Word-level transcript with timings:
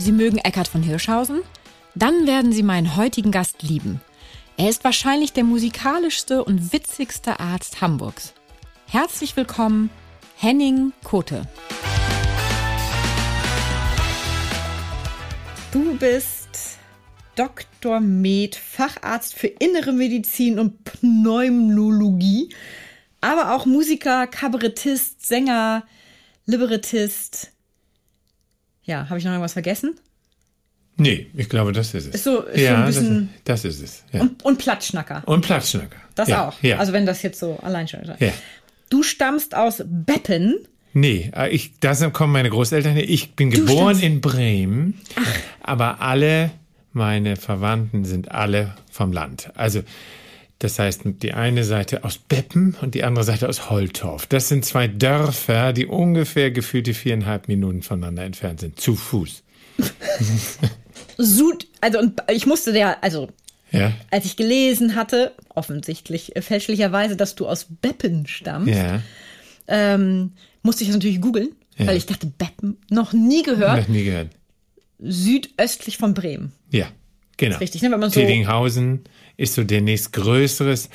Sie 0.00 0.12
mögen 0.12 0.38
Eckhard 0.38 0.66
von 0.66 0.82
Hirschhausen? 0.82 1.42
Dann 1.94 2.26
werden 2.26 2.52
Sie 2.52 2.62
meinen 2.62 2.96
heutigen 2.96 3.30
Gast 3.30 3.62
lieben. 3.62 4.00
Er 4.56 4.70
ist 4.70 4.82
wahrscheinlich 4.82 5.34
der 5.34 5.44
musikalischste 5.44 6.42
und 6.42 6.72
witzigste 6.72 7.38
Arzt 7.38 7.82
Hamburgs. 7.82 8.32
Herzlich 8.86 9.36
willkommen, 9.36 9.90
Henning 10.38 10.94
Kote. 11.04 11.46
Du 15.70 15.94
bist 15.98 16.78
Dr. 17.36 18.00
Med, 18.00 18.56
Facharzt 18.56 19.34
für 19.34 19.48
Innere 19.48 19.92
Medizin 19.92 20.58
und 20.58 20.82
Pneumologie, 20.82 22.54
aber 23.20 23.54
auch 23.54 23.66
Musiker, 23.66 24.26
Kabarettist, 24.26 25.26
Sänger, 25.26 25.84
Librettist. 26.46 27.52
Ja, 28.82 29.08
habe 29.08 29.18
ich 29.18 29.24
noch 29.24 29.32
irgendwas 29.32 29.52
vergessen? 29.52 29.94
Nee, 30.96 31.28
ich 31.34 31.48
glaube, 31.48 31.72
das 31.72 31.94
ist 31.94 32.08
es. 32.08 32.14
Ist 32.14 32.24
so, 32.24 32.40
ist 32.42 32.56
so 32.56 32.60
ja, 32.60 32.80
ein 32.80 32.86
bisschen. 32.86 33.30
das, 33.44 33.64
ist, 33.64 33.80
das 33.80 33.80
ist 33.80 33.82
es. 33.82 34.04
Ja. 34.12 34.20
Und, 34.20 34.44
und 34.44 34.58
Platschnacker. 34.58 35.22
Und 35.24 35.42
Platzschnacker. 35.42 35.96
Das 36.14 36.28
ja, 36.28 36.48
auch. 36.48 36.62
Ja. 36.62 36.78
Also 36.78 36.92
wenn 36.92 37.06
das 37.06 37.22
jetzt 37.22 37.38
so 37.38 37.58
allein 37.62 37.88
schon 37.88 38.00
ist. 38.00 38.20
ja. 38.20 38.32
Du 38.90 39.02
stammst 39.02 39.54
aus 39.54 39.82
Beppen. 39.86 40.58
Nee, 40.92 41.30
äh, 41.34 41.48
ich, 41.50 41.78
da 41.78 41.94
kommen 42.10 42.32
meine 42.32 42.50
Großeltern 42.50 42.94
her. 42.94 43.08
Ich 43.08 43.34
bin 43.34 43.50
Du 43.50 43.60
geboren 43.64 44.00
in 44.00 44.20
Bremen, 44.20 45.00
aber 45.62 46.00
alle 46.02 46.50
meine 46.92 47.36
Verwandten 47.36 48.04
sind 48.04 48.32
alle 48.32 48.74
vom 48.90 49.12
Land. 49.12 49.52
Also 49.54 49.82
das 50.60 50.78
heißt, 50.78 51.02
die 51.04 51.32
eine 51.34 51.64
Seite 51.64 52.04
aus 52.04 52.18
Beppen 52.18 52.76
und 52.80 52.94
die 52.94 53.02
andere 53.02 53.24
Seite 53.24 53.48
aus 53.48 53.68
Holtorf. 53.70 54.26
Das 54.26 54.48
sind 54.48 54.64
zwei 54.64 54.86
Dörfer, 54.88 55.72
die 55.72 55.86
ungefähr 55.86 56.50
gefühlte 56.52 56.94
viereinhalb 56.94 57.48
Minuten 57.48 57.82
voneinander 57.82 58.22
entfernt 58.24 58.60
sind, 58.60 58.78
zu 58.78 58.94
Fuß. 58.94 59.42
Sud, 61.16 61.66
also 61.80 61.98
und 61.98 62.20
ich 62.30 62.46
musste 62.46 62.72
der, 62.72 63.02
also 63.02 63.28
Ja, 63.72 63.92
als 64.10 64.24
ich 64.24 64.36
gelesen 64.36 64.94
hatte, 64.94 65.32
offensichtlich 65.54 66.34
äh, 66.36 66.42
fälschlicherweise, 66.42 67.16
dass 67.16 67.34
du 67.34 67.46
aus 67.46 67.66
Beppen 67.82 68.26
stammst, 68.26 68.74
ja. 68.74 69.00
ähm, 69.68 70.32
musste 70.62 70.82
ich 70.84 70.88
das 70.88 70.96
natürlich 70.96 71.20
googeln, 71.20 71.50
Ja. 71.76 71.86
weil 71.86 71.96
ich 71.96 72.06
dachte, 72.06 72.26
Beppen, 72.26 72.76
noch 72.90 73.12
nie 73.12 73.42
gehört, 73.42 73.80
Noch 73.80 73.88
nie 73.88 74.04
gehört. 74.04 74.28
südöstlich 74.98 75.96
von 75.98 76.14
Bremen. 76.14 76.52
Ja, 76.70 76.86
genau. 77.36 77.58
richtig, 77.58 77.82
ne? 77.82 77.90
Wenn 77.90 78.00
man 78.00 78.10
so- 78.10 78.20
Tiddinghausen 78.20 79.04
ist 79.40 79.54
so 79.54 79.64
der 79.64 79.80
nächstgrößeres 79.80 80.90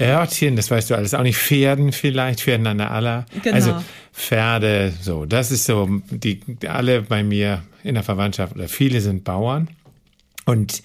Örtchen, 0.00 0.56
das 0.56 0.70
weißt 0.70 0.90
du 0.90 0.94
alles 0.94 1.14
auch 1.14 1.22
nicht. 1.22 1.38
Pferden 1.38 1.92
vielleicht, 1.92 2.40
Pferden 2.40 2.66
an 2.66 2.78
der 2.78 2.90
Aller. 2.90 3.26
Genau. 3.42 3.54
Also 3.54 3.82
Pferde, 4.12 4.92
so, 5.00 5.26
das 5.26 5.50
ist 5.50 5.64
so, 5.64 5.88
die 6.10 6.40
alle 6.66 7.02
bei 7.02 7.22
mir 7.22 7.62
in 7.82 7.94
der 7.94 8.02
Verwandtschaft 8.02 8.54
oder 8.54 8.68
viele 8.68 9.00
sind 9.00 9.24
Bauern. 9.24 9.68
Und 10.44 10.82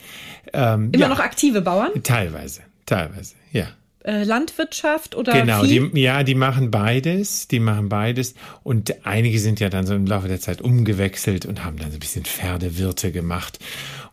ähm, 0.53 0.89
Immer 0.91 1.03
ja, 1.03 1.09
noch 1.09 1.19
aktive 1.19 1.61
Bauern, 1.61 1.91
teilweise, 2.03 2.61
teilweise, 2.85 3.35
ja. 3.51 3.67
äh, 4.03 4.23
Landwirtschaft 4.23 5.15
oder 5.15 5.33
Genau, 5.33 5.63
die, 5.63 5.89
ja, 5.95 6.23
die 6.23 6.35
machen 6.35 6.69
beides, 6.69 7.47
die 7.47 7.59
machen 7.59 7.89
beides 7.89 8.35
und 8.63 9.05
einige 9.05 9.39
sind 9.39 9.59
ja 9.59 9.69
dann 9.69 9.87
so 9.87 9.95
im 9.95 10.05
Laufe 10.05 10.27
der 10.27 10.39
Zeit 10.39 10.61
umgewechselt 10.61 11.45
und 11.47 11.65
haben 11.65 11.77
dann 11.77 11.89
so 11.89 11.97
ein 11.97 11.99
bisschen 11.99 12.23
Pferdewirte 12.23 13.11
gemacht 13.11 13.57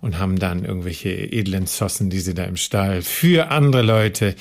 und 0.05 0.19
haben 0.19 0.39
dann 0.39 0.65
irgendwelche 0.67 1.09
edlen 1.11 1.67
Zossen, 1.67 2.11
die 2.11 2.21
sie 2.21 2.35
da 2.35 2.45
im 2.45 2.57
Stall 2.57 3.01
für 3.01 3.51
andere 3.51 3.81
Leute, 3.83 4.35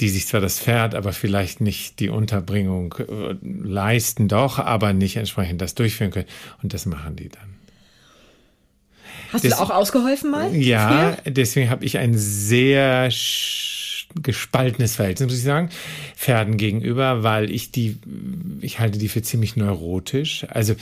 die 0.00 0.08
sich 0.08 0.26
zwar 0.26 0.40
das 0.40 0.58
Pferd, 0.58 0.94
aber 0.96 1.12
vielleicht 1.12 1.60
nicht 1.60 2.00
die 2.00 2.08
Unterbringung 2.08 2.94
äh, 2.98 3.36
leisten, 3.42 4.26
doch, 4.26 4.58
aber 4.58 4.92
nicht 4.92 5.16
entsprechend 5.16 5.60
das 5.60 5.76
durchführen 5.76 6.10
können 6.10 6.26
und 6.62 6.74
das 6.74 6.84
machen 6.86 7.14
die 7.14 7.28
dann. 7.28 7.54
Hast 9.32 9.44
du 9.44 9.48
da 9.48 9.56
das- 9.56 9.64
auch 9.64 9.70
ausgeholfen 9.70 10.30
mal? 10.32 10.54
Ja, 10.54 11.16
Früher? 11.22 11.32
deswegen 11.32 11.70
habe 11.70 11.84
ich 11.84 11.98
ein 11.98 12.14
sehr 12.16 13.08
gespaltenes 14.22 14.96
Verhältnis, 14.96 15.28
muss 15.28 15.38
ich 15.38 15.44
sagen, 15.44 15.70
Pferden 16.16 16.56
gegenüber, 16.56 17.22
weil 17.22 17.50
ich 17.50 17.70
die, 17.72 17.98
ich 18.60 18.78
halte 18.78 18.98
die 18.98 19.08
für 19.08 19.22
ziemlich 19.22 19.56
neurotisch. 19.56 20.44
Also 20.50 20.74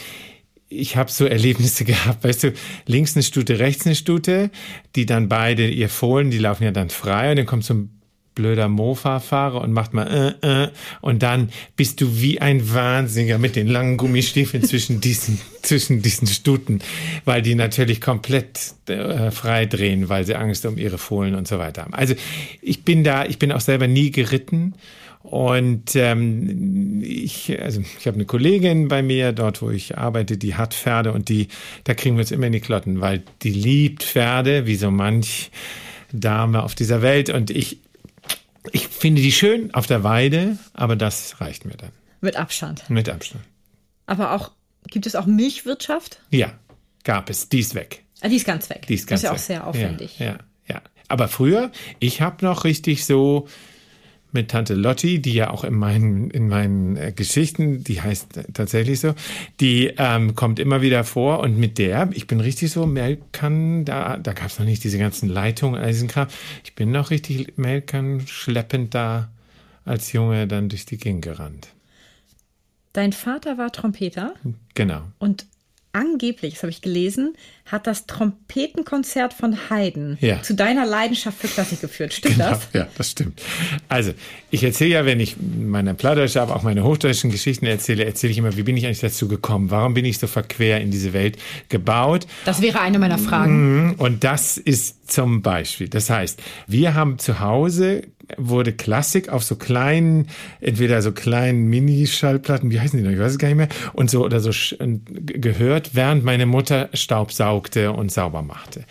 ich 0.73 0.97
habe 0.97 1.11
so 1.11 1.27
Erlebnisse 1.27 1.85
gehabt, 1.87 2.25
weißt 2.25 2.45
du, 2.45 2.53
links 2.87 3.17
eine 3.17 3.23
Stute, 3.23 3.59
rechts 3.59 3.87
eine 3.87 3.95
Stute, 3.95 4.51
die 4.97 5.07
dann 5.07 5.29
beide 5.29 5.69
ihr 5.69 5.89
Fohlen, 5.89 6.31
die 6.31 6.39
laufen 6.39 6.65
ja 6.65 6.71
dann 6.71 6.91
frei 6.91 7.31
und 7.31 7.37
dann 7.37 7.47
kommt 7.47 7.65
so 7.65 7.75
ein 7.75 8.03
blöder 8.35 8.69
Mofa-Fahrer 8.69 9.61
und 9.61 9.73
macht 9.73 9.93
mal 9.93 10.37
äh, 10.43 10.65
äh, 10.65 10.71
und 11.01 11.23
dann 11.23 11.51
bist 11.77 12.01
du 12.01 12.21
wie 12.21 12.41
ein 12.41 12.73
Wahnsinniger 12.73 13.39
mit 13.39 13.57
den 13.57 13.67
langen 13.67 13.99
Gummistiefeln 13.99 14.63
zwischen 14.63 15.01
diesen 15.01 15.39
zwischen 15.63 16.03
diesen 16.03 16.27
Stuten, 16.27 16.81
weil 17.25 17.43
die 17.43 17.55
natürlich 17.55 18.01
komplett 18.01 18.75
äh, 18.89 19.31
frei 19.31 19.67
drehen, 19.67 20.09
weil 20.09 20.25
sie 20.25 20.35
Angst 20.35 20.65
um 20.67 20.79
ihre 20.79 20.99
Fohlen 20.99 21.35
und 21.35 21.47
so 21.47 21.59
weiter 21.59 21.83
haben. 21.83 21.95
Also 21.95 22.15
ich 22.63 22.85
bin 22.85 23.05
da, 23.05 23.27
ich 23.27 23.39
bin 23.39 23.53
auch 23.53 23.61
selber 23.61 23.87
nie 23.87 24.11
geritten 24.11 24.75
und 25.23 25.95
ähm, 25.95 27.03
ich, 27.03 27.61
also 27.61 27.81
ich 27.81 28.07
habe 28.07 28.17
eine 28.17 28.25
Kollegin 28.25 28.89
bei 28.89 29.03
mir 29.03 29.33
dort, 29.33 29.63
wo 29.63 29.71
ich 29.71 29.97
arbeite, 29.97 30.37
die 30.37 30.57
hat 30.57 30.75
Pferde 30.75 31.13
und 31.13 31.29
die, 31.29 31.49
da 31.85 31.95
kriegen 31.95 32.17
wir 32.17 32.21
uns 32.21 32.31
immer 32.31 32.47
in 32.47 32.53
die 32.53 32.61
Klotten, 32.61 33.01
weil 33.01 33.23
die 33.43 33.51
liebt 33.51 34.03
Pferde, 34.03 34.67
wie 34.67 34.77
so 34.77 34.91
manch 34.91 35.51
Dame 36.13 36.63
auf 36.63 36.75
dieser 36.75 37.03
Welt 37.03 37.31
und 37.31 37.51
ich 37.51 37.79
ich 38.71 38.87
finde 38.89 39.23
die 39.23 39.33
schön 39.33 39.75
auf 39.75 39.87
der 39.87 40.05
Weide, 40.05 40.57
aber 40.73 40.95
das 40.95 41.41
reicht 41.41 41.65
mir 41.65 41.77
dann. 41.77 41.91
Mit 42.21 42.37
Abstand. 42.37 42.89
Mit 42.89 43.09
Abstand. 43.09 43.43
Aber 44.07 44.33
auch, 44.33 44.53
gibt 44.89 45.07
es 45.07 45.17
auch 45.17 45.27
Milchwirtschaft? 45.27 46.21
Ja, 46.31 46.53
gab 47.03 47.29
es. 47.29 47.49
Die 47.49 47.59
ist 47.59 47.75
weg. 47.75 48.05
Ah, 48.21 48.29
die 48.29 48.37
ist 48.37 48.47
ganz 48.47 48.71
weg. 48.71 48.87
Die 48.89 48.95
ist 48.95 49.09
ganz 49.09 49.23
das 49.23 49.43
ist 49.43 49.49
ja 49.49 49.65
auch 49.65 49.75
weg. 49.75 49.81
sehr 49.81 49.87
aufwendig. 49.89 50.19
Ja, 50.21 50.27
ja, 50.27 50.39
ja. 50.69 50.83
Aber 51.09 51.27
früher, 51.27 51.73
ich 51.99 52.21
habe 52.21 52.45
noch 52.45 52.65
richtig 52.65 53.05
so 53.05 53.49
mit 54.33 54.51
Tante 54.51 54.75
Lotti, 54.75 55.21
die 55.21 55.35
ja 55.35 55.51
auch 55.51 55.65
in 55.65 55.75
meinen, 55.75 56.31
in 56.31 56.49
meinen 56.49 56.97
äh, 56.97 57.13
Geschichten, 57.15 57.85
die 57.85 58.01
heißt 58.01 58.41
tatsächlich 58.55 59.01
so, 59.01 59.15
die 59.61 59.93
ähm, 59.99 60.35
kommt 60.35 60.59
immer 60.59 60.81
wieder 60.83 61.05
vor 61.05 61.41
und 61.41 61.59
mit 61.59 61.79
der, 61.79 62.09
ich 62.13 62.27
bin 62.27 62.41
richtig 62.41 62.73
so 62.73 62.87
Melkern, 62.87 63.85
da, 63.85 64.17
da 64.17 64.33
gab 64.33 64.47
es 64.47 64.59
noch 64.59 64.67
nicht 64.67 64.83
diese 64.85 64.99
ganzen 64.99 65.29
Leitungen, 65.29 65.81
all 65.81 65.89
diesen 65.93 66.09
Kram. 66.09 66.29
Ich 66.65 66.75
bin 66.75 66.91
noch 66.91 67.11
richtig 67.11 67.57
Melkern 67.59 68.27
schleppend 68.27 68.95
da 68.95 69.31
als 69.85 70.13
Junge 70.13 70.47
dann 70.47 70.69
durch 70.69 70.87
die 70.87 70.97
Gegend 70.99 71.23
gerannt. 71.23 71.69
Dein 72.93 73.13
Vater 73.13 73.57
war 73.59 73.73
Trompeter 73.73 74.35
Genau. 74.75 75.03
und 75.19 75.47
angeblich, 75.93 76.55
das 76.55 76.63
habe 76.63 76.71
ich 76.71 76.81
gelesen, 76.81 77.35
hat 77.67 77.87
das 77.87 78.07
Trompetenkonzert 78.07 79.33
von 79.35 79.57
Haydn 79.71 80.17
Ja. 80.21 80.43
zu 80.43 80.55
deiner 80.55 80.85
Leidenschaft 80.87 81.39
für 81.39 81.49
Klassik 81.49 81.81
geführt. 81.81 82.13
Stimmt 82.13 82.37
Genau, 82.37 82.51
das? 82.51 82.69
ja, 82.73 82.89
das 82.97 83.11
stimmt. 83.11 83.41
Also, 83.89 84.13
ich 84.51 84.63
erzähle 84.65 84.91
ja, 84.91 85.07
wenn 85.07 85.21
ich 85.21 85.37
meine 85.39 85.95
plattdeutsche, 85.95 86.41
aber 86.43 86.57
auch 86.57 86.63
meine 86.63 86.85
hochdeutschen 86.85 87.31
Geschichten 87.31 87.67
erzähle, 87.67 88.05
erzähle 88.05 88.33
ich 88.33 88.39
immer, 88.39 88.57
wie 88.57 88.63
bin 88.63 88.77
ich 88.77 88.87
eigentlich 88.87 89.01
dazu 89.01 89.29
gekommen? 89.29 89.71
Warum 89.71 89.95
bin 89.95 90.05
ich 90.05 90.19
so 90.19 90.27
verquer 90.27 90.81
in 90.81 90.91
diese 90.91 91.13
Welt 91.13 91.39
gebaut? 91.69 92.27
Das 92.45 92.61
wäre 92.63 92.81
eine 92.81 92.99
meiner 92.99 93.19
Fragen. 93.19 93.87
Mhm, 93.89 93.95
Und 93.99 94.25
das 94.25 94.57
ist 94.59 95.11
zum 95.11 95.43
Beispiel, 95.43 95.89
das 95.89 96.11
heißt, 96.11 96.41
wir 96.67 96.95
haben 96.95 97.19
zu 97.19 97.41
Hause 97.41 98.03
wurde 98.37 98.73
Klassik 98.73 99.29
auf 99.29 99.43
so 99.45 99.57
kleinen, 99.57 100.29
entweder 100.61 101.03
so 101.03 101.13
kleinen 101.13 101.69
Mini-Schallplatten, 101.69 102.71
wie 102.71 102.81
heißen 102.81 102.99
die 102.99 103.05
noch, 103.05 103.13
ich 103.13 103.19
weiß 103.19 103.33
es 103.33 103.39
gar 103.39 103.49
nicht 103.49 103.57
mehr, 103.57 103.69
und 103.93 104.11
so 104.11 104.25
oder 104.25 104.41
so 104.41 104.51
g- 104.51 105.39
gehört, 105.39 105.95
während 105.95 106.25
meine 106.25 106.47
Mutter 106.47 106.89
Staub 106.95 107.33
saugte 107.33 107.93
und 107.93 108.11
sauber 108.13 108.43
machte. 108.43 108.85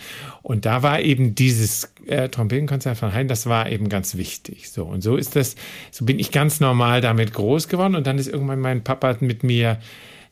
Und 0.43 0.65
da 0.65 0.81
war 0.83 1.01
eben 1.01 1.35
dieses 1.35 1.93
äh, 2.07 2.29
Trompetenkonzert 2.29 2.97
von 2.97 3.13
Haydn, 3.13 3.27
das 3.27 3.45
war 3.45 3.69
eben 3.69 3.89
ganz 3.89 4.15
wichtig. 4.15 4.69
So 4.71 4.85
und 4.85 5.01
so 5.01 5.15
ist 5.15 5.35
das, 5.35 5.55
so 5.91 6.05
bin 6.05 6.17
ich 6.19 6.31
ganz 6.31 6.59
normal 6.59 7.01
damit 7.01 7.33
groß 7.33 7.67
geworden 7.67 7.95
und 7.95 8.07
dann 8.07 8.17
ist 8.17 8.27
irgendwann 8.27 8.59
mein 8.59 8.83
Papa 8.83 9.17
mit 9.19 9.43
mir 9.43 9.77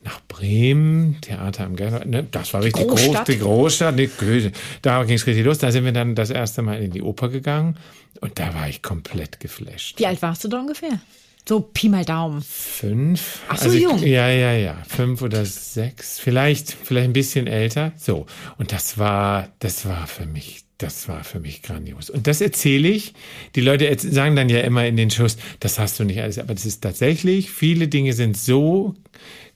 nach 0.01 0.21
Bremen, 0.29 1.17
Theater 1.19 1.65
am 1.65 1.75
Gärtner, 1.75 2.06
ne, 2.06 2.25
das 2.31 2.53
war 2.53 2.63
richtig 2.63 2.88
groß, 2.88 3.01
Großstadt. 3.03 3.27
die 3.27 3.38
Großstadt, 3.39 3.97
Größe. 4.17 4.51
da 4.81 5.03
ging 5.03 5.15
es 5.17 5.27
richtig 5.27 5.44
los. 5.44 5.57
Da 5.57 5.73
sind 5.73 5.83
wir 5.83 5.91
dann 5.91 6.15
das 6.15 6.29
erste 6.29 6.61
Mal 6.61 6.81
in 6.81 6.91
die 6.91 7.01
Oper 7.01 7.27
gegangen 7.27 7.75
und 8.21 8.39
da 8.39 8.53
war 8.53 8.67
ich 8.69 8.81
komplett 8.81 9.39
geflasht. 9.39 10.00
Wie 10.00 10.06
alt 10.06 10.21
warst 10.21 10.44
du 10.44 10.47
da 10.47 10.59
ungefähr? 10.59 11.00
So 11.47 11.61
Pi 11.61 11.89
mal 11.89 12.06
Daumen. 12.06 12.44
Fünf. 12.44 13.39
Ach 13.47 13.57
so, 13.57 13.65
also 13.65 13.77
jung. 13.77 14.03
Ja, 14.06 14.29
ja, 14.29 14.53
ja. 14.53 14.83
Fünf 14.88 15.23
oder 15.23 15.45
sechs. 15.45 16.19
Vielleicht, 16.19 16.71
vielleicht 16.71 17.06
ein 17.06 17.13
bisschen 17.13 17.47
älter. 17.47 17.91
So. 17.97 18.27
Und 18.59 18.71
das 18.71 19.00
war, 19.00 19.50
das 19.57 19.88
war 19.88 20.06
für 20.06 20.27
mich, 20.27 20.65
das 20.77 21.07
war 21.07 21.23
für 21.23 21.39
mich 21.39 21.63
grandios. 21.63 22.11
Und 22.11 22.27
das 22.27 22.41
erzähle 22.41 22.89
ich. 22.89 23.15
Die 23.56 23.61
Leute 23.61 23.91
sagen 23.97 24.35
dann 24.35 24.50
ja 24.50 24.59
immer 24.59 24.85
in 24.85 24.95
den 24.95 25.09
Shows, 25.09 25.38
das 25.59 25.79
hast 25.79 26.00
du 26.00 26.03
nicht 26.03 26.21
alles. 26.21 26.38
Aber 26.38 26.53
das 26.53 26.67
ist 26.67 26.81
tatsächlich, 26.81 27.50
viele 27.50 27.88
Dinge 27.88 28.13
sind 28.13 28.38
so 28.38 28.94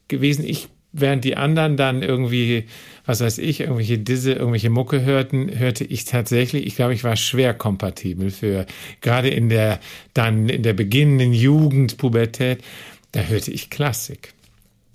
gewesen. 0.07 0.45
Ich, 0.45 0.69
während 0.93 1.25
die 1.25 1.35
anderen 1.35 1.75
dann 1.75 2.01
irgendwie, 2.03 2.65
was 3.05 3.19
weiß 3.19 3.39
ich, 3.39 3.61
irgendwelche 3.61 3.97
Disse, 3.97 4.33
irgendwelche 4.33 4.69
Mucke 4.69 5.03
hörten, 5.03 5.57
hörte 5.57 5.83
ich 5.83 6.05
tatsächlich, 6.05 6.65
ich 6.65 6.75
glaube, 6.75 6.93
ich 6.93 7.03
war 7.03 7.15
schwer 7.15 7.53
kompatibel 7.53 8.31
für, 8.31 8.65
gerade 9.01 9.29
in 9.29 9.49
der, 9.49 9.79
dann 10.13 10.47
in 10.47 10.63
der 10.63 10.73
beginnenden 10.73 11.33
Jugend, 11.33 11.97
Pubertät, 11.97 12.63
da 13.11 13.21
hörte 13.21 13.51
ich 13.51 13.69
Klassik. 13.69 14.33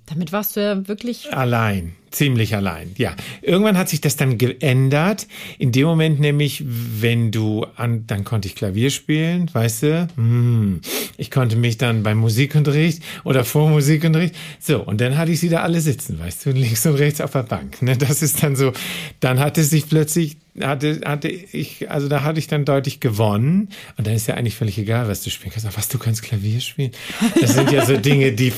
Damit 0.07 0.33
warst 0.33 0.57
du 0.57 0.61
ja 0.61 0.89
wirklich. 0.89 1.35
Allein, 1.35 1.95
ziemlich 2.11 2.55
allein, 2.55 2.93
ja. 2.97 3.15
Irgendwann 3.43 3.77
hat 3.79 3.89
sich 3.89 4.01
das 4.01 4.17
dann 4.17 4.39
geändert. 4.39 5.27
In 5.59 5.73
dem 5.73 5.87
Moment 5.87 6.21
nämlich, 6.21 6.65
wenn 6.67 7.31
du 7.31 7.67
an, 7.77 8.05
dann 8.07 8.25
konnte 8.25 8.49
ich 8.49 8.55
Klavier 8.55 8.91
spielen, 8.91 9.51
weißt 9.53 9.83
du? 9.83 10.09
Hm. 10.17 10.81
Ich 11.17 11.31
konnte 11.31 11.57
mich 11.57 11.79
dann 11.79 12.03
beim 12.03 12.19
Musikunterricht 12.19 13.03
oder 13.25 13.45
vor 13.45 13.69
Musikunterricht, 13.69 14.35
so, 14.59 14.83
und 14.83 15.01
dann 15.01 15.17
hatte 15.17 15.33
ich 15.33 15.41
sie 15.41 15.49
da 15.49 15.63
alle 15.63 15.81
sitzen, 15.81 16.19
weißt 16.19 16.47
du, 16.47 16.51
links 16.51 16.87
und 16.87 16.95
rechts 16.95 17.21
auf 17.21 17.33
der 17.33 17.43
Bank. 17.43 17.83
Ne? 17.83 17.97
Das 17.97 18.23
ist 18.23 18.43
dann 18.43 18.57
so, 18.57 18.73
dann 19.21 19.39
hatte 19.39 19.63
sich 19.65 19.89
plötzlich, 19.89 20.37
hatte, 20.61 21.01
hatte 21.05 21.29
ich, 21.29 21.91
also 21.91 22.09
da 22.09 22.23
hatte 22.23 22.39
ich 22.39 22.47
dann 22.47 22.65
deutlich 22.65 23.01
gewonnen. 23.01 23.69
Und 23.97 24.07
dann 24.07 24.15
ist 24.15 24.27
ja 24.27 24.35
eigentlich 24.35 24.55
völlig 24.55 24.79
egal, 24.79 25.09
was 25.09 25.23
du 25.23 25.31
spielen 25.31 25.53
kannst. 25.53 25.67
Aber 25.67 25.77
was, 25.77 25.89
du 25.89 25.99
kannst 25.99 26.23
Klavier 26.23 26.61
spielen? 26.61 26.93
Das 27.41 27.55
sind 27.55 27.71
ja 27.71 27.85
so 27.85 27.97
Dinge, 27.97 28.33
die, 28.33 28.53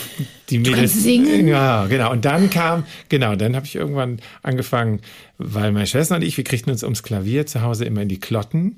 die 0.48 0.58
Mädels. 0.58 1.02
singen? 1.02 1.48
Ja, 1.48 1.86
genau. 1.86 2.12
Und 2.12 2.24
dann 2.24 2.50
kam, 2.50 2.84
genau, 3.08 3.36
dann 3.40 3.56
habe 3.56 3.66
ich 3.66 3.74
irgendwann 3.74 4.20
angefangen, 4.42 5.00
weil 5.38 5.72
meine 5.72 5.86
Schwester 5.86 6.16
und 6.16 6.22
ich, 6.22 6.36
wir 6.36 6.44
kriegten 6.44 6.70
uns 6.70 6.82
ums 6.82 7.02
Klavier 7.02 7.46
zu 7.46 7.62
Hause 7.62 7.84
immer 7.84 8.02
in 8.02 8.08
die 8.08 8.20
Klotten. 8.20 8.76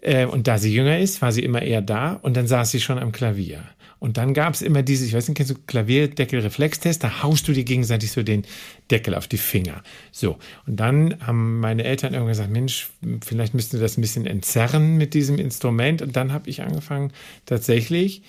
Äh, 0.00 0.26
und 0.26 0.46
da 0.46 0.58
sie 0.58 0.72
jünger 0.72 0.98
ist, 0.98 1.22
war 1.22 1.32
sie 1.32 1.42
immer 1.42 1.62
eher 1.62 1.82
da 1.82 2.14
und 2.14 2.36
dann 2.36 2.46
saß 2.46 2.70
sie 2.70 2.80
schon 2.80 2.98
am 2.98 3.12
Klavier. 3.12 3.62
Und 4.00 4.16
dann 4.16 4.32
gab 4.32 4.54
es 4.54 4.62
immer 4.62 4.82
diese, 4.82 5.04
ich 5.04 5.12
weiß 5.12 5.28
nicht, 5.28 5.36
kennst 5.36 5.50
du 5.50 5.56
Klavierdeckel-Reflextest? 5.66 7.02
Da 7.02 7.22
haust 7.22 7.48
du 7.48 7.52
dir 7.52 7.64
gegenseitig 7.64 8.12
so 8.12 8.22
den 8.22 8.44
Deckel 8.90 9.14
auf 9.14 9.26
die 9.26 9.38
Finger. 9.38 9.82
So. 10.12 10.38
Und 10.66 10.78
dann 10.78 11.16
haben 11.26 11.58
meine 11.58 11.82
Eltern 11.82 12.12
irgendwann 12.12 12.32
gesagt, 12.32 12.50
Mensch, 12.50 12.90
vielleicht 13.24 13.54
müssten 13.54 13.78
wir 13.78 13.80
das 13.80 13.98
ein 13.98 14.02
bisschen 14.02 14.26
entzerren 14.26 14.96
mit 14.98 15.14
diesem 15.14 15.38
Instrument. 15.38 16.00
Und 16.00 16.14
dann 16.14 16.32
habe 16.32 16.48
ich 16.48 16.62
angefangen, 16.62 17.12
tatsächlich, 17.44 18.22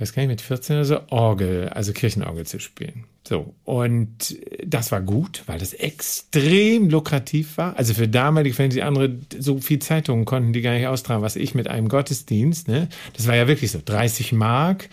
ich 0.00 0.08
weiß 0.08 0.14
gar 0.14 0.22
nicht, 0.22 0.30
mit 0.30 0.40
14 0.40 0.76
oder 0.76 0.84
so, 0.86 1.00
Orgel, 1.10 1.68
also 1.68 1.92
Kirchenorgel 1.92 2.46
zu 2.46 2.58
spielen. 2.58 3.04
So. 3.28 3.52
Und 3.64 4.34
das 4.64 4.90
war 4.92 5.02
gut, 5.02 5.42
weil 5.44 5.58
das 5.58 5.74
extrem 5.74 6.88
lukrativ 6.88 7.58
war. 7.58 7.76
Also 7.76 7.92
für 7.92 8.08
damalige 8.08 8.54
Fans, 8.54 8.72
die 8.72 8.82
andere, 8.82 9.18
so 9.38 9.58
viel 9.58 9.78
Zeitungen 9.78 10.24
konnten 10.24 10.54
die 10.54 10.62
gar 10.62 10.72
nicht 10.72 10.86
austragen, 10.86 11.20
was 11.20 11.36
ich 11.36 11.54
mit 11.54 11.68
einem 11.68 11.90
Gottesdienst, 11.90 12.66
ne? 12.66 12.88
Das 13.14 13.26
war 13.26 13.36
ja 13.36 13.46
wirklich 13.46 13.72
so, 13.72 13.80
30 13.84 14.32
Mark 14.32 14.88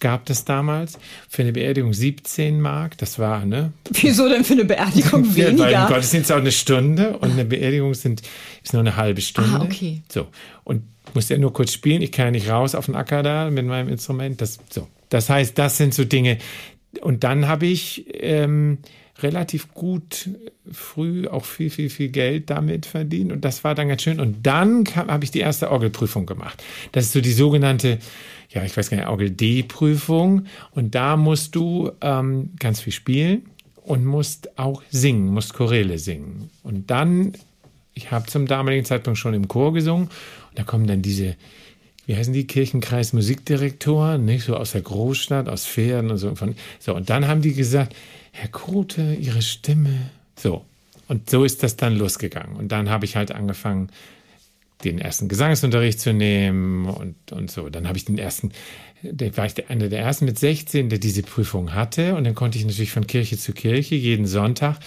gab 0.00 0.26
das 0.26 0.44
damals. 0.44 0.98
Für 1.28 1.42
eine 1.42 1.52
Beerdigung 1.52 1.92
17 1.92 2.60
Mark, 2.60 2.98
das 2.98 3.18
war, 3.18 3.44
ne? 3.44 3.72
Wieso 3.90 4.28
denn 4.28 4.44
für 4.44 4.54
eine 4.54 4.64
Beerdigung 4.64 5.24
Ja, 5.34 5.46
weil 5.46 5.58
weniger? 5.58 5.86
Gottesdienst 5.88 6.32
auch 6.32 6.36
eine 6.36 6.52
Stunde 6.52 7.18
und 7.18 7.32
eine 7.32 7.44
Beerdigung 7.44 7.94
sind, 7.94 8.22
ist 8.62 8.72
nur 8.72 8.80
eine 8.80 8.96
halbe 8.96 9.20
Stunde. 9.20 9.50
Ah, 9.58 9.62
okay. 9.62 10.02
So. 10.10 10.28
Und 10.64 10.82
musste 11.14 11.34
ja 11.34 11.40
nur 11.40 11.52
kurz 11.52 11.72
spielen. 11.72 12.02
Ich 12.02 12.12
kann 12.12 12.26
ja 12.26 12.30
nicht 12.32 12.48
raus 12.48 12.74
auf 12.74 12.86
den 12.86 12.94
Acker 12.94 13.22
da 13.22 13.50
mit 13.50 13.66
meinem 13.66 13.88
Instrument. 13.88 14.40
Das, 14.40 14.58
so. 14.70 14.88
Das 15.08 15.30
heißt, 15.30 15.58
das 15.58 15.76
sind 15.76 15.94
so 15.94 16.04
Dinge. 16.04 16.38
Und 17.00 17.24
dann 17.24 17.48
habe 17.48 17.66
ich 17.66 18.06
ähm, 18.14 18.78
relativ 19.22 19.74
gut 19.74 20.30
früh 20.70 21.26
auch 21.26 21.44
viel, 21.44 21.70
viel, 21.70 21.90
viel 21.90 22.08
Geld 22.08 22.50
damit 22.50 22.86
verdient. 22.86 23.32
Und 23.32 23.44
das 23.44 23.64
war 23.64 23.74
dann 23.74 23.88
ganz 23.88 24.02
schön. 24.02 24.20
Und 24.20 24.46
dann 24.46 24.84
habe 24.94 25.24
ich 25.24 25.30
die 25.30 25.40
erste 25.40 25.70
Orgelprüfung 25.70 26.26
gemacht. 26.26 26.62
Das 26.92 27.04
ist 27.04 27.12
so 27.12 27.20
die 27.20 27.32
sogenannte, 27.32 27.98
ja, 28.50 28.62
ich 28.64 28.76
weiß 28.76 28.90
gar 28.90 28.96
nicht, 28.96 29.08
Orgel-D-Prüfung. 29.08 30.46
Und 30.70 30.94
da 30.94 31.16
musst 31.16 31.56
du 31.56 31.90
ähm, 32.00 32.50
ganz 32.58 32.80
viel 32.80 32.92
spielen 32.92 33.46
und 33.82 34.04
musst 34.04 34.56
auch 34.58 34.82
singen, 34.90 35.28
musst 35.32 35.54
Choräle 35.54 35.98
singen. 35.98 36.50
Und 36.62 36.90
dann, 36.90 37.32
ich 37.94 38.12
habe 38.12 38.26
zum 38.26 38.46
damaligen 38.46 38.84
Zeitpunkt 38.84 39.18
schon 39.18 39.34
im 39.34 39.48
Chor 39.48 39.72
gesungen. 39.72 40.06
Und 40.06 40.58
da 40.58 40.62
kommen 40.62 40.86
dann 40.86 41.02
diese, 41.02 41.34
wie 42.06 42.14
heißen 42.14 42.32
die, 42.32 42.46
Kirchenkreis 42.46 43.12
Musikdirektoren, 43.12 44.24
nicht 44.24 44.44
so 44.44 44.56
aus 44.56 44.72
der 44.72 44.82
Großstadt, 44.82 45.48
aus 45.48 45.66
Pferden 45.66 46.12
und 46.12 46.18
so. 46.18 46.32
So, 46.78 46.94
und 46.94 47.10
dann 47.10 47.26
haben 47.26 47.42
die 47.42 47.54
gesagt, 47.54 47.96
Herr 48.32 48.48
Kote, 48.48 49.14
Ihre 49.14 49.42
Stimme. 49.42 50.10
So. 50.36 50.64
Und 51.08 51.30
so 51.30 51.44
ist 51.44 51.62
das 51.62 51.76
dann 51.76 51.96
losgegangen. 51.96 52.56
Und 52.56 52.70
dann 52.70 52.90
habe 52.90 53.04
ich 53.04 53.16
halt 53.16 53.32
angefangen, 53.32 53.90
den 54.84 54.98
ersten 54.98 55.28
Gesangsunterricht 55.28 55.98
zu 55.98 56.12
nehmen 56.12 56.86
und, 56.86 57.32
und 57.32 57.50
so. 57.50 57.68
Dann 57.68 57.88
habe 57.88 57.98
ich 57.98 58.04
den 58.04 58.18
ersten, 58.18 58.52
der 59.02 59.36
war 59.36 59.46
ich 59.46 59.68
einer 59.70 59.88
der 59.88 60.00
ersten 60.00 60.26
mit 60.26 60.38
16, 60.38 60.88
der 60.88 60.98
diese 60.98 61.22
Prüfung 61.22 61.74
hatte. 61.74 62.14
Und 62.14 62.24
dann 62.24 62.34
konnte 62.34 62.58
ich 62.58 62.64
natürlich 62.64 62.92
von 62.92 63.06
Kirche 63.06 63.38
zu 63.38 63.52
Kirche 63.52 63.96
jeden 63.96 64.26
Sonntag. 64.26 64.78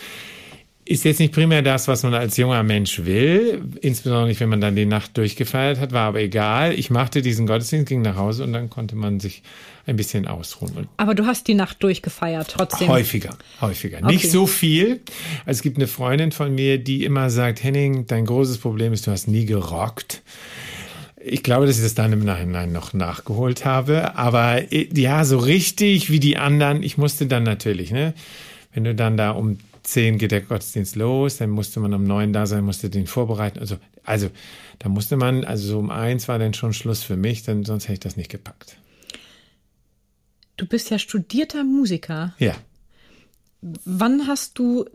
Ist 0.92 1.06
jetzt 1.06 1.22
nicht 1.22 1.34
primär 1.34 1.62
das, 1.62 1.88
was 1.88 2.04
man 2.04 2.14
als 2.14 2.36
junger 2.36 2.64
Mensch 2.64 3.06
will, 3.06 3.64
insbesondere 3.80 4.28
nicht, 4.28 4.42
wenn 4.42 4.50
man 4.50 4.60
dann 4.60 4.76
die 4.76 4.86
Nacht 4.86 5.18
durchgefeiert 5.18 5.80
hat, 5.80 5.94
war 5.94 6.10
aber 6.10 6.20
egal. 6.20 6.74
Ich 6.74 6.90
machte 6.90 7.22
diesen 7.22 7.48
Gottesdienst, 7.48 7.88
ging 7.88 8.02
nach 8.02 8.18
Hause 8.18 8.44
und 8.44 8.52
dann 8.52 8.70
konnte 8.70 8.98
man 8.98 9.22
sich 9.22 9.42
ein 9.86 9.96
bisschen 9.96 10.28
ausruhen. 10.28 10.90
Aber 10.98 11.16
du 11.16 11.26
hast 11.26 11.48
die 11.48 11.54
Nacht 11.54 11.82
durchgefeiert 11.82 12.56
trotzdem. 12.58 12.90
Häufiger, 12.90 13.38
häufiger. 13.62 14.00
Okay. 14.00 14.08
Nicht 14.08 14.30
so 14.30 14.46
viel. 14.46 15.00
Also 15.46 15.60
es 15.60 15.62
gibt 15.62 15.78
eine 15.78 15.88
Freundin 15.88 16.34
von 16.34 16.54
mir, 16.54 16.78
die 16.78 17.06
immer 17.06 17.30
sagt, 17.30 17.64
Henning, 17.64 18.06
dein 18.08 18.26
großes 18.26 18.58
Problem 18.58 18.92
ist, 18.92 19.08
du 19.08 19.12
hast 19.12 19.30
nie 19.30 19.46
gerockt. 19.46 20.22
Ich 21.24 21.42
glaube, 21.42 21.68
dass 21.68 21.78
ich 21.78 21.84
das 21.84 21.94
dann 21.94 22.12
im 22.12 22.26
Nachhinein 22.26 22.74
noch 22.74 22.92
nachgeholt 22.92 23.64
habe. 23.64 24.18
Aber 24.18 24.70
äh, 24.74 24.90
ja, 24.94 25.24
so 25.24 25.38
richtig 25.38 26.12
wie 26.12 26.20
die 26.20 26.36
anderen, 26.36 26.84
ich 26.84 26.98
musste 26.98 27.28
dann 27.28 27.44
natürlich, 27.44 27.92
ne, 27.92 28.14
wenn 28.74 28.84
du 28.84 28.94
dann 28.94 29.16
da 29.16 29.32
um 29.32 29.58
10 29.84 30.18
geht 30.18 30.32
der 30.32 30.42
Gottesdienst 30.42 30.96
los, 30.96 31.38
dann 31.38 31.50
musste 31.50 31.80
man 31.80 31.94
um 31.94 32.04
9 32.04 32.34
da 32.34 32.46
sein, 32.46 32.64
musste 32.64 32.90
den 32.90 33.08
vorbereiten. 33.08 33.60
Also, 33.60 33.78
also 34.04 34.30
da 34.80 34.90
musste 34.90 35.18
man, 35.18 35.44
also 35.44 35.68
so 35.68 35.80
um 35.80 35.90
eins 35.90 36.28
war 36.28 36.40
dann 36.40 36.54
schon 36.54 36.74
Schluss 36.74 37.04
für 37.04 37.18
mich, 37.18 37.44
denn 37.44 37.64
sonst 37.66 37.86
hätte 37.86 37.94
ich 37.94 38.00
das 38.00 38.18
nicht 38.18 38.30
gepackt. 38.30 38.78
Du 40.58 40.66
bist 40.68 40.90
ja 40.90 41.00
studierter 41.00 41.64
Musiker. 41.64 42.36
Ja. 42.38 42.56
Wann 43.62 44.28
hast 44.28 44.60
du 44.60 44.86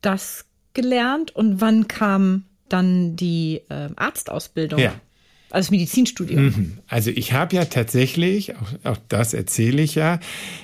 das 0.00 0.44
gelernt 0.74 1.34
und 1.34 1.60
wann 1.60 1.88
kam 1.88 2.44
dann 2.68 3.16
die 3.16 3.62
äh, 3.68 3.90
Arztausbildung? 3.96 4.78
Ja. 4.78 5.00
Also 5.50 5.66
das 5.66 5.70
Medizinstudium. 5.70 6.78
Also 6.86 7.10
ich 7.10 7.32
habe 7.34 7.56
ja 7.56 7.66
tatsächlich, 7.66 8.56
auch, 8.56 8.72
auch 8.84 8.98
das 9.08 9.34
erzähle 9.34 9.82
ich 9.82 9.94
ja, 9.94 10.18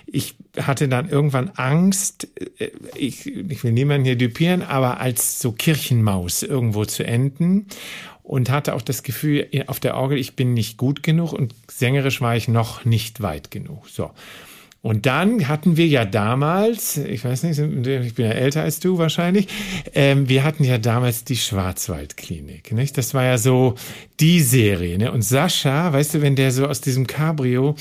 ich 0.07 0.37
hatte 0.67 0.89
dann 0.89 1.09
irgendwann 1.09 1.51
Angst, 1.57 2.29
äh, 2.59 2.71
ich, 2.95 3.27
ich 3.27 3.65
will 3.65 3.73
niemanden 3.73 4.05
hier 4.05 4.17
düpieren, 4.17 4.63
aber 4.63 5.01
als 5.01 5.41
so 5.41 5.53
Kirchenmaus 5.53 6.43
irgendwo 6.43 6.85
zu 6.85 7.05
enden 7.05 7.67
und 8.23 8.51
hatte 8.51 8.75
auch 8.75 8.83
das 8.83 9.03
Gefühl 9.03 9.49
auf 9.69 9.81
der 9.81 9.97
Orgel, 9.97 10.19
ich 10.19 10.37
bin 10.37 10.53
nicht 10.53 10.77
gut 10.77 11.03
genug 11.03 11.33
und 11.33 11.55
sängerisch 11.71 12.21
war 12.21 12.37
ich 12.37 12.47
noch 12.47 12.85
nicht 12.85 13.23
weit 13.23 13.51
genug. 13.51 13.89
So. 13.89 14.11
Und 14.81 15.07
dann 15.07 15.49
hatten 15.49 15.77
wir 15.77 15.87
ja 15.87 16.05
damals, 16.05 16.99
ich 16.99 17.25
weiß 17.25 17.43
nicht, 17.43 17.59
ich 17.59 18.15
bin 18.15 18.27
ja 18.27 18.33
älter 18.33 18.63
als 18.63 18.79
du 18.79 18.97
wahrscheinlich, 18.97 19.49
ähm, 19.93 20.29
wir 20.29 20.45
hatten 20.45 20.63
ja 20.63 20.79
damals 20.79 21.25
die 21.25 21.37
Schwarzwaldklinik, 21.37 22.73
nicht? 22.73 22.97
Das 22.97 23.13
war 23.13 23.25
ja 23.25 23.39
so 23.39 23.75
die 24.21 24.41
Serie, 24.41 24.97
ne? 24.97 25.11
Und 25.11 25.23
Sascha, 25.23 25.93
weißt 25.93 26.15
du, 26.15 26.23
wenn 26.23 26.37
der 26.37 26.53
so 26.53 26.67
aus 26.67 26.81
diesem 26.81 27.09
Cabrio, 27.09 27.75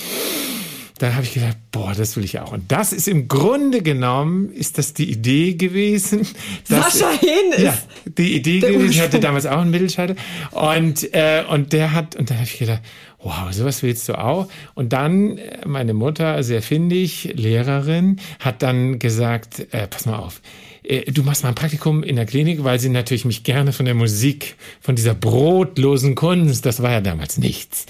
dann 0.98 1.16
habe 1.16 1.24
ich 1.26 1.34
gedacht, 1.34 1.58
boah, 1.72 1.94
das 1.96 2.16
will 2.16 2.24
ich 2.24 2.40
auch. 2.40 2.52
Und 2.52 2.72
das 2.72 2.94
ist 2.94 3.08
im 3.08 3.28
Grunde 3.28 3.82
genommen, 3.82 4.52
ist 4.54 4.78
das 4.78 4.94
die 4.94 5.10
Idee 5.12 5.54
gewesen. 5.56 6.28
dass- 6.70 6.94
Sascha 7.00 7.12
Hehn 7.20 7.52
ist 7.54 7.64
ja, 7.64 7.78
die 8.18 8.36
Idee 8.36 8.60
gewesen. 8.60 8.90
Ich 8.90 8.98
hatte 9.00 9.18
Ursprung. 9.18 9.22
damals 9.22 9.46
auch 9.46 9.60
einen 9.60 9.72
Mittelscheitel. 9.72 10.16
Und, 10.52 11.14
äh, 11.14 11.44
und 11.50 11.74
der 11.74 11.94
hat, 11.94 12.16
und 12.16 12.30
dann 12.30 12.38
habe 12.38 12.48
ich 12.48 12.58
gedacht, 12.60 12.82
wow, 13.22 13.52
sowas 13.52 13.84
willst 13.84 14.08
du 14.10 14.18
auch. 14.18 14.48
Und 14.76 14.94
dann, 14.94 15.38
äh, 15.38 15.66
meine 15.66 15.94
Mutter, 15.94 16.42
sehr 16.44 16.62
findig, 16.62 17.32
Lehrerin, 17.36 18.20
hat 18.40 18.62
dann 18.62 19.00
gesagt, 19.00 19.68
äh, 19.74 19.88
pass 19.88 20.06
mal 20.06 20.18
auf, 20.18 20.42
äh, 20.84 21.12
du 21.12 21.24
machst 21.24 21.44
mal 21.44 21.50
ein 21.50 21.56
Praktikum 21.56 22.04
in 22.04 22.16
der 22.16 22.26
Klinik, 22.26 22.64
weil 22.64 22.80
sie 22.80 22.90
natürlich 22.90 23.26
mich 23.26 23.44
gerne 23.44 23.74
von 23.74 23.86
der 23.86 23.96
Musik, 23.96 24.56
von 24.82 24.96
dieser 24.96 25.14
brotlosen 25.14 26.16
Kunst, 26.16 26.66
das 26.66 26.82
war 26.82 26.92
ja 26.92 27.02
damals 27.02 27.38
nichts. 27.38 27.86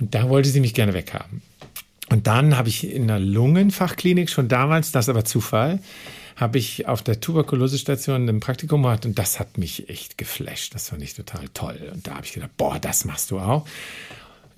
Und 0.00 0.14
da 0.14 0.28
wollte 0.28 0.48
sie 0.48 0.60
mich 0.60 0.74
gerne 0.74 0.94
weghaben. 0.94 1.42
Und 2.12 2.26
dann 2.26 2.58
habe 2.58 2.68
ich 2.68 2.92
in 2.92 3.08
der 3.08 3.18
Lungenfachklinik 3.18 4.28
schon 4.28 4.46
damals, 4.46 4.92
das 4.92 5.08
aber 5.08 5.24
Zufall, 5.24 5.78
habe 6.36 6.58
ich 6.58 6.86
auf 6.86 7.00
der 7.00 7.20
Tuberkulosestation 7.20 8.28
ein 8.28 8.40
Praktikum 8.40 8.82
gemacht 8.82 9.06
und 9.06 9.18
das 9.18 9.40
hat 9.40 9.56
mich 9.56 9.88
echt 9.88 10.18
geflasht. 10.18 10.74
Das 10.74 10.90
fand 10.90 11.02
ich 11.02 11.14
total 11.14 11.48
toll. 11.54 11.78
Und 11.92 12.06
da 12.06 12.16
habe 12.16 12.26
ich 12.26 12.34
gedacht, 12.34 12.50
boah, 12.58 12.78
das 12.78 13.06
machst 13.06 13.30
du 13.30 13.38
auch. 13.38 13.64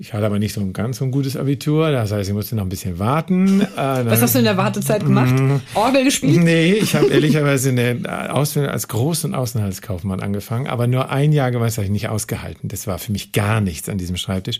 ich 0.01 0.13
hatte 0.13 0.27
aber 0.27 0.41
nicht 0.41 0.53
so 0.53 0.61
ein 0.61 0.73
ganz 0.73 0.99
so 0.99 1.05
ein 1.05 1.13
gutes 1.13 1.37
Abitur, 1.37 1.93
das 1.93 2.11
heißt, 2.11 2.29
ich 2.29 2.35
musste 2.35 2.57
noch 2.57 2.65
ein 2.65 2.69
bisschen 2.69 2.99
warten. 2.99 3.61
Äh, 3.77 4.07
Was 4.07 4.23
hast 4.23 4.35
du 4.35 4.41
in 4.41 4.45
der 4.45 4.57
Wartezeit 4.57 5.05
gemacht? 5.05 5.33
Mm, 5.33 5.61
Orgel 5.75 6.05
gespielt? 6.05 6.43
Nee, 6.43 6.73
ich 6.73 6.97
habe 6.97 7.07
ehrlicherweise 7.11 7.69
eine 7.71 8.33
Ausbildung 8.33 8.73
als 8.73 8.89
Groß- 8.89 9.27
und 9.27 9.35
Außenhandelskaufmann 9.35 10.21
angefangen, 10.21 10.67
aber 10.67 10.87
nur 10.89 11.11
ein 11.11 11.31
Jahr 11.33 11.53
gemeinsam 11.53 11.85
habe 11.85 11.87
ich 11.87 11.93
nicht 11.93 12.09
ausgehalten. 12.09 12.69
Das 12.69 12.87
war 12.89 12.99
für 12.99 13.13
mich 13.13 13.31
gar 13.31 13.61
nichts 13.61 13.89
an 13.89 13.99
diesem 13.99 14.17
Schreibtisch. 14.17 14.59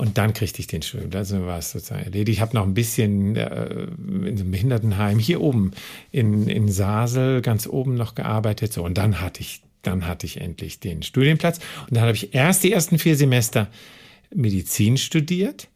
Und 0.00 0.16
dann 0.16 0.32
kriegte 0.32 0.60
ich 0.60 0.66
den 0.66 0.80
Studium. 0.80 1.10
Also 1.12 1.44
war 1.44 1.58
es 1.58 1.72
sozusagen 1.72 2.02
erledigt. 2.02 2.38
Ich 2.38 2.40
habe 2.40 2.56
noch 2.56 2.64
ein 2.64 2.72
bisschen 2.72 3.36
äh, 3.36 3.66
in 3.70 4.28
einem 4.28 4.50
Behindertenheim 4.50 5.18
hier 5.18 5.42
oben 5.42 5.72
in, 6.10 6.48
in 6.48 6.72
Sasel, 6.72 7.42
ganz 7.42 7.66
oben 7.66 7.96
noch 7.96 8.14
gearbeitet. 8.14 8.72
So, 8.72 8.82
und 8.82 8.96
dann 8.96 9.20
hatte 9.20 9.42
ich, 9.42 9.60
dann 9.82 10.06
hatte 10.06 10.24
ich 10.24 10.40
endlich 10.40 10.80
den 10.80 11.02
Studienplatz. 11.02 11.58
Und 11.86 11.98
dann 11.98 12.04
habe 12.04 12.14
ich 12.14 12.34
erst 12.34 12.64
die 12.64 12.72
ersten 12.72 12.98
vier 12.98 13.14
Semester 13.14 13.68
Medizin 14.34 14.96
studiert. 14.96 15.68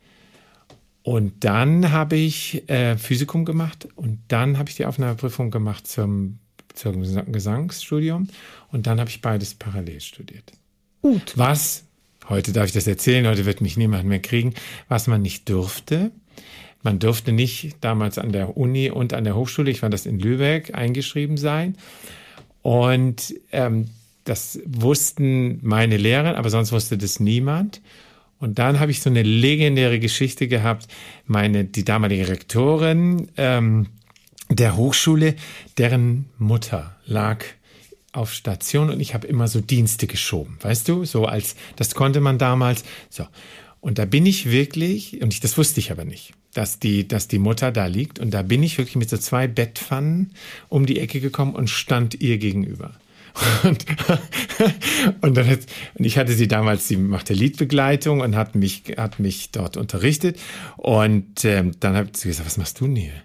Und 1.02 1.44
dann 1.44 1.92
habe 1.92 2.16
ich 2.16 2.66
äh, 2.70 2.96
Physikum 2.96 3.44
gemacht 3.44 3.88
und 3.94 4.20
dann 4.28 4.56
habe 4.56 4.70
ich 4.70 4.76
die 4.76 4.86
Aufnahmeprüfung 4.86 5.50
gemacht 5.50 5.86
zum, 5.86 6.38
zum 6.72 7.02
Gesangsstudium 7.30 8.28
und 8.72 8.86
dann 8.86 9.00
habe 9.00 9.10
ich 9.10 9.20
beides 9.20 9.52
parallel 9.54 10.00
studiert. 10.00 10.50
Gut. 11.02 11.34
Was, 11.36 11.84
heute 12.28 12.52
darf 12.52 12.66
ich 12.66 12.72
das 12.72 12.86
erzählen, 12.86 13.26
heute 13.26 13.46
wird 13.46 13.60
mich 13.60 13.76
niemand 13.76 14.04
mehr 14.04 14.20
kriegen, 14.20 14.54
was 14.88 15.06
man 15.06 15.22
nicht 15.22 15.48
durfte. 15.48 16.10
Man 16.82 16.98
durfte 16.98 17.32
nicht 17.32 17.76
damals 17.80 18.18
an 18.18 18.32
der 18.32 18.56
Uni 18.56 18.90
und 18.90 19.14
an 19.14 19.24
der 19.24 19.34
Hochschule, 19.34 19.70
ich 19.70 19.82
war 19.82 19.90
das 19.90 20.04
in 20.04 20.18
Lübeck, 20.18 20.74
eingeschrieben 20.74 21.36
sein. 21.38 21.76
Und 22.60 23.34
ähm, 23.52 23.86
das 24.24 24.60
wussten 24.66 25.58
meine 25.62 25.96
Lehrer, 25.96 26.36
aber 26.36 26.50
sonst 26.50 26.72
wusste 26.72 26.98
das 26.98 27.20
niemand. 27.20 27.80
Und 28.38 28.58
dann 28.58 28.80
habe 28.80 28.90
ich 28.90 29.00
so 29.00 29.08
eine 29.08 29.22
legendäre 29.22 29.98
Geschichte 29.98 30.48
gehabt. 30.48 30.88
Meine, 31.26 31.64
die 31.64 31.84
damalige 31.84 32.28
Rektorin 32.28 33.28
ähm, 33.38 33.86
der 34.50 34.76
Hochschule, 34.76 35.36
deren 35.78 36.26
Mutter 36.38 36.96
lag 37.06 37.44
auf 38.14 38.32
Station 38.32 38.90
und 38.90 39.00
ich 39.00 39.14
habe 39.14 39.26
immer 39.26 39.48
so 39.48 39.60
Dienste 39.60 40.06
geschoben, 40.06 40.56
weißt 40.60 40.88
du, 40.88 41.04
so 41.04 41.26
als 41.26 41.56
das 41.76 41.94
konnte 41.94 42.20
man 42.20 42.38
damals. 42.38 42.84
So 43.10 43.26
und 43.80 43.98
da 43.98 44.06
bin 44.06 44.24
ich 44.24 44.50
wirklich 44.50 45.20
und 45.20 45.32
ich, 45.34 45.40
das 45.40 45.58
wusste 45.58 45.80
ich 45.80 45.90
aber 45.90 46.04
nicht, 46.04 46.32
dass 46.54 46.78
die, 46.78 47.06
dass 47.06 47.28
die 47.28 47.38
Mutter 47.38 47.70
da 47.70 47.86
liegt 47.86 48.18
und 48.18 48.32
da 48.32 48.42
bin 48.42 48.62
ich 48.62 48.78
wirklich 48.78 48.96
mit 48.96 49.10
so 49.10 49.18
zwei 49.18 49.46
Bettpfannen 49.46 50.32
um 50.68 50.86
die 50.86 51.00
Ecke 51.00 51.20
gekommen 51.20 51.54
und 51.54 51.68
stand 51.68 52.20
ihr 52.20 52.38
gegenüber. 52.38 52.92
Und, 53.64 53.84
und, 55.22 55.36
dann 55.36 55.48
hat, 55.48 55.60
und 55.94 56.04
ich 56.04 56.18
hatte 56.18 56.34
sie 56.34 56.46
damals, 56.46 56.86
sie 56.86 56.96
machte 56.96 57.34
Liedbegleitung 57.34 58.20
und 58.20 58.36
hat 58.36 58.54
mich, 58.54 58.84
hat 58.96 59.18
mich 59.18 59.50
dort 59.50 59.76
unterrichtet. 59.76 60.38
Und 60.76 61.44
ähm, 61.44 61.72
dann 61.80 61.96
hat 61.96 62.16
sie 62.16 62.28
gesagt, 62.28 62.46
was 62.46 62.58
machst 62.58 62.80
du 62.80 62.86
denn 62.86 62.94
hier? 62.94 63.23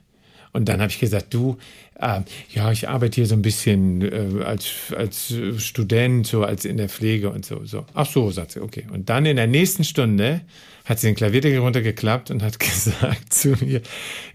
Und 0.52 0.68
dann 0.68 0.82
habe 0.82 0.92
ich 0.92 1.00
gesagt, 1.00 1.34
du, 1.34 1.58
äh, 2.00 2.22
ja, 2.54 2.72
ich 2.72 2.90
arbeite 2.90 3.16
hier 3.16 3.28
so 3.28 3.36
ein 3.36 3.42
bisschen 3.42 4.02
äh, 4.02 4.44
als, 4.44 4.94
als 4.96 5.34
Student, 5.58 6.26
so 6.26 6.44
als 6.44 6.66
in 6.66 6.78
der 6.78 6.90
Pflege 6.90 7.30
und 7.30 7.46
so, 7.46 7.66
so. 7.66 7.86
Ach 7.94 8.10
so, 8.10 8.32
sagt 8.32 8.52
sie, 8.52 8.62
okay. 8.62 8.86
Und 8.92 9.10
dann 9.10 9.26
in 9.26 9.36
der 9.36 9.48
nächsten 9.48 9.84
Stunde 9.84 10.42
hat 10.86 11.00
sie 11.00 11.08
den 11.08 11.16
Klavierdeckel 11.16 11.60
runtergeklappt 11.60 12.32
und 12.32 12.42
hat 12.42 12.60
gesagt 12.60 13.34
zu 13.34 13.50
mir, 13.50 13.82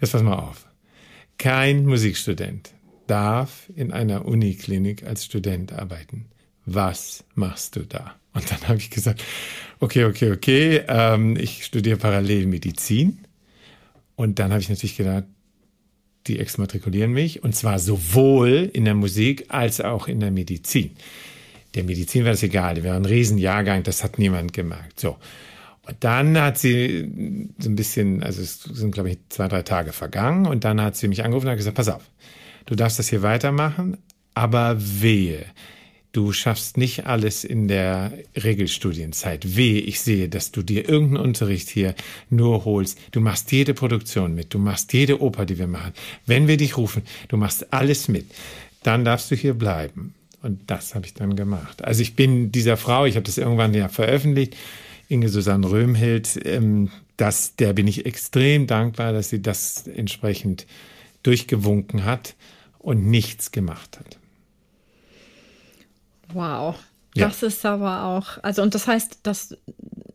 jetzt 0.00 0.12
pass 0.12 0.22
mal 0.22 0.38
auf. 0.38 0.66
Kein 1.38 1.84
Musikstudent 1.84 2.70
darf 3.06 3.70
in 3.74 3.92
einer 3.92 4.24
Uniklinik 4.24 5.04
als 5.04 5.24
Student 5.24 5.72
arbeiten. 5.72 6.26
Was 6.64 7.24
machst 7.34 7.76
du 7.76 7.80
da? 7.80 8.14
Und 8.32 8.50
dann 8.50 8.68
habe 8.68 8.78
ich 8.78 8.90
gesagt, 8.90 9.22
okay, 9.80 10.04
okay, 10.04 10.32
okay, 10.32 10.82
ähm, 10.88 11.36
ich 11.36 11.64
studiere 11.64 11.96
parallel 11.96 12.46
Medizin. 12.46 13.18
Und 14.16 14.38
dann 14.38 14.50
habe 14.50 14.60
ich 14.60 14.68
natürlich 14.68 14.96
gedacht, 14.96 15.24
die 16.26 16.38
exmatrikulieren 16.38 17.12
mich. 17.12 17.42
Und 17.42 17.54
zwar 17.54 17.78
sowohl 17.78 18.70
in 18.72 18.84
der 18.84 18.94
Musik 18.94 19.46
als 19.48 19.80
auch 19.80 20.08
in 20.08 20.20
der 20.20 20.30
Medizin. 20.30 20.92
Der 21.74 21.84
Medizin 21.84 22.24
war 22.24 22.30
das 22.30 22.42
egal, 22.42 22.76
die 22.76 22.84
war 22.84 22.94
ein 22.94 23.04
Riesenjahrgang, 23.04 23.82
das 23.82 24.04
hat 24.04 24.18
niemand 24.18 24.52
gemerkt. 24.52 25.00
So. 25.00 25.16
Und 25.86 25.96
dann 26.00 26.38
hat 26.40 26.56
sie 26.56 27.48
so 27.58 27.68
ein 27.68 27.76
bisschen, 27.76 28.22
also 28.22 28.40
es 28.40 28.60
sind, 28.62 28.92
glaube 28.92 29.10
ich, 29.10 29.18
zwei, 29.28 29.48
drei 29.48 29.62
Tage 29.62 29.92
vergangen. 29.92 30.46
Und 30.46 30.64
dann 30.64 30.80
hat 30.80 30.96
sie 30.96 31.08
mich 31.08 31.24
angerufen 31.24 31.46
und 31.46 31.52
hat 31.52 31.58
gesagt, 31.58 31.76
pass 31.76 31.88
auf, 31.88 32.02
du 32.66 32.74
darfst 32.74 32.98
das 32.98 33.08
hier 33.08 33.22
weitermachen, 33.22 33.98
aber 34.34 34.76
wehe. 34.78 35.44
Du 36.14 36.32
schaffst 36.32 36.76
nicht 36.76 37.06
alles 37.06 37.42
in 37.42 37.66
der 37.66 38.12
Regelstudienzeit. 38.36 39.56
Wehe, 39.56 39.80
ich 39.80 40.00
sehe, 40.00 40.28
dass 40.28 40.52
du 40.52 40.62
dir 40.62 40.88
irgendeinen 40.88 41.26
Unterricht 41.26 41.68
hier 41.68 41.96
nur 42.30 42.64
holst. 42.64 42.96
Du 43.10 43.20
machst 43.20 43.50
jede 43.50 43.74
Produktion 43.74 44.32
mit. 44.32 44.54
Du 44.54 44.60
machst 44.60 44.92
jede 44.92 45.20
Oper, 45.20 45.44
die 45.44 45.58
wir 45.58 45.66
machen. 45.66 45.92
Wenn 46.24 46.46
wir 46.46 46.56
dich 46.56 46.76
rufen, 46.76 47.02
du 47.26 47.36
machst 47.36 47.72
alles 47.72 48.06
mit. 48.06 48.26
Dann 48.84 49.04
darfst 49.04 49.32
du 49.32 49.34
hier 49.34 49.54
bleiben. 49.54 50.14
Und 50.40 50.60
das 50.68 50.94
habe 50.94 51.04
ich 51.04 51.14
dann 51.14 51.34
gemacht. 51.34 51.84
Also 51.84 52.02
ich 52.02 52.14
bin 52.14 52.52
dieser 52.52 52.76
Frau, 52.76 53.06
ich 53.06 53.16
habe 53.16 53.26
das 53.26 53.36
irgendwann 53.36 53.74
ja 53.74 53.88
veröffentlicht, 53.88 54.54
Inge 55.08 55.28
Susanne 55.28 55.68
Röhmhild, 55.68 56.38
ähm, 56.44 56.92
das, 57.16 57.56
der 57.56 57.72
bin 57.72 57.88
ich 57.88 58.06
extrem 58.06 58.68
dankbar, 58.68 59.12
dass 59.12 59.30
sie 59.30 59.42
das 59.42 59.88
entsprechend 59.88 60.64
durchgewunken 61.24 62.04
hat 62.04 62.36
und 62.78 63.04
nichts 63.04 63.50
gemacht 63.50 63.98
hat. 63.98 64.18
Wow. 66.34 66.76
Ja. 67.14 67.28
Das 67.28 67.42
ist 67.42 67.64
aber 67.64 68.04
auch, 68.04 68.42
also 68.42 68.62
und 68.62 68.74
das 68.74 68.88
heißt, 68.88 69.20
dass 69.22 69.56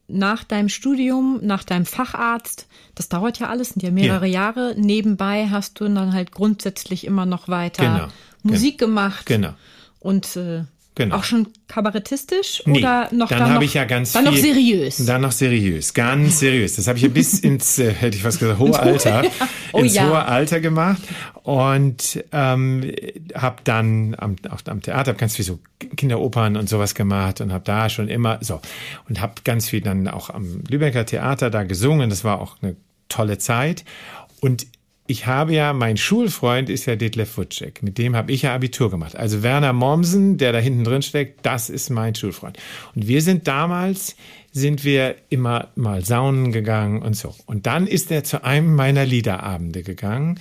nach 0.07 0.43
deinem 0.43 0.69
Studium, 0.69 1.39
nach 1.41 1.63
deinem 1.63 1.85
Facharzt, 1.85 2.67
das 2.95 3.09
dauert 3.09 3.39
ja 3.39 3.47
alles, 3.47 3.69
sind 3.69 3.83
ja 3.83 3.91
mehrere 3.91 4.25
ja. 4.25 4.33
Jahre. 4.33 4.75
Nebenbei 4.77 5.47
hast 5.49 5.79
du 5.79 5.85
dann 5.85 6.13
halt 6.13 6.31
grundsätzlich 6.31 7.05
immer 7.05 7.25
noch 7.25 7.47
weiter 7.47 7.83
genau. 7.83 8.07
Musik 8.43 8.79
genau. 8.79 8.89
gemacht. 8.89 9.25
Genau. 9.27 9.53
Und 9.99 10.35
äh, 10.35 10.63
Genau. 10.95 11.15
Auch 11.15 11.23
schon 11.23 11.47
kabarettistisch 11.69 12.63
nee, 12.65 12.79
oder 12.79 13.07
noch 13.13 13.29
dann, 13.29 13.39
dann 13.39 13.53
habe 13.53 13.63
ich 13.63 13.73
ja 13.73 13.85
ganz 13.85 14.11
dann 14.11 14.23
viel, 14.23 14.31
noch 14.33 14.37
seriös. 14.37 14.97
Dann 15.05 15.21
noch 15.21 15.31
seriös, 15.31 15.93
ganz 15.93 16.39
seriös. 16.39 16.75
Das 16.75 16.87
habe 16.87 16.97
ich 16.97 17.03
ja 17.03 17.09
bis 17.09 17.39
ins 17.39 17.79
äh, 17.79 17.93
hätte 17.93 18.17
ich 18.17 18.23
was 18.25 18.37
gesagt 18.37 18.59
hohe 18.59 18.77
Alter, 18.77 19.23
oh, 19.71 19.79
ins 19.79 19.95
ja. 19.95 20.09
hohe 20.09 20.25
Alter 20.25 20.59
gemacht 20.59 21.01
und 21.43 22.23
ähm, 22.33 22.91
habe 23.33 23.57
dann 23.63 24.15
am, 24.17 24.35
auch 24.49 24.59
am 24.65 24.81
Theater 24.81 25.11
hab 25.11 25.17
ganz 25.17 25.37
viel 25.37 25.45
so 25.45 25.59
Kinderopern 25.95 26.57
und 26.57 26.67
sowas 26.67 26.95
gemacht 26.95 27.39
und 27.39 27.53
habe 27.53 27.63
da 27.63 27.89
schon 27.89 28.09
immer 28.09 28.39
so 28.41 28.59
und 29.07 29.21
habe 29.21 29.35
ganz 29.45 29.69
viel 29.69 29.81
dann 29.81 30.07
auch 30.09 30.29
am 30.29 30.63
Lübecker 30.67 31.05
Theater 31.05 31.49
da 31.49 31.63
gesungen. 31.63 32.09
Das 32.09 32.25
war 32.25 32.41
auch 32.41 32.57
eine 32.61 32.75
tolle 33.07 33.37
Zeit 33.37 33.85
und 34.41 34.67
ich 35.09 35.25
habe 35.25 35.55
ja, 35.55 35.73
mein 35.73 35.97
Schulfreund 35.97 36.69
ist 36.69 36.85
ja 36.85 36.95
Detlef 36.95 37.35
Wutschek. 37.35 37.81
Mit 37.81 37.97
dem 37.97 38.15
habe 38.15 38.31
ich 38.31 38.43
ja 38.43 38.53
Abitur 38.53 38.91
gemacht. 38.91 39.15
Also 39.15 39.41
Werner 39.41 39.73
Mommsen, 39.73 40.37
der 40.37 40.51
da 40.51 40.59
hinten 40.59 40.83
drin 40.83 41.01
steckt, 41.01 41.43
das 41.47 41.71
ist 41.71 41.89
mein 41.89 42.13
Schulfreund. 42.13 42.59
Und 42.93 43.07
wir 43.07 43.23
sind 43.23 43.47
damals, 43.47 44.15
sind 44.51 44.83
wir 44.83 45.15
immer 45.29 45.69
mal 45.73 46.05
saunen 46.05 46.51
gegangen 46.51 47.01
und 47.01 47.15
so. 47.15 47.33
Und 47.47 47.65
dann 47.65 47.87
ist 47.87 48.11
er 48.11 48.23
zu 48.23 48.43
einem 48.43 48.75
meiner 48.75 49.03
Liederabende 49.03 49.81
gegangen. 49.81 50.39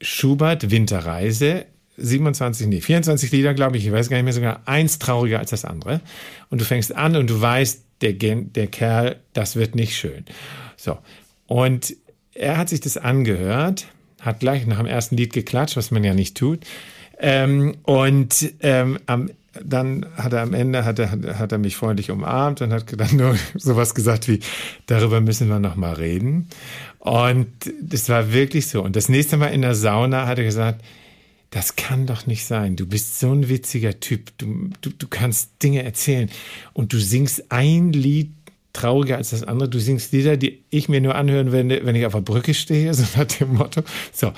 Schubert 0.00 0.70
Winterreise. 0.70 1.66
27, 1.98 2.68
nee, 2.68 2.80
24 2.80 3.30
Lieder, 3.32 3.52
glaube 3.52 3.76
ich, 3.76 3.84
ich 3.84 3.92
weiß 3.92 4.08
gar 4.08 4.16
nicht 4.16 4.24
mehr 4.24 4.32
sogar, 4.32 4.62
eins 4.64 4.98
trauriger 4.98 5.40
als 5.40 5.50
das 5.50 5.66
andere. 5.66 6.00
Und 6.48 6.62
du 6.62 6.64
fängst 6.64 6.96
an 6.96 7.16
und 7.16 7.28
du 7.28 7.38
weißt, 7.38 7.84
der, 8.00 8.14
der 8.14 8.66
Kerl, 8.68 9.16
das 9.34 9.56
wird 9.56 9.74
nicht 9.74 9.94
schön. 9.94 10.24
So. 10.78 10.96
Und 11.46 11.94
er 12.40 12.56
hat 12.56 12.70
sich 12.70 12.80
das 12.80 12.96
angehört, 12.96 13.86
hat 14.20 14.40
gleich 14.40 14.66
nach 14.66 14.78
dem 14.78 14.86
ersten 14.86 15.16
Lied 15.16 15.32
geklatscht, 15.32 15.76
was 15.76 15.90
man 15.90 16.02
ja 16.04 16.14
nicht 16.14 16.36
tut. 16.36 16.60
Ähm, 17.18 17.76
und 17.82 18.54
ähm, 18.60 18.98
am, 19.06 19.30
dann 19.62 20.06
hat 20.16 20.32
er 20.32 20.42
am 20.42 20.54
Ende 20.54 20.84
hat 20.84 20.98
er, 20.98 21.10
hat 21.38 21.52
er 21.52 21.58
mich 21.58 21.76
freundlich 21.76 22.10
umarmt 22.10 22.62
und 22.62 22.72
hat 22.72 22.98
dann 22.98 23.16
nur 23.16 23.36
sowas 23.54 23.94
gesagt 23.94 24.26
wie, 24.26 24.40
darüber 24.86 25.20
müssen 25.20 25.48
wir 25.48 25.58
noch 25.58 25.76
mal 25.76 25.92
reden. 25.92 26.48
Und 26.98 27.48
das 27.82 28.08
war 28.08 28.32
wirklich 28.32 28.68
so. 28.68 28.82
Und 28.82 28.96
das 28.96 29.08
nächste 29.10 29.36
Mal 29.36 29.48
in 29.48 29.62
der 29.62 29.74
Sauna 29.74 30.26
hat 30.26 30.38
er 30.38 30.44
gesagt, 30.44 30.82
das 31.50 31.74
kann 31.74 32.06
doch 32.06 32.26
nicht 32.26 32.46
sein. 32.46 32.76
Du 32.76 32.86
bist 32.86 33.18
so 33.18 33.32
ein 33.32 33.48
witziger 33.48 33.98
Typ. 33.98 34.30
Du, 34.38 34.70
du, 34.80 34.90
du 34.90 35.08
kannst 35.08 35.62
Dinge 35.62 35.82
erzählen. 35.82 36.30
Und 36.72 36.92
du 36.92 36.98
singst 36.98 37.50
ein 37.50 37.92
Lied 37.92 38.32
trauriger 38.72 39.16
als 39.16 39.30
das 39.30 39.42
andere. 39.42 39.68
Du 39.68 39.78
singst 39.78 40.12
Lieder, 40.12 40.36
die 40.36 40.62
ich 40.70 40.88
mir 40.88 41.00
nur 41.00 41.14
anhören 41.14 41.52
werde, 41.52 41.80
wenn 41.84 41.94
ich 41.94 42.06
auf 42.06 42.12
der 42.12 42.20
Brücke 42.20 42.54
stehe, 42.54 42.92
so 42.94 43.04
nach 43.16 43.24
dem 43.24 43.54
Motto. 43.54 43.82
So. 44.12 44.32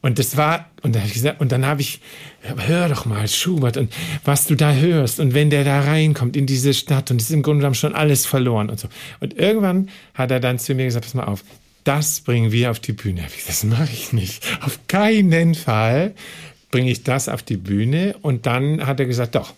Und 0.00 0.18
das 0.18 0.36
war, 0.36 0.70
und, 0.82 0.94
da 0.94 1.00
hab 1.00 1.06
ich 1.06 1.14
gesagt, 1.14 1.40
und 1.40 1.52
dann 1.52 1.66
habe 1.66 1.80
ich, 1.80 2.00
hör 2.42 2.88
doch 2.88 3.06
mal 3.06 3.26
Schubert 3.28 3.76
und 3.76 3.92
was 4.24 4.46
du 4.46 4.54
da 4.54 4.72
hörst 4.72 5.20
und 5.20 5.34
wenn 5.34 5.50
der 5.50 5.64
da 5.64 5.80
reinkommt 5.80 6.36
in 6.36 6.46
diese 6.46 6.74
Stadt 6.74 7.10
und 7.10 7.20
es 7.20 7.28
ist 7.28 7.34
im 7.34 7.42
Grunde 7.42 7.60
genommen 7.60 7.74
schon 7.74 7.94
alles 7.94 8.26
verloren 8.26 8.70
und 8.70 8.78
so. 8.80 8.88
Und 9.20 9.38
irgendwann 9.38 9.88
hat 10.14 10.30
er 10.30 10.40
dann 10.40 10.58
zu 10.58 10.74
mir 10.74 10.84
gesagt, 10.84 11.04
pass 11.04 11.14
mal 11.14 11.24
auf, 11.24 11.44
das 11.84 12.20
bringen 12.20 12.50
wir 12.50 12.70
auf 12.70 12.80
die 12.80 12.92
Bühne. 12.92 13.26
Das 13.46 13.62
mache 13.64 13.92
ich 13.92 14.12
nicht. 14.12 14.42
Auf 14.62 14.78
keinen 14.88 15.54
Fall 15.54 16.14
bringe 16.70 16.90
ich 16.90 17.04
das 17.04 17.28
auf 17.28 17.42
die 17.42 17.58
Bühne. 17.58 18.16
Und 18.22 18.46
dann 18.46 18.86
hat 18.86 18.98
er 18.98 19.06
gesagt, 19.06 19.34
doch, 19.34 19.52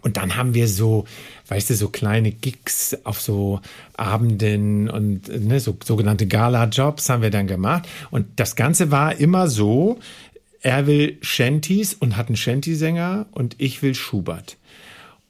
Und 0.00 0.16
dann 0.16 0.36
haben 0.36 0.54
wir 0.54 0.68
so, 0.68 1.04
weißt 1.52 1.68
du, 1.68 1.74
so 1.74 1.90
kleine 1.90 2.32
Gigs 2.32 2.96
auf 3.04 3.20
so 3.20 3.60
Abenden 3.94 4.88
und 4.88 5.28
ne, 5.28 5.60
so 5.60 5.76
sogenannte 5.84 6.26
Gala-Jobs 6.26 7.10
haben 7.10 7.20
wir 7.20 7.28
dann 7.28 7.46
gemacht. 7.46 7.86
Und 8.10 8.26
das 8.36 8.56
Ganze 8.56 8.90
war 8.90 9.16
immer 9.16 9.48
so, 9.48 9.98
er 10.62 10.86
will 10.86 11.18
Shanties 11.20 11.92
und 11.92 12.16
hat 12.16 12.28
einen 12.28 12.38
Shanty-Sänger 12.38 13.26
und 13.32 13.56
ich 13.58 13.82
will 13.82 13.94
Schubert. 13.94 14.56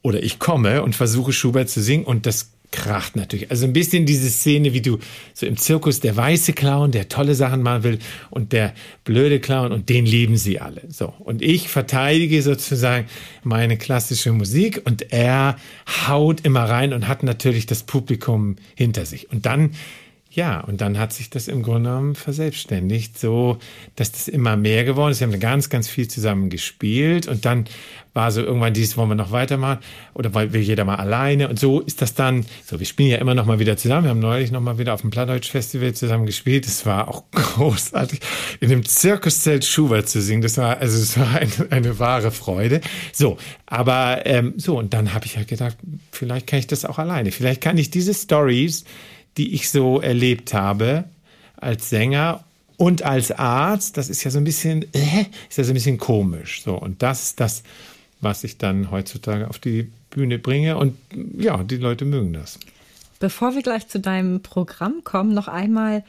Oder 0.03 0.23
ich 0.23 0.39
komme 0.39 0.85
und 0.85 0.95
versuche 0.95 1.33
Schubert 1.33 1.69
zu 1.69 1.83
singen 1.83 2.05
und 2.05 2.25
das 2.25 2.53
kracht 2.73 3.15
natürlich. 3.15 3.51
Also 3.51 3.67
ein 3.67 3.73
bisschen 3.73 4.07
diese 4.07 4.29
Szene, 4.29 4.73
wie 4.73 4.81
du 4.81 4.99
so 5.35 5.47
im 5.47 5.57
Zirkus 5.57 6.01
der 6.01 6.17
weiße 6.17 6.53
Clown, 6.55 6.91
der 6.91 7.09
tolle 7.09 7.35
Sachen 7.35 7.63
machen 7.63 7.85
will 7.85 7.99
und 8.31 8.53
der 8.53 8.75
blöde 9.05 9.39
Clown 9.39 9.71
und 9.71 9.89
den 9.89 10.07
lieben 10.07 10.37
sie 10.37 10.59
alle. 10.59 10.83
So. 10.89 11.13
Und 11.21 11.43
ich 11.43 11.69
verteidige 11.69 12.43
sozusagen 12.43 13.07
meine 13.45 13.77
klassische 13.77 14.33
Musik 14.33 14.83
und 14.85 15.13
er 15.13 15.57
haut 16.09 16.41
immer 16.41 16.65
rein 16.65 16.93
und 16.93 17.07
hat 17.07 17.23
natürlich 17.23 17.67
das 17.67 17.85
Publikum 17.85 18.57
hinter 18.75 19.07
sich. 19.07 19.31
Und 19.31 19.47
dann 19.47 19.71
ja, 20.35 20.61
und 20.61 20.81
dann 20.81 20.99
hat 20.99 21.13
sich 21.13 21.29
das 21.29 21.47
im 21.47 21.63
Grunde 21.63 21.91
genommen 21.91 22.15
verselbstständigt, 22.15 23.19
so 23.19 23.59
dass 23.97 24.13
das 24.13 24.29
immer 24.29 24.57
mehr 24.57 24.85
geworden 24.85 25.13
ist. 25.13 25.21
Wir 25.21 25.27
haben 25.27 25.39
ganz, 25.41 25.69
ganz 25.69 25.89
viel 25.89 26.09
zusammen 26.09 26.49
gespielt 26.49 27.29
und 27.29 27.45
dann 27.45 27.67
war 28.15 28.31
so 28.31 28.43
irgendwann 28.43 28.73
dies, 28.73 28.97
wollen 28.97 29.11
wir 29.11 29.15
noch 29.15 29.31
weitermachen 29.31 29.81
oder 30.15 30.33
will 30.35 30.61
jeder 30.61 30.85
mal 30.85 30.97
alleine 30.97 31.49
und 31.49 31.59
so 31.59 31.81
ist 31.81 32.01
das 32.01 32.15
dann, 32.15 32.47
so 32.65 32.79
wir 32.79 32.87
spielen 32.87 33.11
ja 33.11 33.19
immer 33.19 33.35
noch 33.35 33.45
mal 33.45 33.59
wieder 33.59 33.77
zusammen. 33.77 34.05
Wir 34.05 34.11
haben 34.11 34.21
neulich 34.21 34.51
noch 34.51 34.63
mal 34.63 34.79
wieder 34.79 34.95
auf 34.95 35.03
dem 35.03 35.11
Plattdeutsch 35.11 35.51
Festival 35.51 35.93
zusammen 35.93 36.25
gespielt. 36.25 36.67
Das 36.67 36.87
war 36.87 37.09
auch 37.09 37.25
großartig, 37.33 38.21
in 38.61 38.71
dem 38.71 38.87
Zirkuszelt 38.87 39.67
Schubert 39.67 40.09
zu 40.09 40.23
singen. 40.23 40.41
Das 40.41 40.57
war, 40.57 40.79
also 40.79 40.97
es 40.97 41.19
war 41.19 41.35
eine, 41.35 41.53
eine 41.71 41.99
wahre 41.99 42.31
Freude. 42.31 42.81
So, 43.13 43.37
aber 43.67 44.25
ähm, 44.25 44.55
so 44.57 44.79
und 44.79 44.95
dann 44.95 45.13
habe 45.13 45.27
ich 45.27 45.37
halt 45.37 45.49
gedacht, 45.49 45.77
vielleicht 46.11 46.47
kann 46.47 46.59
ich 46.59 46.67
das 46.67 46.87
auch 46.87 46.99
alleine. 46.99 47.33
Vielleicht 47.33 47.61
kann 47.61 47.77
ich 47.77 47.91
diese 47.91 48.15
Stories 48.15 48.85
die 49.37 49.55
ich 49.55 49.71
so 49.71 50.01
erlebt 50.01 50.55
habe 50.55 51.05
als 51.57 51.91
Sänger 51.91 52.45
und 52.77 53.03
als 53.03 53.31
Arzt, 53.31 53.97
das 53.97 54.09
ist 54.09 54.25
ja 54.25 54.31
so 54.31 54.39
ein 54.39 54.45
bisschen, 54.45 54.83
äh, 54.93 55.27
ist 55.49 55.59
ja 55.59 55.65
so 55.65 55.71
ein 55.71 55.75
bisschen 55.75 55.99
komisch. 55.99 56.63
So, 56.63 56.75
und 56.75 57.03
das 57.03 57.23
ist 57.23 57.41
das, 57.41 57.63
was 58.21 58.45
ich 58.45 58.59
dann 58.59 58.91
heutzutage 58.91 59.49
auf 59.49 59.59
die 59.59 59.91
Bühne 60.11 60.39
bringe. 60.39 60.77
Und 60.77 60.97
ja, 61.39 61.63
die 61.63 61.77
Leute 61.77 62.05
mögen 62.05 62.33
das. 62.33 62.59
Bevor 63.21 63.55
wir 63.55 63.63
gleich 63.63 63.87
zu 63.87 64.01
deinem 64.01 64.43
Programm 64.43 65.05
kommen, 65.05 65.33
noch 65.33 65.49
einmal 65.49 66.03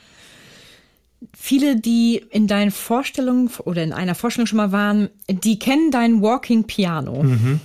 viele, 1.37 1.79
die 1.79 2.23
in 2.31 2.47
deinen 2.47 2.71
Vorstellungen 2.71 3.49
oder 3.65 3.83
in 3.83 3.93
einer 3.93 4.15
Vorstellung 4.15 4.47
schon 4.47 4.57
mal 4.57 4.71
waren, 4.71 5.09
die 5.29 5.59
kennen 5.59 5.91
dein 5.91 6.21
Walking 6.21 6.65
Piano. 6.65 7.23
Mhm. 7.23 7.59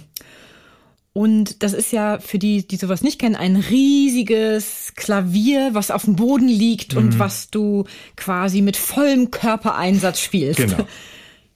Und 1.19 1.65
das 1.65 1.73
ist 1.73 1.91
ja 1.91 2.21
für 2.21 2.39
die, 2.39 2.65
die 2.65 2.77
sowas 2.77 3.03
nicht 3.03 3.19
kennen, 3.19 3.35
ein 3.35 3.57
riesiges 3.57 4.93
Klavier, 4.95 5.71
was 5.73 5.91
auf 5.91 6.05
dem 6.05 6.15
Boden 6.15 6.47
liegt 6.47 6.93
mhm. 6.93 6.99
und 6.99 7.19
was 7.19 7.51
du 7.51 7.87
quasi 8.15 8.63
mit 8.63 8.77
vollem 8.77 9.33
Körpereinsatz 9.33 10.21
spielst. 10.21 10.61
Genau. 10.61 10.87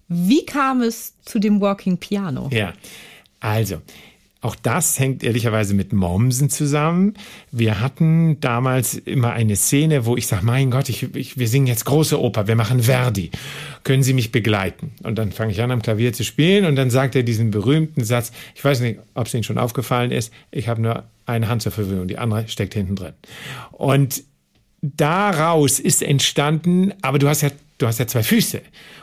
Wie 0.09 0.45
kam 0.45 0.83
es 0.83 1.14
zu 1.25 1.38
dem 1.38 1.61
Walking 1.61 1.97
Piano? 1.99 2.49
Ja, 2.50 2.73
also 3.38 3.81
auch 4.43 4.57
das 4.57 4.99
hängt 4.99 5.23
ehrlicherweise 5.23 5.73
mit 5.73 5.93
Mommsen 5.93 6.51
zusammen. 6.51 7.15
Wir 7.53 7.81
hatten 7.81 8.41
damals 8.41 8.95
immer 8.95 9.33
eine 9.33 9.55
Szene, 9.55 10.05
wo 10.05 10.17
ich 10.17 10.27
sage, 10.27 10.45
mein 10.45 10.73
Gott, 10.73 10.89
ich, 10.89 11.15
ich, 11.15 11.39
wir 11.39 11.47
singen 11.47 11.69
jetzt 11.69 11.85
große 11.85 12.21
Oper, 12.21 12.49
wir 12.49 12.57
machen 12.57 12.83
Verdi. 12.83 13.31
Können 13.85 14.03
Sie 14.03 14.13
mich 14.13 14.33
begleiten? 14.33 14.91
Und 15.05 15.17
dann 15.17 15.31
fange 15.31 15.53
ich 15.53 15.63
an, 15.63 15.71
am 15.71 15.81
Klavier 15.81 16.13
zu 16.13 16.25
spielen 16.25 16.65
und 16.65 16.75
dann 16.75 16.91
sagt 16.91 17.15
er 17.15 17.23
diesen 17.23 17.53
berühmten 17.53 18.03
Satz, 18.03 18.33
ich 18.57 18.65
weiß 18.65 18.81
nicht, 18.81 18.99
ob 19.15 19.29
es 19.29 19.35
Ihnen 19.35 19.45
schon 19.45 19.59
aufgefallen 19.59 20.11
ist, 20.11 20.33
ich 20.51 20.67
habe 20.67 20.83
nur 20.83 21.05
eine 21.25 21.47
Hand 21.47 21.63
zur 21.63 21.71
Verfügung, 21.71 22.09
die 22.09 22.19
andere 22.19 22.49
steckt 22.49 22.75
hinten 22.75 22.97
drin. 22.97 23.13
Und 23.71 24.25
daraus 24.81 25.79
ist 25.79 26.03
entstanden, 26.03 26.93
aber 27.01 27.21
du 27.21 27.29
hast 27.29 27.43
ja, 27.43 27.51
du 27.78 27.87
hast 27.87 28.00
ja 28.00 28.09
zwei 28.09 28.25
Füße. 28.25 28.61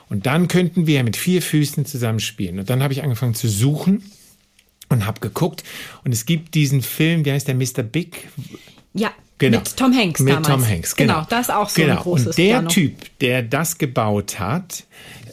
Und 0.10 0.26
dann 0.26 0.50
könnten 0.50 0.86
wir 0.86 1.02
mit 1.06 1.16
vier 1.16 1.42
Füßen 1.42 1.86
zusammen 1.86 2.20
spielen. 2.20 2.60
Und 2.60 2.70
dann 2.70 2.84
habe 2.84 2.92
ich 2.92 3.04
angefangen 3.04 3.36
zu 3.36 3.48
suchen 3.48 4.04
und 4.90 5.06
habe 5.06 5.20
geguckt 5.20 5.64
und 6.04 6.12
es 6.12 6.26
gibt 6.26 6.56
diesen 6.56 6.82
Film, 6.82 7.26
wie 7.26 7.32
heißt 7.32 7.48
der 7.48 7.56
Mr. 7.56 7.84
Big? 7.84 8.28
Ja. 8.94 9.12
Genau. 9.38 9.60
Mit 9.60 9.78
Tom 9.78 9.96
Hanks 9.96 10.20
Mit 10.20 10.34
damals. 10.34 10.48
Tom 10.48 10.68
Hanks, 10.68 10.96
genau. 10.98 11.14
genau. 11.14 11.28
Das 11.30 11.48
ist 11.48 11.54
auch 11.54 11.70
so 11.70 11.82
genau. 11.82 11.96
ein 11.96 12.02
großes 12.02 12.28
Und 12.28 12.38
der 12.38 12.44
Piano. 12.44 12.68
Typ, 12.68 13.20
der 13.22 13.42
das 13.42 13.78
gebaut 13.78 14.38
hat, 14.38 14.84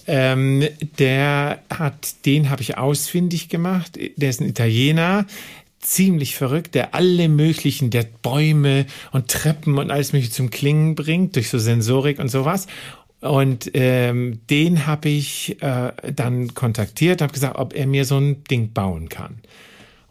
ähm, 0.07 0.65
der 0.99 1.61
hat, 1.69 2.25
den 2.25 2.51
habe 2.51 2.63
ich 2.63 2.79
ausfindig 2.79 3.49
gemacht. 3.49 3.99
Der 4.17 4.31
ist 4.31 4.41
ein 4.41 4.49
Italiener, 4.49 5.27
ziemlich 5.81 6.37
verrückt, 6.37 6.75
der 6.75 6.95
alle 6.95 7.29
möglichen, 7.29 7.91
der 7.91 8.05
Bäume 8.05 8.87
und 9.13 9.29
Treppen 9.29 9.79
und 9.79 9.91
alles 9.91 10.13
mögliche 10.13 10.33
zum 10.33 10.51
Klingen 10.51 10.95
bringt 10.95 11.37
durch 11.37 11.49
so 11.49 11.59
Sensorik 11.59 12.19
und 12.19 12.29
sowas. 12.29 12.67
Und 13.27 13.71
ähm, 13.75 14.41
den 14.49 14.87
habe 14.87 15.09
ich 15.09 15.61
äh, 15.63 15.93
dann 16.15 16.55
kontaktiert, 16.55 17.23
habe 17.23 17.33
gesagt, 17.33 17.59
ob 17.59 17.75
er 17.75 17.87
mir 17.87 18.05
so 18.05 18.19
ein 18.19 18.45
Ding 18.45 18.73
bauen 18.73 19.09
kann. 19.09 19.41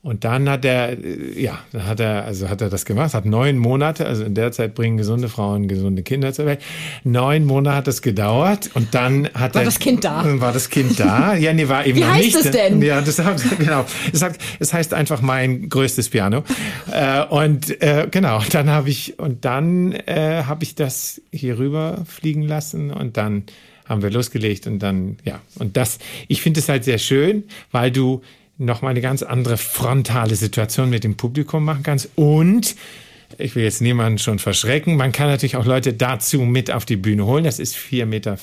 Und 0.06 0.24
dann 0.24 0.48
hat 0.48 0.64
er, 0.66 0.96
ja, 1.36 1.58
dann 1.72 1.88
hat 1.88 2.00
er, 2.00 2.26
also 2.26 2.48
hat 2.48 2.62
er 2.62 2.70
das 2.70 2.86
gemacht, 2.86 3.16
hat 3.16 3.26
neun 3.26 3.58
Monate, 3.58 4.06
also 4.06 4.24
in 4.24 4.36
der 4.36 4.52
Zeit 4.52 4.76
bringen 4.76 4.98
gesunde 4.98 5.30
Frauen 5.30 5.68
gesunde 5.68 6.04
Kinder 6.04 6.32
zur 6.32 6.46
Welt. 6.46 6.60
Neun 7.04 7.44
Monate 7.44 7.76
hat 7.76 7.88
es 7.88 8.04
gedauert 8.04 8.70
und 8.76 8.94
dann 8.94 9.28
hat 9.34 9.56
war 9.56 9.64
er, 9.64 9.66
das 9.66 9.80
Kind 9.80 10.04
da? 10.04 10.24
War 10.40 10.54
das 10.54 10.70
Kind 10.70 11.00
da? 11.00 11.34
Ja, 11.34 11.54
nee, 11.54 11.68
war 11.70 11.88
eben 11.88 11.98
Wie 11.98 12.02
noch 12.02 12.14
heißt 12.14 12.24
nicht. 12.24 12.36
es 12.36 12.52
denn? 12.52 12.84
Ja, 12.84 13.02
das 13.02 13.20
genau. 13.58 13.84
Es 14.14 14.20
sagt, 14.20 14.40
es 14.60 14.74
heißt 14.76 14.94
einfach 14.94 15.22
mein 15.22 15.70
größtes 15.70 16.10
Piano. 16.10 16.44
äh, 16.92 17.26
und 17.26 17.82
äh, 17.82 18.08
genau, 18.12 18.44
dann 18.52 18.70
habe 18.70 18.92
ich 18.92 19.18
und 19.18 19.44
dann 19.44 19.92
äh, 19.92 20.44
habe 20.46 20.66
ich 20.66 20.76
das 20.76 21.20
hier 21.32 21.58
rüber 21.58 22.06
fliegen 22.06 22.44
lassen 22.44 22.92
und 22.92 23.18
dann 23.18 23.46
haben 23.90 24.04
wir 24.04 24.12
losgelegt 24.12 24.68
und 24.68 24.78
dann 24.78 25.18
ja 25.24 25.42
und 25.58 25.78
das. 25.78 25.98
Ich 26.28 26.44
finde 26.44 26.60
es 26.60 26.70
halt 26.70 26.84
sehr 26.84 27.00
schön, 27.00 27.46
weil 27.72 27.90
du 27.90 28.22
nochmal 28.58 28.92
eine 28.92 29.02
ganz 29.02 29.24
andere 29.24 29.58
frontale 29.58 30.36
Situation 30.36 30.90
mit 30.90 31.04
dem 31.04 31.18
Publikum 31.18 31.66
machen 31.66 31.84
kannst. 31.84 32.10
Und 32.16 32.76
ich 33.38 33.56
will 33.56 33.64
jetzt 33.64 33.82
niemanden 33.82 34.18
schon 34.20 34.40
verschrecken. 34.40 34.96
Man 34.96 35.12
kann 35.12 35.28
natürlich 35.28 35.56
auch 35.56 35.66
Leute 35.66 35.94
dazu 35.94 36.42
mit 36.42 36.72
auf 36.72 36.86
die 36.86 36.96
Bühne 36.96 37.26
holen. 37.26 37.44
Das 37.44 37.60
ist 37.60 37.76
4,40 37.76 38.06
Meter 38.06 38.38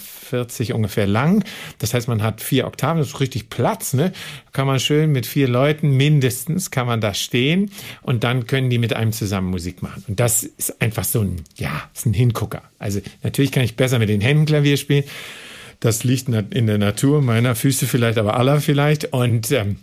ungefähr 0.75 1.07
lang. 1.07 1.45
Das 1.79 1.95
heißt, 1.95 2.09
man 2.09 2.23
hat 2.23 2.41
vier 2.41 2.67
Oktaven, 2.67 2.99
das 2.99 3.09
ist 3.09 3.21
richtig 3.21 3.49
Platz. 3.49 3.95
Ne? 3.95 4.13
Kann 4.53 4.67
man 4.67 4.81
schön 4.81 5.13
mit 5.13 5.27
vier 5.27 5.49
Leuten 5.49 5.97
mindestens, 5.97 6.71
kann 6.71 6.87
man 6.87 7.01
da 7.01 7.15
stehen 7.15 7.71
und 8.03 8.25
dann 8.25 8.47
können 8.47 8.71
die 8.71 8.79
mit 8.79 8.93
einem 8.93 9.13
zusammen 9.13 9.51
Musik 9.51 9.83
machen. 9.83 10.05
Und 10.09 10.21
das 10.21 10.43
ist 10.43 10.81
einfach 10.83 11.05
so 11.05 11.21
ein, 11.21 11.37
ja, 11.57 11.91
ist 11.95 12.07
ein 12.07 12.15
Hingucker. 12.15 12.63
Also 12.79 13.01
natürlich 13.23 13.53
kann 13.53 13.65
ich 13.65 13.77
besser 13.77 13.99
mit 13.99 14.09
den 14.09 14.21
Händen 14.21 14.47
Klavier 14.47 14.77
spielen. 14.77 15.05
Das 15.81 16.05
liegt 16.05 16.29
in 16.29 16.67
der 16.67 16.79
Natur 16.79 17.23
meiner 17.23 17.57
Füße 17.57 17.87
vielleicht, 17.87 18.19
aber 18.19 18.37
aller 18.37 18.61
vielleicht. 18.61 19.13
Und 19.13 19.51
ähm, 19.51 19.79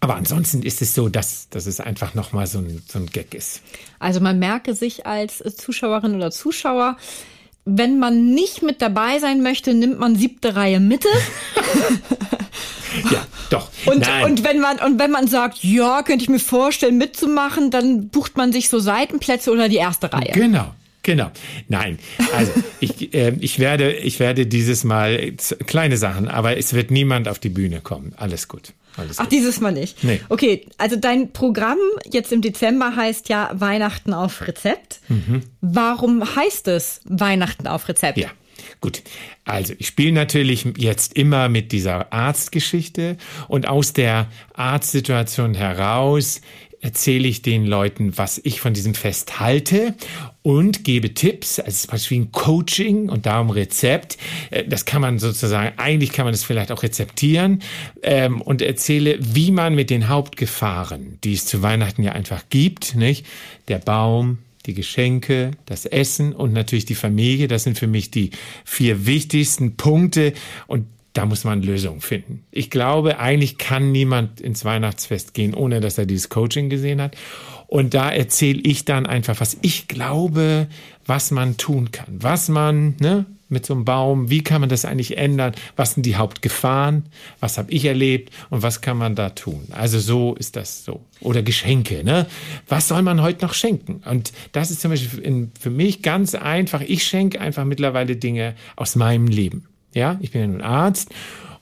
aber 0.00 0.16
ansonsten 0.16 0.62
ist 0.62 0.80
es 0.80 0.94
so, 0.94 1.08
dass, 1.08 1.48
dass 1.50 1.66
es 1.66 1.80
einfach 1.80 2.14
nochmal 2.14 2.46
so 2.46 2.58
ein, 2.58 2.82
so 2.88 2.98
ein 2.98 3.06
Gag 3.06 3.34
ist. 3.34 3.60
Also 3.98 4.20
man 4.20 4.38
merke 4.38 4.74
sich 4.74 5.06
als 5.06 5.42
Zuschauerin 5.56 6.14
oder 6.14 6.30
Zuschauer, 6.30 6.96
wenn 7.66 7.98
man 7.98 8.34
nicht 8.34 8.62
mit 8.62 8.80
dabei 8.80 9.18
sein 9.18 9.42
möchte, 9.42 9.74
nimmt 9.74 9.98
man 9.98 10.16
siebte 10.16 10.56
Reihe 10.56 10.80
Mitte. 10.80 11.08
ja, 13.12 13.26
doch. 13.50 13.70
Und, 13.84 14.08
und, 14.24 14.44
wenn 14.44 14.60
man, 14.60 14.78
und 14.78 14.98
wenn 14.98 15.10
man 15.10 15.28
sagt, 15.28 15.62
ja, 15.62 16.02
könnte 16.02 16.24
ich 16.24 16.30
mir 16.30 16.40
vorstellen, 16.40 16.96
mitzumachen, 16.98 17.70
dann 17.70 18.08
bucht 18.08 18.36
man 18.36 18.52
sich 18.52 18.68
so 18.68 18.78
Seitenplätze 18.78 19.50
oder 19.50 19.68
die 19.68 19.76
erste 19.76 20.12
Reihe. 20.12 20.32
Genau. 20.32 20.74
Genau. 21.02 21.30
Nein, 21.68 21.98
also 22.34 22.52
ich, 22.80 23.14
äh, 23.14 23.34
ich, 23.40 23.58
werde, 23.58 23.92
ich 23.92 24.20
werde 24.20 24.46
dieses 24.46 24.84
Mal 24.84 25.32
kleine 25.66 25.96
Sachen, 25.96 26.28
aber 26.28 26.58
es 26.58 26.74
wird 26.74 26.90
niemand 26.90 27.26
auf 27.26 27.38
die 27.38 27.48
Bühne 27.48 27.80
kommen. 27.80 28.12
Alles 28.16 28.48
gut. 28.48 28.74
Alles 28.96 29.18
Ach, 29.18 29.26
dieses 29.26 29.60
Mal 29.60 29.72
nicht. 29.72 30.02
Nee. 30.04 30.20
Okay, 30.28 30.66
also 30.78 30.96
dein 30.96 31.32
Programm 31.32 31.78
jetzt 32.10 32.32
im 32.32 32.42
Dezember 32.42 32.96
heißt 32.96 33.28
ja 33.28 33.50
Weihnachten 33.52 34.12
auf 34.14 34.46
Rezept. 34.46 35.00
Mhm. 35.08 35.42
Warum 35.60 36.36
heißt 36.36 36.68
es 36.68 37.00
Weihnachten 37.04 37.66
auf 37.66 37.88
Rezept? 37.88 38.18
Ja. 38.18 38.28
Gut, 38.80 39.02
also 39.44 39.74
ich 39.78 39.88
spiele 39.88 40.12
natürlich 40.12 40.66
jetzt 40.78 41.12
immer 41.14 41.48
mit 41.50 41.70
dieser 41.72 42.12
Arztgeschichte 42.12 43.18
und 43.46 43.68
aus 43.68 43.92
der 43.92 44.28
Arztsituation 44.54 45.54
heraus 45.54 46.40
erzähle 46.80 47.28
ich 47.28 47.42
den 47.42 47.66
Leuten, 47.66 48.16
was 48.16 48.40
ich 48.42 48.60
von 48.60 48.72
diesem 48.72 48.94
Fest 48.94 49.38
halte 49.38 49.94
und 50.42 50.82
gebe 50.82 51.12
Tipps. 51.12 51.58
Also 51.58 51.68
es 51.68 51.80
ist 51.80 51.86
praktisch 51.88 52.10
wie 52.10 52.20
ein 52.20 52.32
Coaching 52.32 53.10
und 53.10 53.26
darum 53.26 53.50
Rezept. 53.50 54.16
Äh, 54.50 54.64
das 54.64 54.86
kann 54.86 55.02
man 55.02 55.18
sozusagen, 55.18 55.78
eigentlich 55.78 56.12
kann 56.12 56.24
man 56.24 56.32
das 56.32 56.42
vielleicht 56.42 56.72
auch 56.72 56.82
rezeptieren 56.82 57.62
ähm, 58.02 58.40
und 58.40 58.62
erzähle, 58.62 59.18
wie 59.20 59.50
man 59.50 59.74
mit 59.74 59.90
den 59.90 60.08
Hauptgefahren, 60.08 61.18
die 61.22 61.34
es 61.34 61.44
zu 61.44 61.62
Weihnachten 61.62 62.02
ja 62.02 62.12
einfach 62.12 62.44
gibt, 62.48 62.94
nicht? 62.94 63.26
Der 63.68 63.78
Baum, 63.78 64.38
die 64.70 64.74
Geschenke, 64.74 65.50
das 65.66 65.84
Essen 65.84 66.32
und 66.32 66.52
natürlich 66.52 66.84
die 66.84 66.94
Familie. 66.94 67.48
Das 67.48 67.64
sind 67.64 67.78
für 67.78 67.88
mich 67.88 68.10
die 68.10 68.30
vier 68.64 69.04
wichtigsten 69.04 69.76
Punkte. 69.76 70.32
Und 70.68 70.86
da 71.12 71.26
muss 71.26 71.42
man 71.42 71.62
Lösungen 71.62 72.00
finden. 72.00 72.44
Ich 72.52 72.70
glaube, 72.70 73.18
eigentlich 73.18 73.58
kann 73.58 73.90
niemand 73.90 74.40
ins 74.40 74.64
Weihnachtsfest 74.64 75.34
gehen, 75.34 75.54
ohne 75.54 75.80
dass 75.80 75.98
er 75.98 76.06
dieses 76.06 76.28
Coaching 76.28 76.70
gesehen 76.70 77.02
hat. 77.02 77.16
Und 77.66 77.94
da 77.94 78.10
erzähle 78.10 78.60
ich 78.60 78.84
dann 78.84 79.06
einfach, 79.06 79.40
was 79.40 79.56
ich 79.62 79.88
glaube, 79.88 80.68
was 81.06 81.32
man 81.32 81.56
tun 81.56 81.90
kann, 81.90 82.18
was 82.20 82.48
man, 82.48 82.94
ne, 83.00 83.26
mit 83.50 83.66
so 83.66 83.74
einem 83.74 83.84
Baum, 83.84 84.30
wie 84.30 84.42
kann 84.42 84.60
man 84.60 84.70
das 84.70 84.84
eigentlich 84.84 85.18
ändern, 85.18 85.52
was 85.76 85.94
sind 85.94 86.06
die 86.06 86.16
Hauptgefahren, 86.16 87.04
was 87.40 87.58
habe 87.58 87.70
ich 87.70 87.84
erlebt 87.84 88.32
und 88.48 88.62
was 88.62 88.80
kann 88.80 88.96
man 88.96 89.14
da 89.14 89.30
tun. 89.30 89.68
Also 89.72 89.98
so 89.98 90.34
ist 90.34 90.56
das 90.56 90.84
so. 90.84 91.04
Oder 91.20 91.42
Geschenke, 91.42 92.02
ne? 92.04 92.26
Was 92.68 92.88
soll 92.88 93.02
man 93.02 93.20
heute 93.20 93.44
noch 93.44 93.54
schenken? 93.54 94.02
Und 94.08 94.32
das 94.52 94.70
ist 94.70 94.80
zum 94.80 94.90
Beispiel 94.90 95.48
für 95.58 95.70
mich 95.70 96.02
ganz 96.02 96.34
einfach. 96.34 96.80
Ich 96.80 97.04
schenke 97.04 97.40
einfach 97.40 97.64
mittlerweile 97.64 98.16
Dinge 98.16 98.54
aus 98.76 98.96
meinem 98.96 99.26
Leben. 99.26 99.66
Ja, 99.92 100.18
ich 100.20 100.30
bin 100.30 100.40
ja 100.40 100.46
nun 100.46 100.62
Arzt 100.62 101.10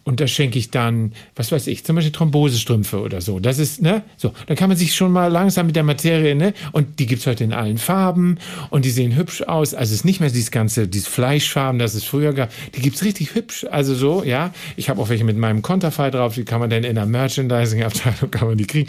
und 0.09 0.21
da 0.21 0.27
schenke 0.27 0.59
ich 0.59 0.71
dann, 0.71 1.13
was 1.37 1.53
weiß 1.53 1.67
ich, 1.67 1.85
zum 1.85 1.97
Beispiel 1.97 2.13
Thrombosestrümpfe 2.13 2.99
oder 2.99 3.21
so. 3.21 3.41
Das 3.41 3.59
ist, 3.59 3.83
ne, 3.83 4.03
so. 4.17 4.33
Dann 4.47 4.57
kann 4.57 4.71
man 4.71 4.79
sich 4.79 4.95
schon 4.95 5.13
mal 5.13 5.27
langsam 5.27 5.67
mit 5.67 5.77
der 5.77 5.83
Materie, 5.83 6.35
ne, 6.35 6.55
und 6.73 6.99
die 6.99 7.05
gibt's 7.05 7.27
heute 7.27 7.45
in 7.45 7.53
allen 7.53 7.77
Farben 7.77 8.39
und 8.71 8.87
die 8.87 8.91
sehen 8.91 9.15
hübsch 9.17 9.43
aus. 9.43 9.75
Also 9.75 9.93
es 9.93 10.01
ist 10.01 10.05
nicht 10.07 10.21
mehr 10.21 10.31
dieses 10.31 10.51
ganze, 10.51 10.89
dieses 10.89 11.09
Fleischfarben, 11.09 11.79
das 11.79 11.93
es 11.93 12.05
früher 12.05 12.33
gab. 12.33 12.51
Die 12.75 12.81
gibt's 12.81 13.05
richtig 13.05 13.35
hübsch. 13.35 13.67
Also 13.71 13.95
so, 13.95 14.25
ja. 14.25 14.55
Ich 14.77 14.89
habe 14.89 14.99
auch 15.03 15.11
welche 15.11 15.25
mit 15.25 15.37
meinem 15.37 15.61
Konterfei 15.61 16.11
drauf, 16.11 16.35
die 16.37 16.45
kann 16.45 16.61
man 16.61 16.71
dann 16.71 16.85
in 16.85 16.95
der 16.95 17.05
Merchandising-Abteilung, 17.05 18.31
kann 18.31 18.49
man 18.49 18.57
die 18.57 18.67
kriegen. 18.67 18.89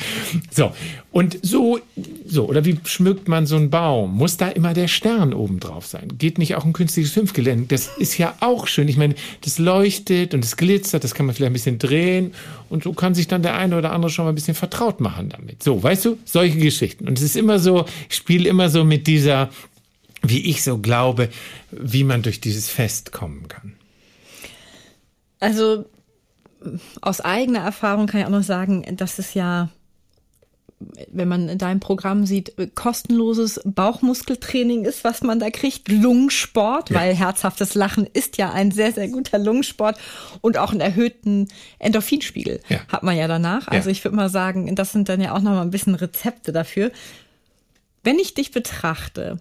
So. 0.51 0.71
Und 1.11 1.39
so, 1.41 1.79
so, 2.25 2.47
oder 2.47 2.63
wie 2.65 2.79
schmückt 2.85 3.27
man 3.27 3.47
so 3.47 3.55
einen 3.55 3.71
Baum? 3.71 4.15
Muss 4.15 4.37
da 4.37 4.47
immer 4.47 4.73
der 4.73 4.87
Stern 4.87 5.33
oben 5.33 5.59
drauf 5.59 5.87
sein? 5.87 6.07
Geht 6.17 6.37
nicht 6.37 6.55
auch 6.55 6.65
ein 6.65 6.73
künstliches 6.73 7.11
Fünfgelände? 7.11 7.65
Das 7.67 7.89
ist 7.97 8.17
ja 8.17 8.35
auch 8.41 8.67
schön. 8.67 8.87
Ich 8.87 8.95
meine, 8.95 9.15
das 9.41 9.57
leuchtet 9.57 10.35
und 10.35 10.45
es 10.45 10.55
glitzert, 10.55 11.03
das 11.09 11.15
kann 11.15 11.25
man 11.25 11.35
vielleicht 11.35 11.49
ein 11.49 11.53
bisschen 11.53 11.79
drehen 11.79 12.33
und 12.69 12.83
so 12.83 12.93
kann 12.93 13.15
sich 13.15 13.27
dann 13.27 13.41
der 13.41 13.55
eine 13.55 13.77
oder 13.77 13.91
andere 13.91 14.11
schon 14.11 14.25
mal 14.25 14.31
ein 14.31 14.35
bisschen 14.35 14.55
vertraut 14.55 14.99
machen 14.99 15.29
damit. 15.29 15.63
So, 15.63 15.81
weißt 15.81 16.05
du, 16.05 16.17
solche 16.25 16.57
Geschichten. 16.57 17.07
Und 17.07 17.17
es 17.17 17.23
ist 17.23 17.35
immer 17.35 17.59
so, 17.59 17.85
ich 18.09 18.15
spiele 18.15 18.47
immer 18.47 18.69
so 18.69 18.83
mit 18.83 19.07
dieser, 19.07 19.49
wie 20.21 20.49
ich 20.49 20.63
so 20.63 20.77
glaube, 20.77 21.29
wie 21.71 22.03
man 22.03 22.21
durch 22.21 22.41
dieses 22.41 22.69
Fest 22.69 23.11
kommen 23.11 23.47
kann. 23.47 23.73
Also 25.39 25.85
aus 27.01 27.21
eigener 27.21 27.59
Erfahrung 27.59 28.07
kann 28.07 28.21
ich 28.21 28.27
auch 28.27 28.31
noch 28.31 28.43
sagen, 28.43 28.85
dass 28.97 29.19
es 29.19 29.33
ja 29.33 29.69
wenn 31.11 31.27
man 31.27 31.49
in 31.49 31.57
deinem 31.57 31.79
Programm 31.79 32.25
sieht, 32.25 32.53
kostenloses 32.75 33.59
Bauchmuskeltraining 33.65 34.85
ist, 34.85 35.03
was 35.03 35.21
man 35.21 35.39
da 35.39 35.49
kriegt, 35.49 35.89
Lungensport, 35.89 36.89
ja. 36.89 36.99
weil 36.99 37.13
herzhaftes 37.13 37.75
Lachen 37.75 38.07
ist 38.11 38.37
ja 38.37 38.51
ein 38.51 38.71
sehr, 38.71 38.93
sehr 38.93 39.09
guter 39.09 39.39
Lungensport 39.39 39.97
und 40.41 40.57
auch 40.57 40.71
einen 40.71 40.79
erhöhten 40.79 41.49
Endorphinspiegel 41.79 42.61
ja. 42.69 42.79
hat 42.87 43.03
man 43.03 43.17
ja 43.17 43.27
danach. 43.27 43.67
Also 43.67 43.89
ja. 43.89 43.91
ich 43.91 44.03
würde 44.03 44.15
mal 44.15 44.29
sagen, 44.29 44.73
das 44.75 44.93
sind 44.93 45.09
dann 45.09 45.19
ja 45.21 45.33
auch 45.33 45.41
noch 45.41 45.51
mal 45.51 45.61
ein 45.61 45.71
bisschen 45.71 45.95
Rezepte 45.95 46.53
dafür. 46.53 46.91
Wenn 48.03 48.17
ich 48.17 48.33
dich 48.33 48.51
betrachte, 48.51 49.39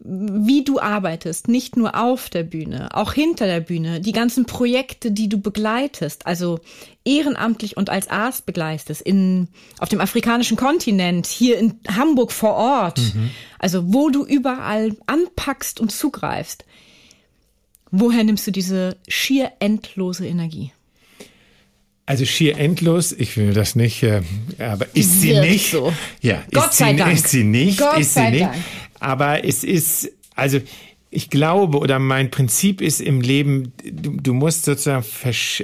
wie 0.00 0.62
du 0.62 0.78
arbeitest, 0.78 1.48
nicht 1.48 1.76
nur 1.76 2.00
auf 2.00 2.30
der 2.30 2.44
Bühne, 2.44 2.88
auch 2.94 3.12
hinter 3.12 3.46
der 3.46 3.60
Bühne, 3.60 4.00
die 4.00 4.12
ganzen 4.12 4.46
Projekte, 4.46 5.10
die 5.10 5.28
du 5.28 5.38
begleitest, 5.38 6.26
also 6.26 6.60
ehrenamtlich 7.04 7.76
und 7.76 7.90
als 7.90 8.08
Arzt 8.08 8.46
begleitest, 8.46 9.00
in, 9.00 9.48
auf 9.78 9.88
dem 9.88 10.00
afrikanischen 10.00 10.56
Kontinent, 10.56 11.26
hier 11.26 11.58
in 11.58 11.80
Hamburg 11.88 12.30
vor 12.30 12.54
Ort, 12.54 12.98
mhm. 12.98 13.30
also 13.58 13.92
wo 13.92 14.08
du 14.10 14.24
überall 14.24 14.96
anpackst 15.06 15.80
und 15.80 15.90
zugreifst. 15.90 16.64
Woher 17.90 18.22
nimmst 18.22 18.46
du 18.46 18.50
diese 18.50 18.98
schier 19.08 19.52
endlose 19.58 20.26
Energie? 20.26 20.72
Also 22.08 22.24
schier 22.24 22.56
endlos, 22.56 23.12
ich 23.12 23.36
will 23.36 23.52
das 23.52 23.76
nicht, 23.76 24.02
äh, 24.02 24.22
aber 24.58 24.86
ist 24.94 25.20
sie 25.20 25.38
nicht. 25.38 25.72
So. 25.72 25.92
Ja, 26.22 26.42
Gott 26.54 26.70
ist 26.70 26.78
sei 26.78 26.92
sie, 26.92 26.96
Dank. 26.96 27.12
Ist 27.12 27.28
sie 27.28 27.44
nicht, 27.44 27.78
Gott 27.78 27.98
ist 27.98 28.14
sei 28.14 28.24
sie 28.24 28.30
nicht. 28.30 28.44
Dank. 28.44 28.56
Aber 28.98 29.44
es 29.44 29.62
ist, 29.62 30.10
also 30.34 30.58
ich 31.10 31.30
glaube 31.30 31.78
oder 31.78 31.98
mein 31.98 32.30
Prinzip 32.30 32.82
ist 32.82 33.00
im 33.00 33.22
Leben, 33.22 33.72
du, 33.82 34.18
du 34.20 34.34
musst 34.34 34.66
sozusagen, 34.66 35.04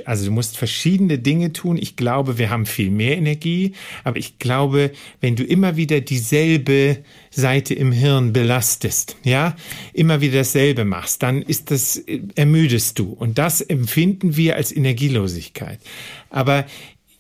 also 0.07 0.27
du 0.27 0.33
musst 0.33 0.57
verschiedene 0.57 1.19
Dinge 1.19 1.53
tun. 1.53 1.77
Ich 1.77 1.97
glaube, 1.97 2.39
wir 2.39 2.49
haben 2.49 2.65
viel 2.65 2.91
mehr 2.91 3.19
Energie, 3.19 3.73
aber 4.05 4.17
ich 4.17 4.39
glaube, 4.39 4.93
wenn 5.21 5.37
du 5.37 5.45
immer 5.45 5.77
wieder 5.77 6.01
dieselbe 6.01 7.05
Seite 7.31 7.75
im 7.75 7.93
Hirn 7.93 8.33
belastest, 8.33 9.17
ja, 9.23 9.55
immer 9.93 10.23
wieder 10.23 10.39
dasselbe 10.39 10.87
machst, 10.87 11.23
dann 11.23 11.43
ist 11.43 11.71
das, 11.71 12.03
ermüdest 12.37 12.99
du. 12.99 13.13
Und 13.13 13.37
das 13.37 13.61
empfinden 13.61 14.37
wir 14.37 14.57
als 14.57 14.75
Energielosigkeit. 14.75 15.79
Aber 16.31 16.65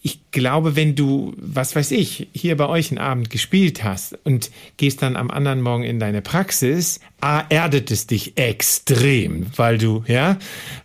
ich 0.01 0.24
glaube, 0.35 0.77
wenn 0.77 0.95
du, 0.95 1.33
was 1.39 1.75
weiß 1.75 1.93
ich, 1.93 2.29
hier 2.35 2.57
bei 2.57 2.67
euch 2.67 2.91
einen 2.91 2.99
Abend 2.99 3.31
gespielt 3.31 3.83
hast 3.83 4.19
und 4.25 4.51
gehst 4.77 5.01
dann 5.01 5.17
am 5.17 5.31
anderen 5.31 5.63
Morgen 5.63 5.85
in 5.85 5.99
deine 5.99 6.21
Praxis, 6.21 7.01
A, 7.21 7.43
erdet 7.49 7.91
es 7.91 8.07
dich 8.07 8.37
extrem, 8.37 9.47
weil 9.57 9.79
du, 9.79 10.05
ja, 10.07 10.39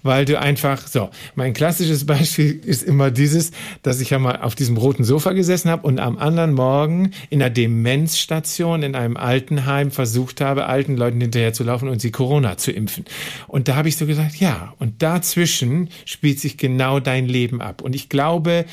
weil 0.04 0.24
du 0.24 0.40
einfach, 0.40 0.88
so, 0.88 1.10
mein 1.36 1.54
klassisches 1.54 2.06
Beispiel 2.06 2.62
ist 2.66 2.84
immer 2.84 3.12
dieses, 3.12 3.52
dass 3.82 4.00
ich 4.00 4.12
ja 4.12 4.20
mal 4.20 4.40
auf 4.42 4.56
diesem 4.56 4.78
roten 4.78 5.04
Sofa 5.04 5.34
gesessen 5.34 5.70
habe 5.70 5.86
und 5.86 6.00
am 6.00 6.18
anderen 6.18 6.54
Morgen 6.54 7.12
in 7.30 7.42
einer 7.42 7.50
Demenzstation 7.50 8.84
in 8.84 8.96
einem 8.96 9.18
Altenheim 9.18 9.92
versucht 9.92 10.40
habe, 10.40 10.68
alten 10.68 10.96
Leuten 10.96 11.20
hinterher 11.20 11.52
zu 11.52 11.66
laufen 11.66 11.90
und 11.90 12.00
sie 12.00 12.12
Corona 12.12 12.56
zu 12.56 12.72
impfen. 12.72 13.04
Und 13.48 13.68
da 13.68 13.76
habe 13.76 13.90
ich 13.90 13.98
so 13.98 14.06
gesagt, 14.06 14.36
ja, 14.36 14.74
und 14.80 15.02
dazwischen 15.02 15.90
spielt 16.06 16.40
sich 16.40 16.56
genau 16.56 17.02
dein 17.02 17.28
Leben 17.28 17.62
ab. 17.62 17.82
Und 17.82 17.96
ich 17.96 18.08
glaube, 18.08 18.64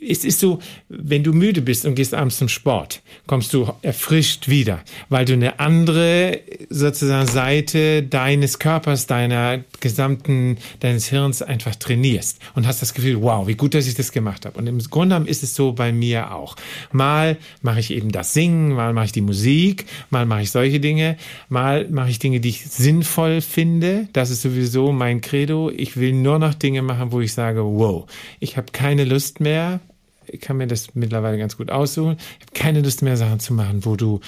es 0.00 0.24
ist 0.24 0.40
so, 0.40 0.58
wenn 0.88 1.22
du 1.24 1.32
müde 1.32 1.62
bist 1.62 1.84
und 1.84 1.94
gehst 1.94 2.14
abends 2.14 2.38
zum 2.38 2.48
Sport, 2.48 3.02
kommst 3.26 3.52
du 3.52 3.72
erfrischt 3.82 4.48
wieder, 4.48 4.80
weil 5.08 5.24
du 5.24 5.32
eine 5.32 5.58
andere 5.58 6.40
sozusagen 6.68 7.26
Seite 7.28 8.02
deines 8.02 8.58
Körpers, 8.58 9.06
deiner 9.06 9.64
gesamten, 9.80 10.58
deines 10.80 11.08
Hirns 11.08 11.42
einfach 11.42 11.74
trainierst 11.76 12.40
und 12.54 12.66
hast 12.66 12.82
das 12.82 12.94
Gefühl, 12.94 13.22
wow, 13.22 13.46
wie 13.46 13.54
gut, 13.54 13.74
dass 13.74 13.86
ich 13.86 13.94
das 13.94 14.12
gemacht 14.12 14.46
habe. 14.46 14.58
Und 14.58 14.66
im 14.66 14.78
Grunde 14.78 15.14
genommen 15.14 15.26
ist 15.26 15.42
es 15.42 15.54
so 15.54 15.72
bei 15.72 15.92
mir 15.92 16.34
auch. 16.34 16.56
Mal 16.92 17.36
mache 17.62 17.80
ich 17.80 17.90
eben 17.90 18.12
das 18.12 18.32
Singen, 18.32 18.72
mal 18.72 18.92
mache 18.92 19.06
ich 19.06 19.12
die 19.12 19.20
Musik, 19.20 19.86
mal 20.10 20.26
mache 20.26 20.42
ich 20.42 20.50
solche 20.50 20.80
Dinge, 20.80 21.16
mal 21.48 21.88
mache 21.90 22.10
ich 22.10 22.18
Dinge, 22.18 22.40
die 22.40 22.50
ich 22.50 22.66
sinnvoll 22.66 23.40
finde. 23.40 24.08
Das 24.12 24.30
ist 24.30 24.42
sowieso 24.42 24.92
mein 24.92 25.20
Credo. 25.20 25.70
Ich 25.70 25.96
will 25.96 26.12
nur 26.12 26.38
noch 26.38 26.54
Dinge 26.54 26.82
machen, 26.82 27.12
wo 27.12 27.20
ich 27.20 27.32
sage, 27.32 27.64
wow, 27.64 28.06
ich 28.40 28.56
habe 28.56 28.72
keine 28.72 29.04
Lust 29.04 29.40
mehr, 29.40 29.80
ich 30.28 30.40
kann 30.40 30.56
mir 30.56 30.66
das 30.66 30.94
mittlerweile 30.94 31.38
ganz 31.38 31.56
gut 31.56 31.70
aussuchen. 31.70 32.16
Ich 32.18 32.46
habe 32.46 32.52
keine 32.54 32.80
Lust 32.80 33.02
mehr, 33.02 33.16
Sachen 33.16 33.40
zu 33.40 33.54
machen, 33.54 33.84
wo 33.84 33.96
du, 33.96 34.20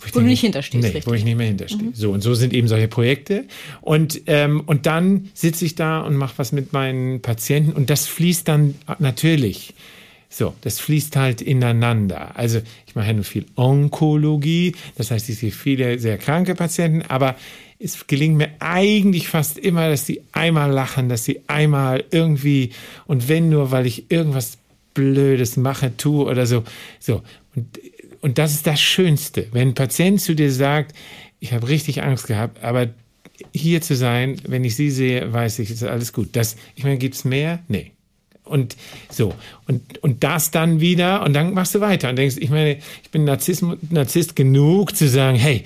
wo, 0.00 0.14
wo 0.14 0.20
du 0.20 0.26
nicht 0.26 0.40
hinterstehst. 0.40 0.82
Nee, 0.82 0.88
richtig. 0.88 1.06
wo 1.06 1.14
ich 1.14 1.24
nicht 1.24 1.36
mehr 1.36 1.46
hinterstehe. 1.46 1.88
Mhm. 1.88 1.94
So, 1.94 2.12
und 2.12 2.22
so 2.22 2.34
sind 2.34 2.52
eben 2.52 2.68
solche 2.68 2.88
Projekte. 2.88 3.44
Und, 3.80 4.22
ähm, 4.26 4.62
und 4.66 4.86
dann 4.86 5.30
sitze 5.34 5.64
ich 5.64 5.74
da 5.74 6.00
und 6.00 6.16
mache 6.16 6.34
was 6.36 6.52
mit 6.52 6.72
meinen 6.72 7.20
Patienten 7.20 7.72
und 7.72 7.90
das 7.90 8.06
fließt 8.06 8.48
dann 8.48 8.74
natürlich. 8.98 9.74
So, 10.36 10.52
das 10.62 10.80
fließt 10.80 11.14
halt 11.14 11.40
ineinander. 11.42 12.36
Also 12.36 12.60
ich 12.88 12.96
mache 12.96 13.06
ja 13.06 13.12
nur 13.12 13.24
viel 13.24 13.46
Onkologie, 13.54 14.74
das 14.96 15.12
heißt, 15.12 15.28
ich 15.28 15.38
sehe 15.38 15.52
viele 15.52 16.00
sehr 16.00 16.18
kranke 16.18 16.56
Patienten, 16.56 17.02
aber 17.02 17.36
es 17.78 18.06
gelingt 18.06 18.36
mir 18.36 18.50
eigentlich 18.58 19.28
fast 19.28 19.58
immer, 19.58 19.88
dass 19.88 20.06
sie 20.06 20.22
einmal 20.32 20.70
lachen, 20.70 21.08
dass 21.08 21.24
sie 21.24 21.40
einmal 21.46 22.02
irgendwie, 22.10 22.70
und 23.06 23.28
wenn 23.28 23.48
nur, 23.48 23.70
weil 23.70 23.86
ich 23.86 24.10
irgendwas 24.10 24.58
Blödes 24.94 25.56
mache, 25.56 25.96
tue 25.96 26.24
oder 26.24 26.46
so. 26.46 26.64
So. 27.00 27.22
Und, 27.54 27.80
und 28.20 28.38
das 28.38 28.54
ist 28.54 28.66
das 28.66 28.80
Schönste. 28.80 29.46
Wenn 29.52 29.68
ein 29.68 29.74
Patient 29.74 30.20
zu 30.20 30.34
dir 30.34 30.50
sagt, 30.50 30.94
ich 31.40 31.52
habe 31.52 31.68
richtig 31.68 32.02
Angst 32.02 32.26
gehabt, 32.26 32.62
aber 32.62 32.88
hier 33.52 33.80
zu 33.80 33.96
sein, 33.96 34.40
wenn 34.46 34.64
ich 34.64 34.76
sie 34.76 34.90
sehe, 34.90 35.32
weiß 35.32 35.58
ich, 35.58 35.70
ist 35.70 35.82
alles 35.82 36.12
gut. 36.12 36.30
Das, 36.32 36.56
ich 36.74 36.84
meine, 36.84 36.98
gibt's 36.98 37.24
mehr? 37.24 37.60
Nee. 37.68 37.92
Und 38.44 38.76
so. 39.10 39.34
Und, 39.66 39.98
und 39.98 40.22
das 40.22 40.50
dann 40.50 40.80
wieder, 40.80 41.22
und 41.22 41.32
dann 41.32 41.54
machst 41.54 41.74
du 41.74 41.80
weiter 41.80 42.10
und 42.10 42.16
denkst, 42.16 42.36
ich 42.38 42.50
meine, 42.50 42.78
ich 43.02 43.10
bin 43.10 43.24
Narzisst, 43.24 43.64
Narzisst 43.90 44.36
genug 44.36 44.94
zu 44.94 45.08
sagen, 45.08 45.36
hey, 45.36 45.64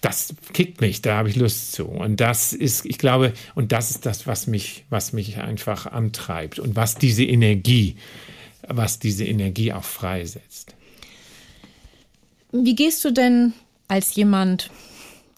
das 0.00 0.34
kickt 0.52 0.80
mich, 0.80 1.02
da 1.02 1.16
habe 1.16 1.28
ich 1.28 1.36
Lust 1.36 1.72
zu. 1.72 1.84
Und 1.84 2.20
das 2.20 2.52
ist, 2.52 2.86
ich 2.86 2.98
glaube, 2.98 3.32
und 3.54 3.72
das 3.72 3.90
ist 3.90 4.06
das, 4.06 4.26
was 4.26 4.46
mich, 4.46 4.84
was 4.90 5.12
mich 5.12 5.38
einfach 5.38 5.86
antreibt 5.86 6.58
und 6.58 6.76
was 6.76 6.94
diese 6.94 7.24
Energie 7.24 7.96
was 8.68 8.98
diese 8.98 9.24
Energie 9.24 9.72
auch 9.72 9.84
freisetzt. 9.84 10.74
Wie 12.52 12.74
gehst 12.74 13.04
du 13.04 13.12
denn 13.12 13.52
als 13.88 14.14
jemand 14.14 14.70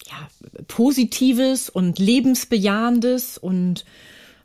ja, 0.07 0.27
Positives 0.67 1.69
und 1.69 1.99
Lebensbejahendes 1.99 3.37
und 3.37 3.85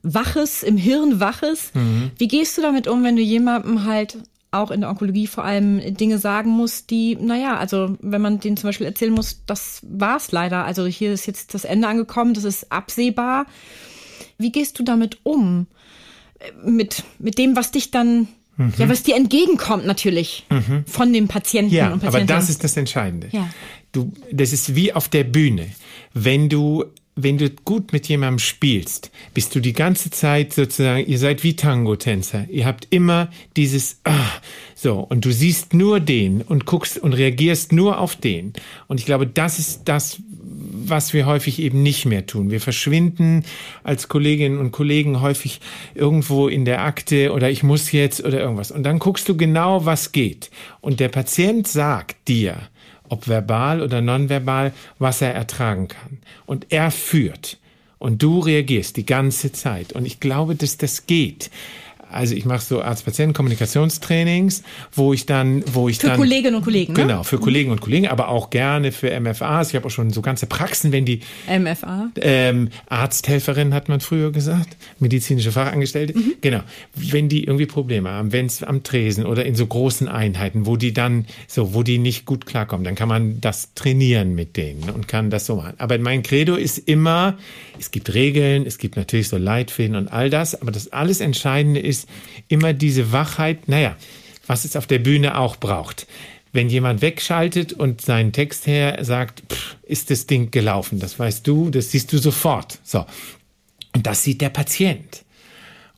Waches, 0.03 0.62
im 0.62 0.77
Hirn 0.77 1.20
Waches, 1.20 1.72
mhm. 1.75 2.12
wie 2.16 2.29
gehst 2.29 2.57
du 2.57 2.62
damit 2.62 2.87
um, 2.87 3.03
wenn 3.03 3.16
du 3.16 3.22
jemandem 3.22 3.85
halt 3.85 4.18
auch 4.53 4.70
in 4.70 4.81
der 4.81 4.90
Onkologie 4.90 5.27
vor 5.27 5.44
allem 5.44 5.96
Dinge 5.96 6.18
sagen 6.18 6.51
musst, 6.51 6.90
die, 6.90 7.16
naja, 7.16 7.57
also 7.57 7.96
wenn 8.01 8.22
man 8.22 8.40
denen 8.40 8.57
zum 8.57 8.68
Beispiel 8.68 8.87
erzählen 8.87 9.12
muss, 9.12 9.42
das 9.46 9.81
war's 9.83 10.33
leider. 10.33 10.64
Also 10.64 10.87
hier 10.87 11.12
ist 11.12 11.27
jetzt 11.27 11.53
das 11.53 11.64
Ende 11.64 11.88
angekommen, 11.88 12.33
das 12.33 12.44
ist 12.44 12.70
absehbar. 12.70 13.46
Wie 14.38 14.53
gehst 14.53 14.79
du 14.79 14.85
damit 14.85 15.18
um? 15.25 15.66
mit, 16.62 17.05
mit 17.18 17.38
dem, 17.38 17.57
was 17.57 17.70
dich 17.70 17.90
dann, 17.90 18.29
mhm. 18.57 18.73
ja, 18.77 18.88
was 18.88 19.03
dir 19.03 19.16
entgegenkommt 19.16 19.87
natürlich 19.87 20.47
mhm. 20.51 20.85
von 20.87 21.12
dem 21.12 21.29
Patienten 21.29 21.75
ja, 21.75 21.92
und 21.92 22.01
Patienten. 22.01 22.31
Aber 22.31 22.40
das 22.40 22.51
ist 22.51 22.64
das 22.64 22.77
Entscheidende. 22.77 23.29
Ja. 23.33 23.49
Du, 23.92 24.12
das 24.31 24.53
ist 24.53 24.75
wie 24.75 24.92
auf 24.92 25.09
der 25.09 25.25
Bühne. 25.25 25.69
Wenn 26.12 26.49
du 26.49 26.85
wenn 27.19 27.38
du 27.38 27.49
gut 27.49 27.95
mit 27.95 28.07
jemandem 28.09 28.38
spielst, 28.38 29.11
bist 29.33 29.55
du 29.55 29.61
die 29.61 29.73
ganze 29.73 30.11
Zeit 30.11 30.53
sozusagen, 30.53 31.07
ihr 31.07 31.19
seid 31.19 31.42
wie 31.42 31.57
Tango-Tänzer. 31.57 32.47
Ihr 32.51 32.66
habt 32.66 32.88
immer 32.90 33.31
dieses, 33.57 34.01
ah, 34.05 34.29
so, 34.75 34.99
und 34.99 35.25
du 35.25 35.33
siehst 35.33 35.73
nur 35.73 35.99
den 35.99 36.42
und 36.42 36.66
guckst 36.66 36.99
und 36.99 37.14
reagierst 37.14 37.73
nur 37.73 37.99
auf 37.99 38.16
den. 38.16 38.53
Und 38.87 39.01
ich 39.01 39.07
glaube, 39.07 39.27
das 39.27 39.59
ist 39.59 39.83
das, 39.87 40.19
was 40.70 41.12
wir 41.12 41.26
häufig 41.26 41.61
eben 41.61 41.83
nicht 41.83 42.07
mehr 42.07 42.26
tun. 42.26 42.50
Wir 42.50 42.61
verschwinden 42.61 43.44
als 43.85 44.09
Kolleginnen 44.09 44.59
und 44.59 44.72
Kollegen 44.72 45.20
häufig 45.20 45.61
irgendwo 45.94 46.48
in 46.48 46.64
der 46.64 46.83
Akte 46.83 47.33
oder 47.33 47.50
ich 47.50 47.62
muss 47.62 47.92
jetzt 47.92 48.24
oder 48.24 48.40
irgendwas. 48.40 48.70
Und 48.70 48.83
dann 48.83 48.98
guckst 48.98 49.29
du 49.29 49.37
genau, 49.37 49.85
was 49.85 50.12
geht. 50.12 50.50
Und 50.81 51.00
der 51.00 51.09
Patient 51.09 51.66
sagt 51.66 52.29
dir, 52.29 52.57
ob 53.09 53.29
verbal 53.29 53.83
oder 53.83 54.00
nonverbal, 54.00 54.72
was 54.98 55.22
er 55.22 55.35
ertragen 55.35 55.88
kann. 55.88 56.18
Und 56.44 56.66
er 56.70 56.90
führt. 56.90 57.59
Und 57.98 58.22
du 58.22 58.40
reagierst 58.40 58.96
die 58.96 59.07
ganze 59.07 59.52
Zeit. 59.52 59.92
Und 59.92 60.05
ich 60.05 60.20
glaube, 60.20 60.55
dass 60.55 60.76
das 60.76 61.07
geht 61.07 61.50
also 62.11 62.35
ich 62.35 62.45
mache 62.45 62.64
so 62.64 62.83
Arzt-Patienten-Kommunikationstrainings, 62.83 64.62
wo 64.92 65.12
ich 65.12 65.27
dann, 65.27 65.62
wo 65.73 65.88
ich 65.88 65.99
für 65.99 66.09
dann. 66.09 66.16
Für 66.16 66.23
Kolleginnen 66.23 66.57
und 66.57 66.62
Kollegen, 66.62 66.92
ne? 66.92 67.01
Genau, 67.01 67.23
für 67.23 67.38
Kollegen 67.38 67.71
und 67.71 67.81
Kollegen, 67.81 68.09
aber 68.09 68.29
auch 68.29 68.51
gerne 68.51 68.92
für 68.92 69.19
MFAs. 69.19 69.71
Ich 69.71 69.77
habe 69.77 69.87
auch 69.87 69.90
schon 69.90 70.11
so 70.11 70.23
ganze 70.23 70.47
Praxen, 70.47 70.92
wenn 70.92 71.05
die 71.05 71.21
MFA. 71.49 72.11
Ähm, 72.16 72.71
Arzthelferin 72.88 73.75
hat 73.75 73.88
man 73.88 74.01
früher 74.01 74.33
gesagt, 74.33 74.77
medizinische 74.99 75.53
Fachangestellte. 75.53 76.16
Mhm. 76.16 76.35
Genau. 76.40 76.61
Wenn 76.95 77.29
die 77.29 77.45
irgendwie 77.45 77.66
Probleme 77.66 78.11
haben, 78.11 78.33
wenn 78.33 78.47
es 78.47 78.62
am 78.62 78.83
Tresen 78.83 79.27
oder 79.27 79.45
in 79.45 79.55
so 79.55 79.66
großen 79.66 80.09
Einheiten, 80.09 80.66
wo 80.66 80.77
die 80.77 80.92
dann 80.92 81.27
so, 81.47 81.75
wo 81.75 81.83
die 81.83 81.99
nicht 81.99 82.25
gut 82.25 82.47
klarkommen, 82.47 82.85
dann 82.85 82.95
kann 82.95 83.09
man 83.09 83.40
das 83.40 83.75
trainieren 83.75 84.35
mit 84.35 84.57
denen 84.57 84.90
und 84.90 85.09
kann 85.09 85.31
das 85.31 85.47
so 85.47 85.57
machen. 85.57 85.75
Aber 85.79 85.99
mein 85.99 86.23
Credo 86.23 86.55
ist 86.55 86.79
immer, 86.79 87.37
es 87.79 87.90
gibt 87.90 88.14
Regeln, 88.14 88.64
es 88.66 88.79
gibt 88.79 88.97
natürlich 88.97 89.29
so 89.29 89.37
Leitfäden 89.37 89.97
und 89.97 90.09
all 90.09 90.31
das, 90.31 90.61
aber 90.61 90.71
das 90.71 90.92
alles 90.92 91.21
Entscheidende 91.21 91.81
ist, 91.81 91.96
ist 91.97 92.09
immer 92.49 92.73
diese 92.73 93.13
Wachheit, 93.13 93.69
naja, 93.69 93.97
was 94.47 94.65
es 94.65 94.77
auf 94.77 94.87
der 94.87 94.99
Bühne 94.99 95.39
auch 95.39 95.57
braucht. 95.57 96.07
Wenn 96.53 96.69
jemand 96.69 97.03
wegschaltet 97.03 97.73
und 97.73 98.01
seinen 98.01 98.33
Text 98.33 98.67
her 98.67 98.99
sagt, 99.05 99.43
pff, 99.53 99.77
ist 99.83 100.11
das 100.11 100.27
Ding 100.27 100.51
gelaufen, 100.51 100.99
das 100.99 101.19
weißt 101.19 101.47
du, 101.47 101.71
das 101.71 101.91
siehst 101.91 102.13
du 102.13 102.19
sofort. 102.19 102.79
So. 102.83 103.05
Und 103.95 104.07
das 104.07 104.23
sieht 104.23 104.41
der 104.41 104.51
Patient. 104.51 105.25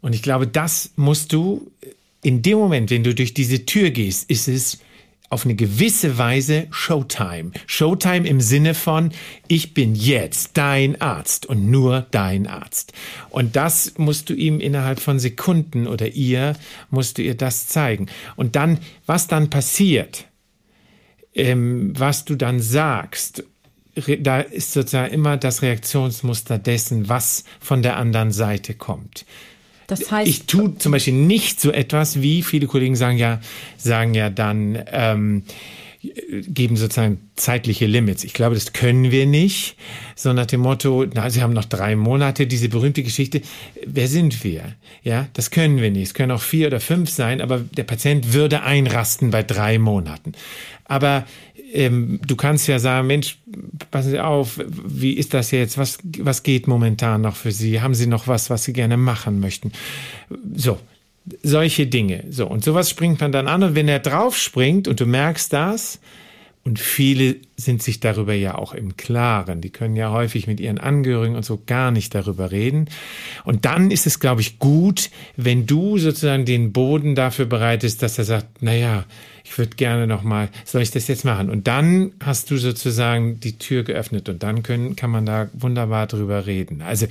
Und 0.01 0.15
ich 0.15 0.23
glaube, 0.23 0.47
das 0.47 0.93
musst 0.97 1.33
du 1.33 1.71
in 2.23 2.43
dem 2.43 2.59
Moment, 2.59 2.91
wenn 2.91 3.05
du 3.05 3.15
durch 3.15 3.35
diese 3.35 3.67
Tür 3.67 3.91
gehst, 3.91 4.29
ist 4.31 4.49
es 4.49 4.79
auf 5.31 5.45
eine 5.45 5.55
gewisse 5.55 6.17
Weise 6.19 6.67
Showtime. 6.71 7.51
Showtime 7.67 8.27
im 8.27 8.41
Sinne 8.41 8.75
von, 8.75 9.11
ich 9.47 9.75
bin 9.75 9.95
jetzt 9.95 10.53
dein 10.55 11.01
Arzt 11.01 11.47
und 11.47 11.71
nur 11.71 12.07
dein 12.11 12.47
Arzt. 12.47 12.93
Und 13.31 13.57
das 13.57 13.99
musst 13.99 14.31
du 14.31 14.35
ihm 14.35 14.61
innerhalb 14.61 15.01
von 15.01 15.19
Sekunden 15.19 15.87
oder 15.87 16.09
ihr 16.09 16.57
musst 16.91 17.19
du 17.19 17.23
ihr 17.23 17.37
das 17.37 17.67
zeigen. 17.67 18.07
Und 18.37 18.57
dann, 18.57 18.79
was 19.07 19.27
dann 19.27 19.51
passiert, 19.51 20.27
ähm, 21.35 21.93
was 21.97 22.25
du 22.25 22.35
dann 22.35 22.61
sagst, 22.61 23.45
da 24.21 24.41
ist 24.41 24.73
sozusagen 24.73 25.13
immer 25.13 25.37
das 25.37 25.63
Reaktionsmuster 25.63 26.59
dessen, 26.59 27.09
was 27.09 27.45
von 27.61 27.83
der 27.83 27.97
anderen 27.97 28.33
Seite 28.33 28.75
kommt. 28.75 29.27
Das 29.89 30.13
heißt, 30.13 30.29
ich 30.29 30.45
tue 30.45 30.77
zum 30.79 30.93
Beispiel 30.93 31.15
nicht 31.15 31.61
so 31.61 31.73
etwas 31.73 32.23
wie 32.23 32.43
viele 32.43 32.67
Kollegen 32.67 32.95
sagen 32.95 33.19
ja, 33.19 33.41
sagen 33.79 34.15
ja 34.15 34.31
dann, 34.31 34.79
ähm, 34.93 35.43
geben 36.01 36.77
sozusagen 36.77 37.19
zeitliche 37.35 37.87
Limits. 37.87 38.23
Ich 38.23 38.33
glaube, 38.33 38.55
das 38.55 38.73
können 38.73 39.11
wir 39.11 39.27
nicht. 39.27 39.77
So 40.15 40.33
nach 40.33 40.47
dem 40.47 40.61
Motto, 40.61 41.05
na, 41.13 41.29
Sie 41.29 41.43
haben 41.43 41.53
noch 41.53 41.65
drei 41.65 41.97
Monate, 41.97 42.47
diese 42.47 42.69
berühmte 42.69 43.03
Geschichte. 43.03 43.41
Wer 43.85 44.07
sind 44.07 44.45
wir? 44.45 44.77
Ja, 45.03 45.27
das 45.33 45.51
können 45.51 45.81
wir 45.81 45.91
nicht. 45.91 46.09
Es 46.09 46.15
können 46.15 46.31
auch 46.31 46.43
vier 46.43 46.69
oder 46.69 46.79
fünf 46.79 47.11
sein, 47.11 47.41
aber 47.41 47.59
der 47.59 47.83
Patient 47.83 48.33
würde 48.33 48.63
einrasten 48.63 49.31
bei 49.31 49.43
drei 49.43 49.79
Monaten. 49.79 50.33
Aber 50.85 51.27
ähm, 51.73 52.21
du 52.27 52.37
kannst 52.37 52.67
ja 52.69 52.79
sagen, 52.79 53.07
Mensch, 53.07 53.39
passen 53.91 54.11
Sie 54.11 54.21
auf, 54.21 54.61
wie 54.67 55.13
ist 55.13 55.35
das 55.35 55.51
jetzt? 55.51 55.79
Was, 55.79 55.99
was 56.19 56.43
geht 56.43 56.67
momentan 56.67 57.21
noch 57.21 57.37
für 57.37 57.53
Sie? 57.53 57.81
Haben 57.81 57.95
Sie 57.95 58.07
noch 58.07 58.27
was, 58.27 58.51
was 58.51 58.65
Sie 58.65 58.73
gerne 58.73 58.97
machen 58.97 59.41
möchten? 59.41 59.73
So, 60.55 60.79
solche 61.43 61.87
Dinge. 61.87 62.25
So, 62.31 62.47
und 62.47 62.65
sowas 62.65 62.91
springt 62.91 63.21
man 63.21 63.33
dann 63.33 63.49
an. 63.49 63.63
Und 63.63 63.75
wenn 63.75 63.89
er 63.89 63.99
drauf 63.99 64.37
springt 64.37 64.89
und 64.89 65.01
du 65.01 65.07
merkst 65.07 65.53
das, 65.53 66.01
und 66.69 66.79
viele 66.79 67.37
sind 67.57 67.83
sich 67.83 67.99
darüber 67.99 68.35
ja 68.35 68.57
auch 68.57 68.75
im 68.75 68.99
Klaren. 68.99 69.63
Die 69.63 69.71
können 69.71 69.97
ja 69.97 70.13
häufig 70.13 70.47
mit 70.47 70.61
ihren 70.61 70.77
Angehörigen 70.77 71.35
und 71.35 71.43
so 71.43 71.63
gar 71.65 71.91
nicht 71.91 72.15
darüber 72.15 72.51
reden. 72.51 72.91
Und 73.45 73.65
dann 73.65 73.91
ist 73.91 74.07
es, 74.07 74.21
glaube 74.21 74.43
ich, 74.43 74.59
gut, 74.59 75.09
wenn 75.37 75.65
du 75.65 75.97
sozusagen 75.97 76.45
den 76.45 76.73
Boden 76.73 77.15
dafür 77.15 77.47
bereitest, 77.47 78.03
dass 78.03 78.19
er 78.19 78.25
sagt, 78.25 78.47
na 78.61 78.75
ja, 78.75 79.07
ich 79.49 79.57
würde 79.57 79.77
gerne 79.77 80.07
noch 80.07 80.23
mal, 80.23 80.51
soll 80.65 80.83
ich 80.83 80.91
das 80.91 81.09
jetzt 81.09 81.25
machen? 81.25 81.49
Und 81.49 81.67
dann 81.67 82.13
hast 82.23 82.51
du 82.51 82.59
sozusagen 82.59 83.41
die 83.41 83.57
Tür 83.59 83.83
geöffnet 83.83 84.29
und 84.29 84.43
dann 84.43 84.63
können, 84.63 84.95
kann 84.95 85.11
man 85.11 85.25
da 85.25 85.49
wunderbar 85.55 86.07
drüber 86.07 86.47
reden. 86.47 86.83
Also, 86.83 87.07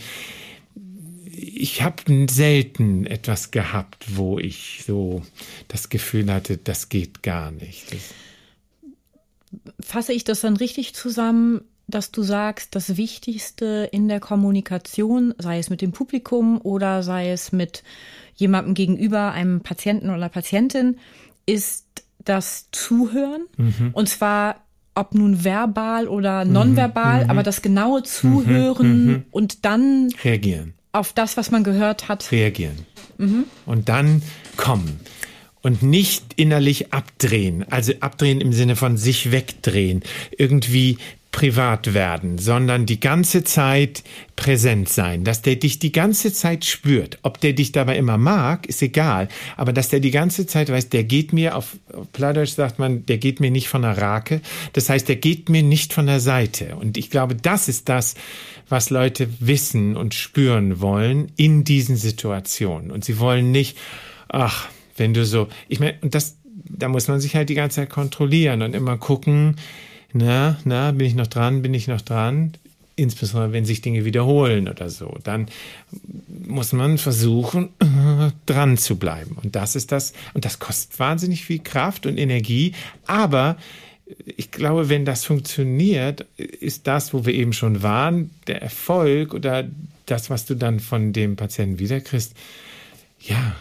ich 1.26 1.82
habe 1.82 2.28
selten 2.30 3.06
etwas 3.08 3.52
gehabt, 3.52 4.16
wo 4.16 4.38
ich 4.38 4.84
so 4.86 5.24
das 5.68 5.90
Gefühl 5.90 6.32
hatte, 6.32 6.58
das 6.58 6.90
geht 6.90 7.24
gar 7.24 7.52
nicht. 7.52 7.92
Das 7.92 8.14
fasse 9.80 10.14
ich 10.14 10.24
das 10.24 10.42
dann 10.42 10.58
richtig 10.58 10.94
zusammen, 10.94 11.62
dass 11.88 12.12
du 12.12 12.22
sagst, 12.22 12.76
das 12.76 12.98
Wichtigste 12.98 13.90
in 13.92 14.08
der 14.08 14.20
Kommunikation, 14.20 15.34
sei 15.40 15.58
es 15.58 15.70
mit 15.70 15.82
dem 15.82 15.92
Publikum 15.92 16.60
oder 16.62 17.02
sei 17.02 17.32
es 17.32 17.52
mit 17.52 17.84
jemandem 18.36 18.74
gegenüber, 18.74 19.32
einem 19.32 19.62
Patienten 19.62 20.10
oder 20.10 20.30
Patientin, 20.30 20.98
ist 21.46 21.86
das 22.30 22.70
Zuhören. 22.72 23.48
Mhm. 23.58 23.92
Und 23.94 24.10
zwar 24.10 24.64
ob 24.96 25.14
nun 25.14 25.44
verbal 25.44 26.08
oder 26.08 26.44
mhm. 26.44 26.54
nonverbal, 26.54 27.26
mhm. 27.26 27.30
aber 27.30 27.44
das 27.44 27.62
genaue 27.62 28.02
Zuhören 28.02 29.06
mhm. 29.06 29.12
mhm. 29.12 29.26
und 29.30 29.64
dann 29.64 30.10
reagieren 30.24 30.74
auf 30.92 31.14
das, 31.14 31.38
was 31.38 31.52
man 31.52 31.64
gehört 31.64 32.08
hat. 32.08 32.32
Reagieren. 32.32 32.86
Mhm. 33.18 33.46
Und 33.66 33.90
dann 33.90 34.24
kommen 34.58 35.00
und 35.62 35.84
nicht 35.84 36.34
innerlich 36.36 36.94
abdrehen, 36.94 37.66
also 37.70 37.94
abdrehen 38.00 38.42
im 38.42 38.54
Sinne 38.54 38.76
von 38.76 38.98
sich 38.98 39.32
wegdrehen, 39.32 40.02
irgendwie 40.38 40.98
privat 41.32 41.94
werden, 41.94 42.38
sondern 42.38 42.86
die 42.86 43.00
ganze 43.00 43.44
Zeit 43.44 44.04
präsent 44.36 44.90
sein, 44.90 45.24
dass 45.24 45.42
der 45.42 45.56
dich 45.56 45.78
die 45.78 45.92
ganze 45.92 46.34
Zeit 46.34 46.66
spürt. 46.66 47.20
Ob 47.22 47.40
der 47.42 47.54
dich 47.54 47.72
dabei 47.72 47.98
immer 47.98 48.18
mag, 48.18 48.66
ist 48.66 48.82
egal, 48.82 49.28
aber 49.56 49.74
dass 49.74 49.90
der 49.90 50.00
die 50.00 50.12
ganze 50.12 50.48
Zeit 50.48 50.72
weiß, 50.72 50.90
der 50.90 51.04
geht 51.04 51.34
mir, 51.34 51.56
auf, 51.56 51.78
auf 51.94 52.12
Plattdeutsch 52.12 52.54
sagt 52.54 52.80
man, 52.80 53.06
der 53.06 53.18
geht 53.18 53.40
mir 53.40 53.52
nicht 53.52 53.68
von 53.68 53.84
der 53.84 53.98
Rake, 53.98 54.42
das 54.74 54.90
heißt, 54.90 55.08
der 55.08 55.18
geht 55.18 55.50
mir 55.50 55.64
nicht 55.64 55.94
von 55.94 56.08
der 56.08 56.20
Seite. 56.20 56.76
Und 56.76 56.98
ich 56.98 57.10
glaube, 57.10 57.36
das 57.36 57.68
ist 57.68 57.90
das, 57.90 58.16
was 58.70 58.90
Leute 58.90 59.30
wissen 59.40 59.96
und 59.96 60.14
spüren 60.14 60.82
wollen 60.82 61.32
in 61.36 61.64
diesen 61.64 61.98
Situationen. 61.98 62.90
Und 62.90 63.06
sie 63.06 63.20
wollen 63.20 63.52
nicht, 63.52 63.78
ach, 64.28 64.70
wenn 64.96 65.14
du 65.14 65.26
so, 65.26 65.48
ich 65.68 65.80
meine, 65.80 65.96
und 66.02 66.16
das, 66.16 66.38
da 66.44 66.88
muss 66.88 67.08
man 67.08 67.20
sich 67.20 67.36
halt 67.36 67.50
die 67.50 67.56
ganze 67.56 67.76
Zeit 67.76 67.90
kontrollieren 67.90 68.62
und 68.62 68.74
immer 68.74 68.98
gucken, 68.98 69.58
na, 70.14 70.58
na, 70.64 70.92
bin 70.92 71.08
ich 71.08 71.16
noch 71.16 71.28
dran, 71.28 71.62
bin 71.62 71.74
ich 71.74 71.88
noch 71.88 72.02
dran? 72.02 72.54
Insbesondere 72.96 73.54
wenn 73.54 73.66
sich 73.66 73.82
Dinge 73.82 74.06
wiederholen 74.06 74.68
oder 74.68 74.90
so, 74.90 75.18
dann 75.24 75.48
muss 76.28 76.74
man 76.74 76.98
versuchen, 76.98 77.70
dran 78.46 78.78
zu 78.78 78.98
bleiben. 78.98 79.38
Und 79.42 79.56
das 79.56 79.76
ist 79.76 79.92
das, 79.92 80.14
und 80.34 80.46
das 80.46 80.60
kostet 80.60 81.00
wahnsinnig 81.00 81.46
viel 81.46 81.60
Kraft 81.60 82.06
und 82.06 82.18
Energie, 82.18 82.74
aber 83.06 83.58
ich 84.26 84.52
glaube, 84.52 84.90
wenn 84.90 85.06
das 85.06 85.26
funktioniert, 85.26 86.22
ist 86.38 86.88
das, 86.88 87.14
wo 87.14 87.26
wir 87.26 87.34
eben 87.34 87.54
schon 87.54 87.84
waren, 87.84 88.32
der 88.48 88.62
Erfolg 88.62 89.34
oder 89.34 89.66
das, 90.06 90.30
was 90.30 90.46
du 90.46 90.56
dann 90.56 90.80
von 90.80 91.14
dem 91.14 91.36
Patienten 91.36 91.80
wiederkriegst, 91.80 92.34
ja, 93.20 93.56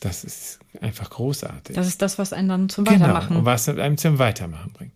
das 0.00 0.24
ist 0.24 0.58
einfach 0.80 1.10
großartig. 1.10 1.76
Das 1.76 1.86
ist 1.86 2.02
das, 2.02 2.18
was 2.18 2.32
einen 2.32 2.48
dann 2.48 2.68
zum 2.68 2.84
genau, 2.84 3.00
Weitermachen. 3.00 3.36
Und 3.36 3.44
was 3.44 3.68
einem 3.68 3.96
zum 3.96 4.18
Weitermachen 4.18 4.72
bringt. 4.72 4.92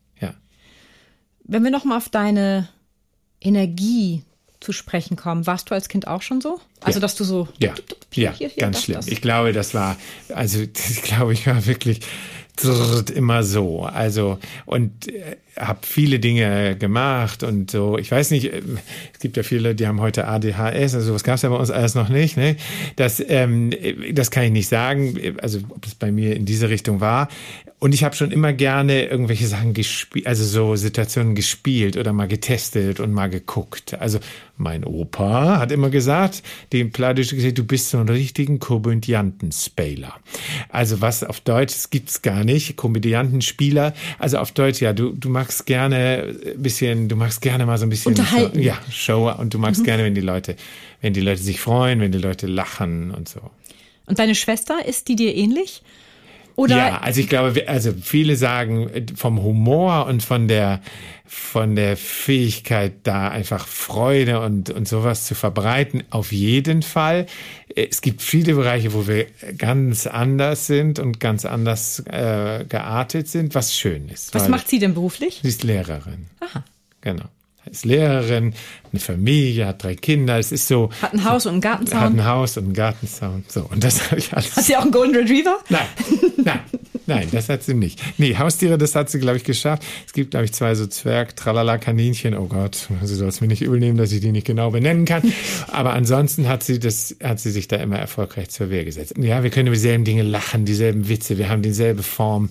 Wenn 1.44 1.62
wir 1.62 1.70
nochmal 1.70 1.98
auf 1.98 2.08
deine 2.08 2.68
Energie 3.40 4.24
zu 4.60 4.72
sprechen 4.72 5.16
kommen, 5.16 5.46
warst 5.46 5.70
du 5.70 5.74
als 5.74 5.88
Kind 5.88 6.06
auch 6.06 6.22
schon 6.22 6.40
so? 6.40 6.60
Also, 6.80 6.98
ja. 6.98 7.00
dass 7.00 7.14
du 7.14 7.24
so. 7.24 7.48
Ja, 7.58 7.74
ja 8.14 8.32
hier, 8.32 8.48
hier, 8.48 8.50
ganz 8.56 8.76
das, 8.76 8.84
schlimm. 8.84 8.96
Das. 8.96 9.08
Ich 9.08 9.20
glaube, 9.20 9.52
das 9.52 9.74
war, 9.74 9.96
also, 10.34 10.60
ich 10.90 11.02
glaube, 11.02 11.34
ich 11.34 11.46
war 11.46 11.66
wirklich 11.66 12.00
immer 13.14 13.42
so. 13.42 13.82
Also, 13.82 14.38
und 14.64 15.08
äh, 15.08 15.36
habe 15.58 15.80
viele 15.82 16.18
Dinge 16.20 16.76
gemacht 16.76 17.42
und 17.42 17.70
so. 17.70 17.98
Ich 17.98 18.10
weiß 18.10 18.30
nicht, 18.30 18.52
äh, 18.52 18.62
es 19.12 19.18
gibt 19.20 19.36
ja 19.36 19.42
viele, 19.42 19.74
die 19.74 19.86
haben 19.86 20.00
heute 20.00 20.26
ADHS, 20.26 20.94
also 20.94 21.14
was 21.14 21.24
gab 21.24 21.36
es 21.36 21.42
ja 21.42 21.48
bei 21.48 21.56
uns 21.56 21.70
alles 21.70 21.94
noch 21.94 22.08
nicht. 22.08 22.36
Ne? 22.36 22.56
Das, 22.96 23.22
ähm, 23.26 23.70
das 24.12 24.30
kann 24.30 24.44
ich 24.44 24.52
nicht 24.52 24.68
sagen, 24.68 25.36
also 25.40 25.60
ob 25.68 25.84
es 25.86 25.94
bei 25.94 26.12
mir 26.12 26.36
in 26.36 26.44
diese 26.44 26.68
Richtung 26.68 27.00
war. 27.00 27.28
Und 27.80 27.92
ich 27.92 28.02
habe 28.02 28.16
schon 28.16 28.30
immer 28.30 28.52
gerne 28.52 29.04
irgendwelche 29.06 29.46
Sachen 29.46 29.74
gespielt, 29.74 30.26
also 30.26 30.44
so 30.44 30.74
Situationen 30.74 31.34
gespielt 31.34 31.96
oder 31.96 32.12
mal 32.14 32.28
getestet 32.28 32.98
und 32.98 33.12
mal 33.12 33.28
geguckt. 33.28 33.94
Also 34.00 34.20
mein 34.56 34.84
Opa 34.84 35.58
hat 35.58 35.72
immer 35.72 35.90
gesagt, 35.90 36.42
dem 36.72 36.92
Pladisch 36.92 37.30
gesagt, 37.30 37.58
du 37.58 37.64
bist 37.64 37.90
so 37.90 37.98
ein 37.98 38.08
richtigen 38.08 38.60
Komödiantenspieler. 38.60 40.14
Also 40.68 41.00
was 41.00 41.24
auf 41.24 41.40
Deutsch, 41.40 41.74
das 41.74 41.90
gibt's 41.90 42.22
gar 42.22 42.44
nicht, 42.44 42.76
Komödiantenspieler. 42.76 43.94
Also 44.18 44.38
auf 44.38 44.52
Deutsch, 44.52 44.80
ja, 44.80 44.92
du, 44.92 45.10
du 45.10 45.28
magst 45.28 45.66
gerne 45.66 46.36
ein 46.46 46.62
bisschen, 46.62 47.08
du 47.08 47.16
magst 47.16 47.42
gerne 47.42 47.66
mal 47.66 47.78
so 47.78 47.86
ein 47.86 47.90
bisschen 47.90 48.12
Unterhalten. 48.12 48.58
Show, 48.58 48.64
ja, 48.64 48.78
Show 48.90 49.32
und 49.32 49.54
du 49.54 49.58
magst 49.58 49.80
mhm. 49.80 49.86
gerne, 49.86 50.04
wenn 50.04 50.14
die 50.14 50.20
Leute, 50.20 50.56
wenn 51.00 51.12
die 51.12 51.20
Leute 51.20 51.42
sich 51.42 51.60
freuen, 51.60 52.00
wenn 52.00 52.12
die 52.12 52.18
Leute 52.18 52.46
lachen 52.46 53.10
und 53.10 53.28
so. 53.28 53.40
Und 54.06 54.18
deine 54.18 54.34
Schwester, 54.34 54.84
ist 54.86 55.08
die 55.08 55.16
dir 55.16 55.34
ähnlich? 55.34 55.82
Oder 56.56 56.76
ja, 56.76 57.00
also 57.00 57.20
ich 57.20 57.28
glaube, 57.28 57.68
also 57.68 57.92
viele 58.00 58.36
sagen 58.36 59.06
vom 59.16 59.42
Humor 59.42 60.06
und 60.06 60.22
von 60.22 60.48
der 60.48 60.80
von 61.26 61.74
der 61.74 61.96
Fähigkeit, 61.96 62.92
da 63.02 63.28
einfach 63.28 63.66
Freude 63.66 64.40
und, 64.40 64.70
und 64.70 64.86
sowas 64.86 65.26
zu 65.26 65.34
verbreiten, 65.34 66.04
auf 66.10 66.30
jeden 66.30 66.82
Fall. 66.82 67.26
Es 67.74 68.02
gibt 68.02 68.22
viele 68.22 68.54
Bereiche, 68.54 68.92
wo 68.92 69.08
wir 69.08 69.26
ganz 69.58 70.06
anders 70.06 70.66
sind 70.66 71.00
und 71.00 71.18
ganz 71.18 71.44
anders 71.44 72.00
äh, 72.06 72.64
geartet 72.68 73.26
sind, 73.26 73.54
was 73.54 73.74
schön 73.74 74.08
ist. 74.10 74.32
Was 74.34 74.48
macht 74.48 74.68
sie 74.68 74.78
denn 74.78 74.94
beruflich? 74.94 75.40
Sie 75.42 75.48
ist 75.48 75.64
Lehrerin. 75.64 76.26
Aha. 76.40 76.62
Genau 77.00 77.24
ist 77.70 77.84
Lehrerin, 77.84 78.54
eine 78.92 79.00
Familie, 79.00 79.66
hat 79.66 79.82
drei 79.82 79.94
Kinder. 79.94 80.38
Es 80.38 80.52
ist 80.52 80.68
so. 80.68 80.90
Hat 81.02 81.12
ein 81.12 81.24
Haus 81.24 81.46
und 81.46 81.52
einen 81.52 81.60
Gartenzaun. 81.60 82.00
Hat 82.00 82.12
ein 82.12 82.24
Haus 82.24 82.56
und 82.56 82.64
einen 82.64 82.74
Gartenzaun. 82.74 83.44
So, 83.48 83.62
und 83.70 83.82
das 83.82 84.04
habe 84.10 84.18
ich 84.18 84.32
alles. 84.32 84.54
Hat 84.56 84.64
sie 84.64 84.76
auch 84.76 84.82
einen 84.82 84.90
Golden 84.90 85.16
Retriever? 85.16 85.58
Nein, 85.68 85.86
nein, 86.44 86.60
nein, 87.06 87.28
das 87.32 87.48
hat 87.48 87.62
sie 87.62 87.74
nicht. 87.74 88.00
Nee, 88.18 88.36
Haustiere, 88.36 88.78
das 88.78 88.94
hat 88.94 89.10
sie, 89.10 89.18
glaube 89.18 89.36
ich, 89.36 89.44
geschafft. 89.44 89.82
Es 90.06 90.12
gibt, 90.12 90.32
glaube 90.32 90.44
ich, 90.44 90.52
zwei 90.52 90.74
so 90.74 90.86
Zwerg-Tralala-Kaninchen. 90.86 92.36
Oh 92.36 92.46
Gott, 92.46 92.88
sie 93.02 93.14
soll 93.14 93.28
es 93.28 93.40
mir 93.40 93.48
nicht 93.48 93.62
übel 93.62 93.80
nehmen, 93.80 93.98
dass 93.98 94.12
ich 94.12 94.20
die 94.20 94.32
nicht 94.32 94.46
genau 94.46 94.70
benennen 94.70 95.04
kann. 95.04 95.22
Aber 95.68 95.94
ansonsten 95.94 96.48
hat 96.48 96.62
sie 96.62 96.78
das, 96.78 97.16
hat 97.22 97.40
sie 97.40 97.50
sich 97.50 97.68
da 97.68 97.76
immer 97.76 97.98
erfolgreich 97.98 98.50
zur 98.50 98.70
Wehr 98.70 98.84
gesetzt. 98.84 99.14
Ja, 99.18 99.42
wir 99.42 99.50
können 99.50 99.68
über 99.68 99.76
dieselben 99.76 100.04
Dinge 100.04 100.22
lachen, 100.22 100.64
dieselben 100.64 101.08
Witze, 101.08 101.38
wir 101.38 101.48
haben 101.48 101.62
dieselbe 101.62 102.02
Form 102.02 102.50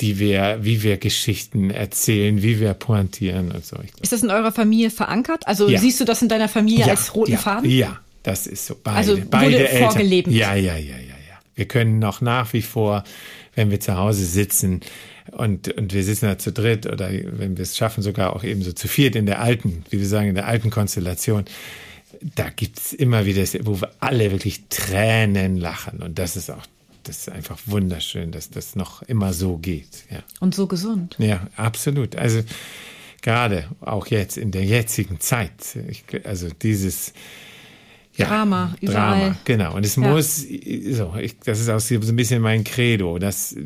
die 0.00 0.18
wir, 0.18 0.58
wie 0.62 0.82
wir 0.82 0.96
Geschichten 0.96 1.70
erzählen, 1.70 2.42
wie 2.42 2.58
wir 2.60 2.74
pointieren 2.74 3.52
und 3.52 3.64
so. 3.64 3.76
Ist 4.00 4.12
das 4.12 4.22
in 4.22 4.30
eurer 4.30 4.52
Familie 4.52 4.90
verankert? 4.90 5.46
Also 5.46 5.68
ja. 5.68 5.78
siehst 5.78 6.00
du 6.00 6.04
das 6.04 6.20
in 6.22 6.28
deiner 6.28 6.48
Familie 6.48 6.86
ja, 6.86 6.92
als 6.92 7.14
roten 7.14 7.32
ja, 7.32 7.38
Faden? 7.38 7.70
Ja, 7.70 8.00
das 8.22 8.46
ist 8.46 8.66
so. 8.66 8.76
Beide, 8.82 8.96
also 8.96 9.18
beide 9.30 9.54
wurde 9.54 9.68
Eltern. 9.68 9.90
vorgelebt. 9.90 10.28
Ja, 10.28 10.54
ja, 10.54 10.76
ja, 10.76 10.96
ja, 10.96 10.96
ja. 10.96 11.38
Wir 11.54 11.66
können 11.66 12.00
noch 12.00 12.20
nach 12.20 12.52
wie 12.52 12.62
vor, 12.62 13.04
wenn 13.54 13.70
wir 13.70 13.78
zu 13.78 13.96
Hause 13.96 14.24
sitzen 14.24 14.80
und, 15.30 15.68
und 15.76 15.94
wir 15.94 16.02
sitzen 16.02 16.26
da 16.26 16.38
zu 16.38 16.52
dritt 16.52 16.86
oder 16.86 17.10
wenn 17.10 17.56
wir 17.56 17.62
es 17.62 17.76
schaffen, 17.76 18.02
sogar 18.02 18.34
auch 18.34 18.44
eben 18.44 18.62
so 18.62 18.72
zu 18.72 18.88
viert 18.88 19.14
in 19.16 19.26
der 19.26 19.40
alten, 19.40 19.84
wie 19.90 20.00
wir 20.00 20.06
sagen, 20.08 20.28
in 20.28 20.34
der 20.34 20.46
alten 20.46 20.70
Konstellation, 20.70 21.44
da 22.34 22.48
gibt's 22.50 22.92
immer 22.92 23.26
wieder, 23.26 23.42
wo 23.62 23.80
wir 23.80 23.90
alle 24.00 24.30
wirklich 24.30 24.64
Tränen 24.68 25.56
lachen. 25.56 26.02
Und 26.02 26.18
das 26.18 26.36
ist 26.36 26.50
auch 26.50 26.66
das 27.04 27.18
ist 27.18 27.28
einfach 27.30 27.58
wunderschön, 27.66 28.32
dass 28.32 28.50
das 28.50 28.76
noch 28.76 29.02
immer 29.02 29.32
so 29.32 29.58
geht. 29.58 30.04
Ja. 30.10 30.22
Und 30.40 30.54
so 30.54 30.66
gesund. 30.66 31.16
Ja, 31.18 31.46
absolut. 31.56 32.16
Also 32.16 32.42
gerade 33.22 33.68
auch 33.80 34.06
jetzt 34.08 34.36
in 34.36 34.50
der 34.50 34.64
jetzigen 34.64 35.20
Zeit, 35.20 35.78
ich, 35.88 36.04
also 36.24 36.48
dieses 36.50 37.12
ja, 38.16 38.26
Drama, 38.26 38.76
überall. 38.80 39.20
Drama, 39.20 39.36
genau. 39.44 39.74
Und 39.74 39.84
es 39.84 39.96
ja. 39.96 40.02
muss, 40.02 40.46
so, 40.90 41.14
ich, 41.20 41.38
das 41.40 41.60
ist 41.60 41.68
auch 41.68 41.80
so 41.80 41.94
ein 41.94 42.16
bisschen 42.16 42.42
mein 42.42 42.62
Credo, 42.62 43.18
dass 43.18 43.56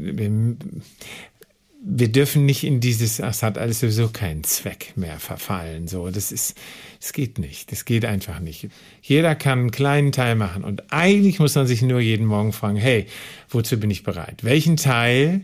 wir, 1.81 2.09
dürfen 2.09 2.45
nicht 2.45 2.64
in 2.64 2.81
dieses, 2.81 3.21
es 3.21 3.43
hat 3.43 3.59
alles 3.59 3.81
sowieso 3.81 4.09
keinen 4.09 4.45
Zweck 4.45 4.93
mehr 4.97 5.19
verfallen. 5.21 5.88
So, 5.88 6.11
das 6.11 6.33
ist, 6.33 6.57
es 7.01 7.12
geht 7.12 7.38
nicht. 7.38 7.71
Das 7.71 7.85
geht 7.85 8.05
einfach 8.05 8.41
nicht. 8.41 8.69
Jeder 9.03 9.35
kann 9.35 9.61
einen 9.61 9.71
kleinen 9.71 10.12
Teil 10.12 10.35
machen. 10.35 10.64
Und 10.64 10.93
eigentlich 10.93 11.38
muss 11.38 11.55
man 11.55 11.67
sich 11.67 11.83
nur 11.83 12.01
jeden 12.01 12.27
Morgen 12.27 12.53
fragen, 12.53 12.77
hey, 12.77 13.07
wozu 13.49 13.79
bin 13.79 13.91
ich 13.91 14.03
bereit? 14.03 14.45
Welchen 14.45 14.77
Teil 14.77 15.43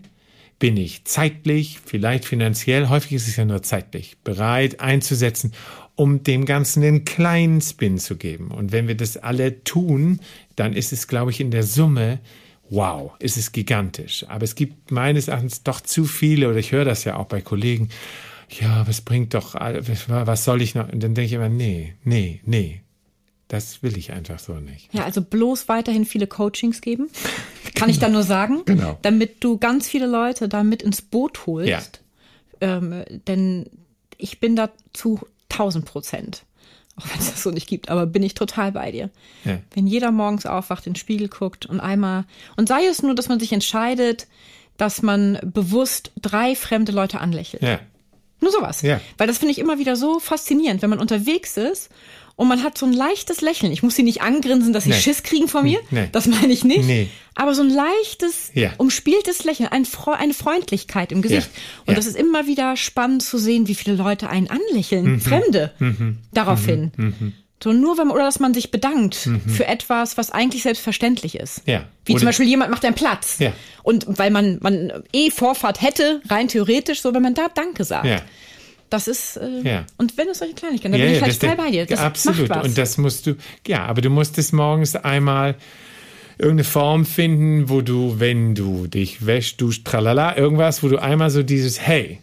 bin 0.58 0.76
ich 0.76 1.04
zeitlich, 1.04 1.80
vielleicht 1.84 2.24
finanziell, 2.24 2.88
häufig 2.88 3.12
ist 3.12 3.28
es 3.28 3.36
ja 3.36 3.44
nur 3.44 3.62
zeitlich, 3.62 4.16
bereit 4.24 4.80
einzusetzen, 4.80 5.52
um 5.96 6.22
dem 6.24 6.44
Ganzen 6.46 6.82
einen 6.82 7.04
kleinen 7.04 7.60
Spin 7.60 7.98
zu 7.98 8.16
geben. 8.16 8.50
Und 8.50 8.72
wenn 8.72 8.88
wir 8.88 8.96
das 8.96 9.16
alle 9.16 9.62
tun, 9.62 10.20
dann 10.56 10.72
ist 10.72 10.92
es, 10.92 11.06
glaube 11.06 11.30
ich, 11.30 11.40
in 11.40 11.50
der 11.50 11.62
Summe 11.62 12.20
wow, 12.70 13.12
ist 13.18 13.36
es 13.36 13.52
gigantisch. 13.52 14.24
Aber 14.28 14.44
es 14.44 14.54
gibt 14.54 14.90
meines 14.90 15.28
Erachtens 15.28 15.62
doch 15.62 15.80
zu 15.80 16.04
viele, 16.04 16.48
oder 16.48 16.58
ich 16.58 16.72
höre 16.72 16.84
das 16.84 17.04
ja 17.04 17.16
auch 17.16 17.26
bei 17.26 17.40
Kollegen, 17.40 17.88
ja, 18.60 18.86
es 18.88 19.00
bringt 19.00 19.34
doch, 19.34 19.54
was 19.54 20.44
soll 20.44 20.62
ich 20.62 20.74
noch? 20.74 20.92
Und 20.92 21.02
dann 21.02 21.14
denke 21.14 21.26
ich 21.26 21.32
immer, 21.32 21.48
nee, 21.48 21.94
nee, 22.04 22.40
nee. 22.44 22.80
Das 23.48 23.82
will 23.82 23.96
ich 23.98 24.12
einfach 24.12 24.38
so 24.38 24.54
nicht. 24.54 24.92
Ja, 24.92 25.04
also 25.04 25.20
bloß 25.20 25.68
weiterhin 25.68 26.06
viele 26.06 26.26
Coachings 26.26 26.80
geben. 26.80 27.10
Kann 27.74 27.86
genau. 27.86 27.90
ich 27.90 27.98
da 27.98 28.08
nur 28.08 28.22
sagen. 28.22 28.62
Genau. 28.64 28.98
Damit 29.02 29.44
du 29.44 29.58
ganz 29.58 29.86
viele 29.86 30.06
Leute 30.06 30.48
da 30.48 30.64
mit 30.64 30.82
ins 30.82 31.02
Boot 31.02 31.46
holst. 31.46 31.68
Ja. 31.68 31.82
Ähm, 32.60 33.04
denn 33.28 33.66
ich 34.16 34.40
bin 34.40 34.56
da 34.56 34.70
zu 34.92 35.20
1000 35.50 35.84
Prozent 35.84 36.44
auch 36.96 37.06
wenn 37.10 37.18
es 37.18 37.30
das 37.30 37.42
so 37.42 37.50
nicht 37.50 37.68
gibt, 37.68 37.88
aber 37.88 38.06
bin 38.06 38.22
ich 38.22 38.34
total 38.34 38.72
bei 38.72 38.92
dir. 38.92 39.10
Ja. 39.44 39.58
Wenn 39.72 39.86
jeder 39.86 40.12
morgens 40.12 40.46
aufwacht, 40.46 40.86
in 40.86 40.92
den 40.92 40.98
Spiegel 40.98 41.28
guckt 41.28 41.66
und 41.66 41.80
einmal, 41.80 42.24
und 42.56 42.68
sei 42.68 42.86
es 42.86 43.02
nur, 43.02 43.14
dass 43.14 43.28
man 43.28 43.40
sich 43.40 43.52
entscheidet, 43.52 44.26
dass 44.76 45.02
man 45.02 45.38
bewusst 45.42 46.12
drei 46.20 46.54
fremde 46.54 46.92
Leute 46.92 47.20
anlächelt. 47.20 47.62
Ja. 47.62 47.80
Nur 48.40 48.52
sowas. 48.52 48.82
Ja. 48.82 49.00
Weil 49.16 49.26
das 49.26 49.38
finde 49.38 49.52
ich 49.52 49.58
immer 49.58 49.78
wieder 49.78 49.96
so 49.96 50.18
faszinierend, 50.20 50.82
wenn 50.82 50.90
man 50.90 51.00
unterwegs 51.00 51.56
ist 51.56 51.90
und 52.36 52.48
man 52.48 52.64
hat 52.64 52.76
so 52.76 52.86
ein 52.86 52.92
leichtes 52.92 53.40
Lächeln. 53.42 53.72
Ich 53.72 53.82
muss 53.82 53.94
sie 53.94 54.02
nicht 54.02 54.22
angrinsen, 54.22 54.72
dass 54.72 54.84
sie 54.84 54.90
nee. 54.90 55.00
Schiss 55.00 55.22
kriegen 55.22 55.46
vor 55.46 55.62
mir. 55.62 55.78
Nee. 55.90 56.08
Das 56.10 56.26
meine 56.26 56.52
ich 56.52 56.64
nicht. 56.64 56.84
Nee. 56.84 57.08
Aber 57.36 57.54
so 57.54 57.62
ein 57.62 57.70
leichtes, 57.70 58.50
ja. 58.54 58.72
umspieltes 58.76 59.44
Lächeln, 59.44 59.68
ein 59.68 59.86
eine 60.06 60.34
Freundlichkeit 60.34 61.12
im 61.12 61.22
Gesicht. 61.22 61.48
Ja. 61.52 61.60
Und 61.86 61.88
ja. 61.90 61.94
das 61.94 62.06
ist 62.06 62.16
immer 62.16 62.46
wieder 62.46 62.76
spannend 62.76 63.22
zu 63.22 63.38
sehen, 63.38 63.68
wie 63.68 63.74
viele 63.74 63.94
Leute 63.94 64.28
einen 64.28 64.48
anlächeln. 64.48 65.12
Mhm. 65.12 65.20
Fremde. 65.20 65.72
Mhm. 65.78 66.18
Daraufhin. 66.32 66.92
Mhm. 66.96 67.14
mhm. 67.18 67.32
So 67.62 67.72
nur 67.72 67.96
wenn 67.96 68.08
man, 68.08 68.16
oder 68.16 68.26
dass 68.26 68.40
man 68.40 68.52
sich 68.52 68.70
bedankt 68.70 69.24
mhm. 69.24 69.40
für 69.48 69.66
etwas, 69.66 70.18
was 70.18 70.30
eigentlich 70.30 70.64
selbstverständlich 70.64 71.36
ist. 71.36 71.62
Ja. 71.64 71.86
Wie 72.04 72.12
oder 72.12 72.18
zum 72.18 72.26
Beispiel 72.26 72.46
jemand 72.46 72.70
macht 72.70 72.84
einen 72.84 72.94
Platz. 72.94 73.38
Ja. 73.38 73.54
Und 73.82 74.04
weil 74.06 74.30
man, 74.30 74.58
man 74.60 74.92
eh 75.14 75.30
Vorfahrt 75.30 75.80
hätte, 75.80 76.20
rein 76.28 76.48
theoretisch, 76.48 77.00
so 77.00 77.14
wenn 77.14 77.22
man 77.22 77.32
da 77.32 77.46
Danke 77.48 77.84
sagt. 77.84 78.04
Ja. 78.04 78.20
Das 78.94 79.08
ist, 79.08 79.38
äh, 79.38 79.60
ja. 79.64 79.86
und 79.98 80.16
wenn 80.16 80.28
es 80.28 80.38
solche 80.38 80.54
Kleinigkeiten, 80.54 80.92
dann 80.92 81.00
ja, 81.00 81.06
bin 81.08 81.16
ich 81.16 81.20
halt 81.20 81.40
total 81.40 81.56
bei 81.56 81.70
dir. 81.72 81.84
Das 81.84 81.98
absolut. 81.98 82.48
Und 82.48 82.78
das 82.78 82.96
musst 82.96 83.26
du, 83.26 83.34
ja, 83.66 83.86
aber 83.86 84.02
du 84.02 84.08
musst 84.08 84.38
es 84.38 84.52
morgens 84.52 84.94
einmal 84.94 85.56
irgendeine 86.38 86.62
Form 86.62 87.04
finden, 87.04 87.68
wo 87.68 87.80
du, 87.80 88.20
wenn 88.20 88.54
du 88.54 88.86
dich 88.86 89.26
wäschst, 89.26 89.60
duscht, 89.60 89.84
tralala, 89.84 90.36
irgendwas, 90.36 90.84
wo 90.84 90.88
du 90.88 91.02
einmal 91.02 91.30
so 91.30 91.42
dieses, 91.42 91.80
hey, 91.80 92.20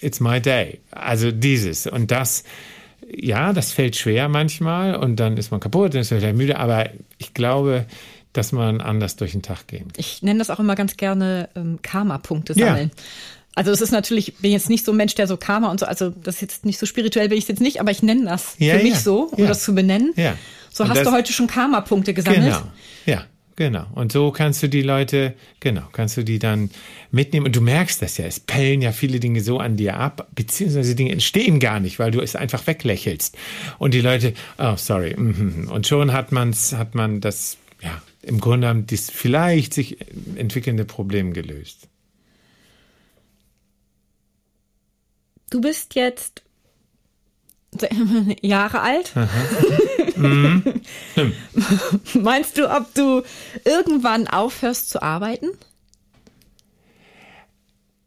it's 0.00 0.20
my 0.20 0.40
day. 0.40 0.78
Also 0.92 1.32
dieses. 1.32 1.88
Und 1.88 2.12
das, 2.12 2.44
ja, 3.12 3.52
das 3.52 3.72
fällt 3.72 3.96
schwer 3.96 4.28
manchmal 4.28 4.94
und 4.94 5.16
dann 5.16 5.36
ist 5.36 5.50
man 5.50 5.58
kaputt, 5.58 5.94
dann 5.94 6.02
ist 6.02 6.12
man 6.12 6.20
vielleicht 6.20 6.36
müde, 6.36 6.56
aber 6.56 6.88
ich 7.18 7.34
glaube, 7.34 7.86
dass 8.32 8.52
man 8.52 8.80
anders 8.80 9.16
durch 9.16 9.32
den 9.32 9.42
Tag 9.42 9.66
gehen. 9.66 9.88
Ich 9.96 10.22
nenne 10.22 10.38
das 10.38 10.50
auch 10.50 10.60
immer 10.60 10.76
ganz 10.76 10.96
gerne 10.96 11.48
ähm, 11.56 11.80
Karma-Punkte 11.82 12.54
sammeln. 12.54 12.92
Ja. 12.94 13.02
Also 13.54 13.70
es 13.70 13.80
ist 13.80 13.92
natürlich, 13.92 14.36
bin 14.36 14.50
jetzt 14.50 14.68
nicht 14.68 14.84
so 14.84 14.92
ein 14.92 14.96
Mensch, 14.96 15.14
der 15.14 15.26
so 15.26 15.36
Karma 15.36 15.70
und 15.70 15.78
so, 15.80 15.86
also 15.86 16.10
das 16.10 16.36
ist 16.36 16.40
jetzt 16.40 16.66
nicht 16.66 16.78
so 16.78 16.86
spirituell 16.86 17.28
bin 17.28 17.38
ich 17.38 17.46
jetzt 17.46 17.60
nicht, 17.60 17.80
aber 17.80 17.90
ich 17.90 18.02
nenne 18.02 18.24
das 18.24 18.56
ja, 18.58 18.76
für 18.76 18.82
mich 18.82 18.98
so, 18.98 19.24
um 19.30 19.42
ja. 19.42 19.46
das 19.46 19.62
zu 19.62 19.74
benennen. 19.74 20.12
Ja. 20.16 20.36
So 20.72 20.82
und 20.82 20.90
hast 20.90 21.06
du 21.06 21.12
heute 21.12 21.32
schon 21.32 21.46
Karma-Punkte 21.46 22.14
gesammelt. 22.14 22.42
Genau, 22.42 22.62
ja, 23.06 23.24
genau. 23.54 23.86
Und 23.94 24.10
so 24.10 24.32
kannst 24.32 24.60
du 24.64 24.68
die 24.68 24.82
Leute, 24.82 25.34
genau, 25.60 25.82
kannst 25.92 26.16
du 26.16 26.24
die 26.24 26.40
dann 26.40 26.70
mitnehmen. 27.12 27.46
Und 27.46 27.54
du 27.54 27.60
merkst 27.60 28.02
das 28.02 28.18
ja, 28.18 28.24
es 28.24 28.40
pellen 28.40 28.82
ja 28.82 28.90
viele 28.90 29.20
Dinge 29.20 29.40
so 29.40 29.58
an 29.58 29.76
dir 29.76 29.96
ab, 29.96 30.26
beziehungsweise 30.34 30.96
Dinge 30.96 31.12
entstehen 31.12 31.60
gar 31.60 31.78
nicht, 31.78 32.00
weil 32.00 32.10
du 32.10 32.20
es 32.20 32.34
einfach 32.34 32.66
weglächelst. 32.66 33.38
Und 33.78 33.94
die 33.94 34.00
Leute, 34.00 34.34
oh, 34.58 34.74
sorry. 34.76 35.14
Mm 35.16 35.68
Und 35.70 35.86
schon 35.86 36.12
hat 36.12 36.32
man's, 36.32 36.72
hat 36.72 36.96
man 36.96 37.20
das, 37.20 37.56
ja, 37.80 38.02
im 38.22 38.40
Grunde 38.40 38.66
haben 38.66 38.88
das 38.88 39.10
vielleicht 39.10 39.74
sich 39.74 39.98
entwickelnde 40.34 40.84
Problem 40.84 41.32
gelöst. 41.34 41.86
Du 45.54 45.60
bist 45.60 45.94
jetzt 45.94 46.42
Jahre 48.42 48.80
alt. 48.80 49.12
mhm. 50.16 50.82
Meinst 52.14 52.58
du, 52.58 52.68
ob 52.68 52.92
du 52.94 53.22
irgendwann 53.64 54.26
aufhörst 54.26 54.90
zu 54.90 55.00
arbeiten? 55.00 55.46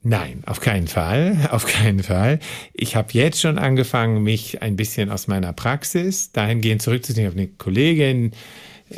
Nein, 0.03 0.43
auf 0.45 0.59
keinen 0.59 0.89
Fall, 0.89 1.47
auf 1.49 1.65
keinen 1.65 2.03
Fall. 2.03 2.39
Ich 2.73 2.97
habe 2.97 3.13
jetzt 3.13 3.39
schon 3.39 3.57
angefangen, 3.57 4.23
mich 4.23 4.61
ein 4.61 4.75
bisschen 4.75 5.09
aus 5.09 5.27
meiner 5.27 5.53
Praxis 5.53 6.33
dahingehend 6.33 6.81
zurückzuziehen 6.81 7.29
auf 7.29 7.33
eine 7.33 7.47
Kollegin, 7.47 8.33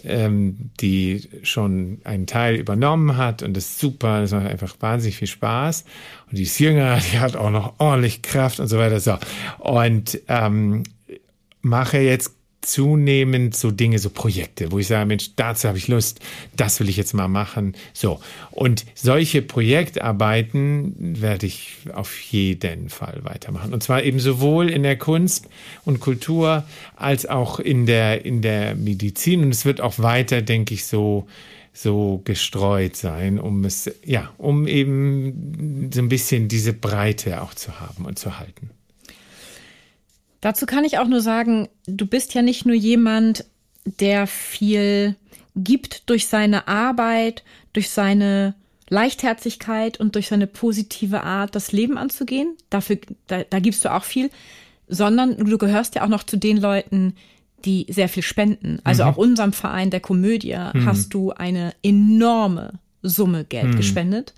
ähm, 0.04 0.72
die 0.80 1.30
schon 1.44 2.00
einen 2.04 2.28
Teil 2.28 2.56
übernommen 2.56 3.18
hat 3.18 3.44
und 3.44 3.56
das 3.56 3.66
ist 3.66 3.80
super, 3.80 4.22
das 4.22 4.32
macht 4.32 4.48
einfach 4.48 4.76
wahnsinnig 4.80 5.18
viel 5.18 5.28
Spaß. 5.28 5.86
Und 6.30 6.38
die 6.38 6.44
ist 6.44 6.60
jünger, 6.60 6.98
die 7.12 7.20
hat 7.20 7.36
auch 7.36 7.50
noch 7.50 7.74
ordentlich 7.80 8.22
Kraft 8.22 8.60
und 8.60 8.68
so 8.68 8.78
weiter. 8.78 9.00
So. 9.00 9.18
Und 9.60 10.20
ähm, 10.28 10.84
mache 11.62 12.00
jetzt 12.00 12.36
zunehmend 12.70 13.56
so 13.56 13.72
Dinge, 13.72 14.00
so 14.00 14.10
Projekte, 14.10 14.72
wo 14.72 14.80
ich 14.80 14.88
sage, 14.88 15.06
Mensch, 15.06 15.32
dazu 15.36 15.68
habe 15.68 15.78
ich 15.78 15.88
Lust, 15.88 16.20
das 16.56 16.80
will 16.80 16.90
ich 16.90 16.98
jetzt 16.98 17.14
mal 17.14 17.28
machen. 17.28 17.76
So. 17.94 18.20
Und 18.52 18.86
solche 18.96 19.42
Projektarbeiten 19.42 21.22
werde 21.22 21.48
ich 21.48 21.78
auf 21.94 22.20
jeden 22.22 22.90
Fall 22.90 23.20
weitermachen. 23.24 23.74
Und 23.74 23.84
zwar 23.84 24.04
eben 24.04 24.20
sowohl 24.20 24.70
in 24.70 24.84
der 24.84 24.98
Kunst 24.98 25.48
und 25.86 26.00
Kultur 26.00 26.64
als 26.96 27.26
auch 27.26 27.60
in 27.60 27.86
der, 27.86 28.26
in 28.26 28.42
der 28.42 28.76
Medizin. 28.76 29.44
Und 29.44 29.50
es 29.50 29.66
wird 29.66 29.82
auch 29.82 30.00
weiter, 30.00 30.42
denke 30.42 30.74
ich, 30.74 30.86
so, 30.86 31.28
so 31.74 32.22
gestreut 32.24 32.96
sein, 32.96 33.40
um 33.40 33.66
es, 33.66 33.92
ja, 34.06 34.32
um 34.38 34.68
eben 34.68 35.90
so 35.94 36.02
ein 36.02 36.10
bisschen 36.10 36.48
diese 36.48 36.74
Breite 36.74 37.42
auch 37.42 37.54
zu 37.54 37.80
haben 37.80 38.06
und 38.06 38.20
zu 38.20 38.40
halten. 38.40 38.70
Dazu 40.42 40.66
kann 40.66 40.86
ich 40.86 40.98
auch 40.98 41.08
nur 41.08 41.22
sagen, 41.22 41.68
du 41.86 42.06
bist 42.06 42.34
ja 42.34 42.42
nicht 42.42 42.66
nur 42.66 42.76
jemand, 42.76 43.46
der 43.86 44.28
viel 44.28 45.16
gibt 45.56 46.10
durch 46.10 46.28
seine 46.28 46.68
Arbeit, 46.68 47.44
durch 47.74 47.90
seine 47.90 48.56
Leichtherzigkeit 48.90 50.00
und 50.00 50.16
durch 50.16 50.28
seine 50.28 50.48
positive 50.48 51.24
Art, 51.24 51.56
das 51.56 51.72
Leben 51.72 51.98
anzugehen. 51.98 52.56
Dafür, 52.70 52.98
da, 53.28 53.44
da 53.44 53.60
gibst 53.60 53.86
du 53.86 53.94
auch 53.94 54.04
viel, 54.04 54.30
sondern 54.88 55.38
du 55.38 55.58
gehörst 55.58 55.96
ja 55.96 56.04
auch 56.04 56.10
noch 56.10 56.24
zu 56.24 56.38
den 56.38 56.58
Leuten, 56.58 57.16
die 57.66 57.86
sehr 57.90 58.10
viel 58.10 58.24
spenden. 58.24 58.80
Also 58.84 59.04
mhm. 59.04 59.10
auch 59.10 59.18
unserem 59.18 59.54
Verein 59.54 59.92
der 59.92 60.00
Komödie 60.00 60.56
mhm. 60.56 60.86
hast 60.86 61.14
du 61.14 61.32
eine 61.32 61.74
enorme 61.84 62.74
Summe 63.02 63.44
Geld 63.44 63.74
mhm. 63.74 63.78
gespendet. 63.78 64.34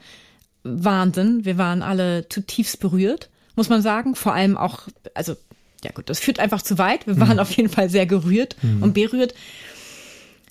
Wahnsinn. 0.63 1.45
Wir 1.45 1.57
waren 1.57 1.81
alle 1.81 2.27
zutiefst 2.29 2.79
berührt, 2.79 3.29
muss 3.55 3.69
man 3.69 3.81
sagen. 3.81 4.15
Vor 4.15 4.33
allem 4.33 4.57
auch, 4.57 4.87
also 5.13 5.35
ja 5.83 5.91
gut, 5.91 6.09
das 6.09 6.19
führt 6.19 6.39
einfach 6.39 6.61
zu 6.61 6.77
weit. 6.77 7.07
Wir 7.07 7.19
waren 7.19 7.33
mhm. 7.33 7.39
auf 7.39 7.51
jeden 7.51 7.69
Fall 7.69 7.89
sehr 7.89 8.05
gerührt 8.05 8.55
mhm. 8.61 8.83
und 8.83 8.93
berührt. 8.93 9.33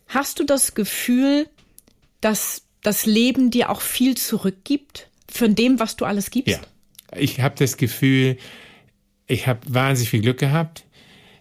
Hast 0.09 0.39
du 0.39 0.45
das 0.45 0.75
Gefühl, 0.75 1.47
dass 2.21 2.63
das 2.83 3.07
Leben 3.07 3.51
dir 3.51 3.71
auch 3.71 3.81
viel 3.81 4.17
zurückgibt 4.17 5.09
von 5.29 5.55
dem, 5.55 5.79
was 5.79 5.97
du 5.97 6.05
alles 6.05 6.31
gibst? 6.31 6.49
Ja, 6.49 7.19
ich 7.19 7.41
habe 7.41 7.55
das 7.59 7.77
Gefühl, 7.77 8.37
ich 9.27 9.47
habe 9.47 9.61
wahnsinnig 9.69 10.11
viel 10.11 10.23
Glück 10.23 10.39
gehabt. 10.39 10.85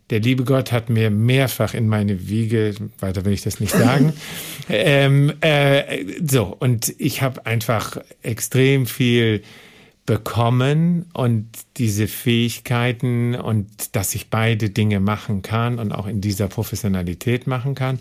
Der 0.10 0.20
liebe 0.20 0.44
Gott 0.44 0.72
hat 0.72 0.90
mir 0.90 1.12
mehrfach 1.12 1.74
in 1.74 1.88
meine 1.88 2.28
Wiege, 2.30 2.74
weiter 3.00 3.26
will 3.26 3.34
ich 3.34 3.44
das 3.44 3.60
nicht 3.60 3.72
sagen, 3.72 4.14
ähm, 4.70 5.34
äh, 5.42 6.04
so, 6.28 6.46
und 6.46 6.96
ich 6.98 7.22
habe 7.22 7.46
einfach 7.46 7.98
extrem 8.24 8.88
viel 8.88 9.44
bekommen 10.10 11.05
und 11.14 11.45
diese 11.78 12.07
Fähigkeiten 12.07 13.36
und 13.36 13.95
dass 13.95 14.16
ich 14.16 14.32
beide 14.32 14.72
Dinge 14.72 14.99
machen 14.99 15.43
kann 15.43 15.78
und 15.78 15.91
auch 15.91 16.07
in 16.07 16.20
dieser 16.20 16.47
Professionalität 16.47 17.45
machen 17.45 17.76
kann. 17.76 17.99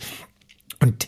Und 0.81 1.07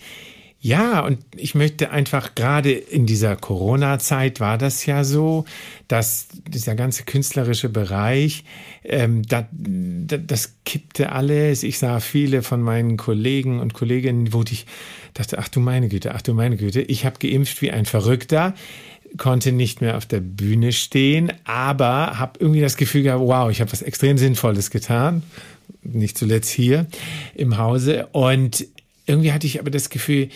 ja, 0.61 1.01
und 1.01 1.20
ich 1.34 1.55
möchte 1.55 1.90
einfach 1.90 2.34
gerade 2.34 2.70
in 2.72 3.07
dieser 3.07 3.34
Corona-Zeit 3.34 4.40
war 4.40 4.59
das 4.59 4.84
ja 4.84 5.03
so, 5.03 5.46
dass 5.88 6.28
dieser 6.46 6.74
ganze 6.74 7.05
künstlerische 7.05 7.70
Bereich, 7.70 8.44
ähm, 8.84 9.22
da, 9.22 9.48
da, 9.51 10.18
das 10.18 10.57
kippte 10.66 11.12
alles. 11.12 11.62
Ich 11.62 11.78
sah 11.78 11.98
viele 12.01 12.42
von 12.42 12.61
meinen 12.61 12.98
Kollegen 12.98 13.59
und 13.59 13.72
Kolleginnen, 13.72 14.34
wo 14.34 14.42
ich 14.42 14.66
dachte, 15.14 15.38
ach 15.38 15.48
du 15.48 15.61
meine 15.61 15.88
Güte, 15.88 16.14
ach 16.14 16.20
du 16.20 16.34
meine 16.34 16.59
Güte, 16.59 16.82
ich 16.82 17.07
habe 17.07 17.16
geimpft 17.18 17.62
wie 17.62 17.70
ein 17.70 17.86
Verrückter 17.86 18.53
konnte 19.17 19.53
nicht 19.53 19.81
mehr 19.81 19.97
auf 19.97 20.07
der 20.07 20.21
Bühne 20.21 20.73
stehen, 20.73 21.33
aber 21.45 22.19
habe 22.19 22.39
irgendwie 22.39 22.61
das 22.61 22.77
Gefühl 22.77 23.03
gehabt, 23.03 23.23
wow, 23.23 23.51
ich 23.51 23.61
habe 23.61 23.73
was 23.73 23.83
extrem 23.83 24.19
Sinnvolles 24.19 24.71
getan, 24.71 25.23
nicht 25.83 26.17
zuletzt 26.17 26.51
hier 26.51 26.87
im 27.35 27.59
Hause. 27.59 28.09
Und 28.13 28.67
irgendwie 29.07 29.33
hatte 29.33 29.47
ich 29.47 29.61
aber 29.61 29.71
das 29.71 29.91
Gefühl, 29.91 30.29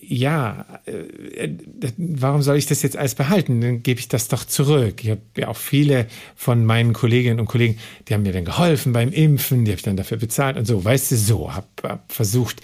ja, 0.00 0.66
äh, 0.86 1.48
warum 1.96 2.42
soll 2.42 2.56
ich 2.56 2.66
das 2.66 2.82
jetzt 2.82 2.96
alles 2.96 3.14
behalten? 3.14 3.60
Dann 3.60 3.82
gebe 3.82 4.00
ich 4.00 4.08
das 4.08 4.28
doch 4.28 4.44
zurück. 4.44 5.02
Ich 5.02 5.10
habe 5.10 5.20
ja 5.36 5.48
auch 5.48 5.56
viele 5.56 6.06
von 6.34 6.64
meinen 6.64 6.92
Kolleginnen 6.92 7.40
und 7.40 7.46
Kollegen, 7.46 7.78
die 8.08 8.14
haben 8.14 8.22
mir 8.22 8.32
dann 8.32 8.44
geholfen 8.44 8.92
beim 8.92 9.12
Impfen, 9.12 9.64
die 9.64 9.70
habe 9.70 9.78
ich 9.78 9.84
dann 9.84 9.96
dafür 9.96 10.18
bezahlt 10.18 10.56
und 10.56 10.66
so, 10.66 10.84
weißt 10.84 11.12
du, 11.12 11.16
so, 11.16 11.54
habe 11.54 11.66
hab 11.82 12.12
versucht, 12.12 12.60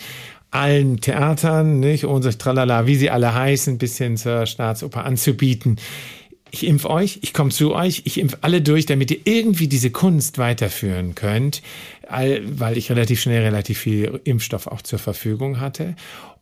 allen 0.50 1.00
Theatern, 1.00 1.80
nicht, 1.80 2.04
und 2.04 2.22
sich 2.22 2.38
tralala, 2.38 2.86
wie 2.86 2.96
sie 2.96 3.10
alle 3.10 3.34
heißen, 3.34 3.78
bis 3.78 3.98
hin 3.98 4.16
zur 4.16 4.46
Staatsoper 4.46 5.04
anzubieten. 5.04 5.76
Ich 6.50 6.66
impf 6.66 6.84
euch, 6.84 7.20
ich 7.22 7.32
komme 7.32 7.50
zu 7.50 7.74
euch, 7.74 8.02
ich 8.04 8.18
impf 8.18 8.38
alle 8.40 8.60
durch, 8.60 8.84
damit 8.86 9.12
ihr 9.12 9.20
irgendwie 9.24 9.68
diese 9.68 9.90
Kunst 9.90 10.38
weiterführen 10.38 11.14
könnt, 11.14 11.62
weil 12.08 12.76
ich 12.76 12.90
relativ 12.90 13.20
schnell 13.20 13.42
relativ 13.42 13.78
viel 13.78 14.20
Impfstoff 14.24 14.66
auch 14.66 14.82
zur 14.82 14.98
Verfügung 14.98 15.60
hatte. 15.60 15.94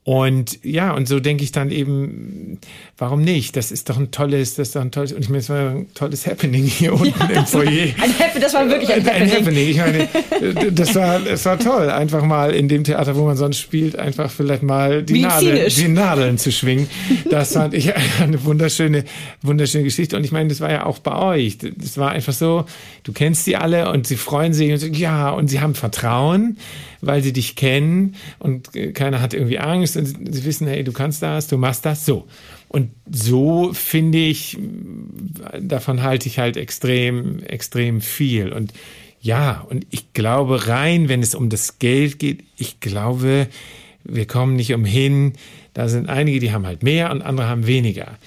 Und 0.08 0.64
ja, 0.64 0.92
und 0.92 1.06
so 1.06 1.20
denke 1.20 1.44
ich 1.44 1.52
dann 1.52 1.70
eben, 1.70 2.60
warum 2.96 3.20
nicht? 3.20 3.56
Das 3.56 3.70
ist 3.70 3.90
doch 3.90 3.98
ein 3.98 4.10
tolles, 4.10 4.54
das 4.54 4.68
ist 4.68 4.76
doch 4.76 4.80
ein 4.80 4.90
tolles, 4.90 5.12
und 5.12 5.20
ich 5.20 5.28
meine, 5.28 5.40
es 5.40 5.50
war 5.50 5.68
ein 5.68 5.92
tolles 5.92 6.26
Happening 6.26 6.64
hier 6.64 6.94
unten 6.94 7.12
ja, 7.30 7.40
im 7.40 7.44
Foyer. 7.44 7.68
Ein 7.68 8.18
Happening, 8.18 8.40
das 8.40 8.54
war 8.54 8.66
wirklich 8.70 8.90
ein 8.90 9.04
Happening. 9.04 9.30
Ein 9.30 9.36
Happening. 9.36 9.68
Ich 9.68 9.76
meine, 9.76 10.72
das 10.72 10.94
war, 10.94 11.26
es 11.26 11.44
war 11.44 11.58
toll, 11.58 11.90
einfach 11.90 12.24
mal 12.24 12.54
in 12.54 12.68
dem 12.68 12.84
Theater, 12.84 13.16
wo 13.16 13.26
man 13.26 13.36
sonst 13.36 13.58
spielt, 13.58 13.98
einfach 13.98 14.30
vielleicht 14.30 14.62
mal 14.62 15.02
die, 15.02 15.20
Nadeln, 15.20 15.68
die 15.68 15.88
Nadeln 15.88 16.38
zu 16.38 16.52
schwingen. 16.52 16.88
Das 17.30 17.52
fand 17.52 17.74
ich 17.74 17.92
eine 18.22 18.42
wunderschöne, 18.46 19.04
wunderschöne 19.42 19.84
Geschichte. 19.84 20.16
Und 20.16 20.24
ich 20.24 20.32
meine, 20.32 20.48
das 20.48 20.62
war 20.62 20.70
ja 20.70 20.86
auch 20.86 21.00
bei 21.00 21.16
euch. 21.16 21.58
Das 21.58 21.98
war 21.98 22.12
einfach 22.12 22.32
so, 22.32 22.64
du 23.02 23.12
kennst 23.12 23.44
sie 23.44 23.56
alle 23.56 23.92
und 23.92 24.06
sie 24.06 24.16
freuen 24.16 24.54
sich 24.54 24.72
und 24.72 24.78
so, 24.78 24.86
ja, 24.86 25.28
und 25.28 25.48
sie 25.48 25.60
haben 25.60 25.74
Vertrauen 25.74 26.56
weil 27.00 27.22
sie 27.22 27.32
dich 27.32 27.56
kennen 27.56 28.14
und 28.38 28.70
keiner 28.94 29.20
hat 29.20 29.34
irgendwie 29.34 29.58
Angst 29.58 29.96
und 29.98 30.34
sie 30.34 30.44
wissen, 30.44 30.66
hey, 30.66 30.84
du 30.84 30.92
kannst 30.92 31.22
das, 31.22 31.48
du 31.48 31.58
machst 31.58 31.84
das, 31.84 32.06
so. 32.06 32.26
Und 32.68 32.90
so 33.10 33.72
finde 33.72 34.18
ich, 34.18 34.58
davon 35.60 36.02
halte 36.02 36.28
ich 36.28 36.38
halt 36.38 36.56
extrem, 36.56 37.42
extrem 37.42 38.00
viel. 38.00 38.52
Und 38.52 38.72
ja, 39.20 39.66
und 39.68 39.86
ich 39.90 40.12
glaube 40.12 40.68
rein, 40.68 41.08
wenn 41.08 41.22
es 41.22 41.34
um 41.34 41.48
das 41.48 41.78
Geld 41.78 42.18
geht, 42.18 42.44
ich 42.56 42.80
glaube, 42.80 43.48
wir 44.04 44.26
kommen 44.26 44.54
nicht 44.56 44.72
umhin. 44.72 45.32
Da 45.74 45.88
sind 45.88 46.08
einige, 46.08 46.40
die 46.40 46.52
haben 46.52 46.66
halt 46.66 46.82
mehr 46.82 47.10
und 47.10 47.22
andere 47.22 47.48
haben 47.48 47.66
weniger. 47.66 48.18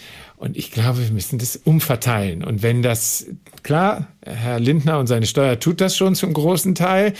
Und 0.41 0.57
ich 0.57 0.72
glaube, 0.72 1.03
wir 1.03 1.11
müssen 1.11 1.38
das 1.38 1.55
umverteilen. 1.55 2.43
Und 2.43 2.63
wenn 2.63 2.82
das, 2.82 3.28
klar, 3.61 4.07
Herr 4.26 4.59
Lindner 4.59 4.97
und 4.97 5.05
seine 5.05 5.28
Steuer 5.28 5.59
tut 5.59 5.80
das 5.80 5.95
schon 5.95 6.15
zum 6.15 6.34
großen 6.34 6.74
Teil, 6.74 7.13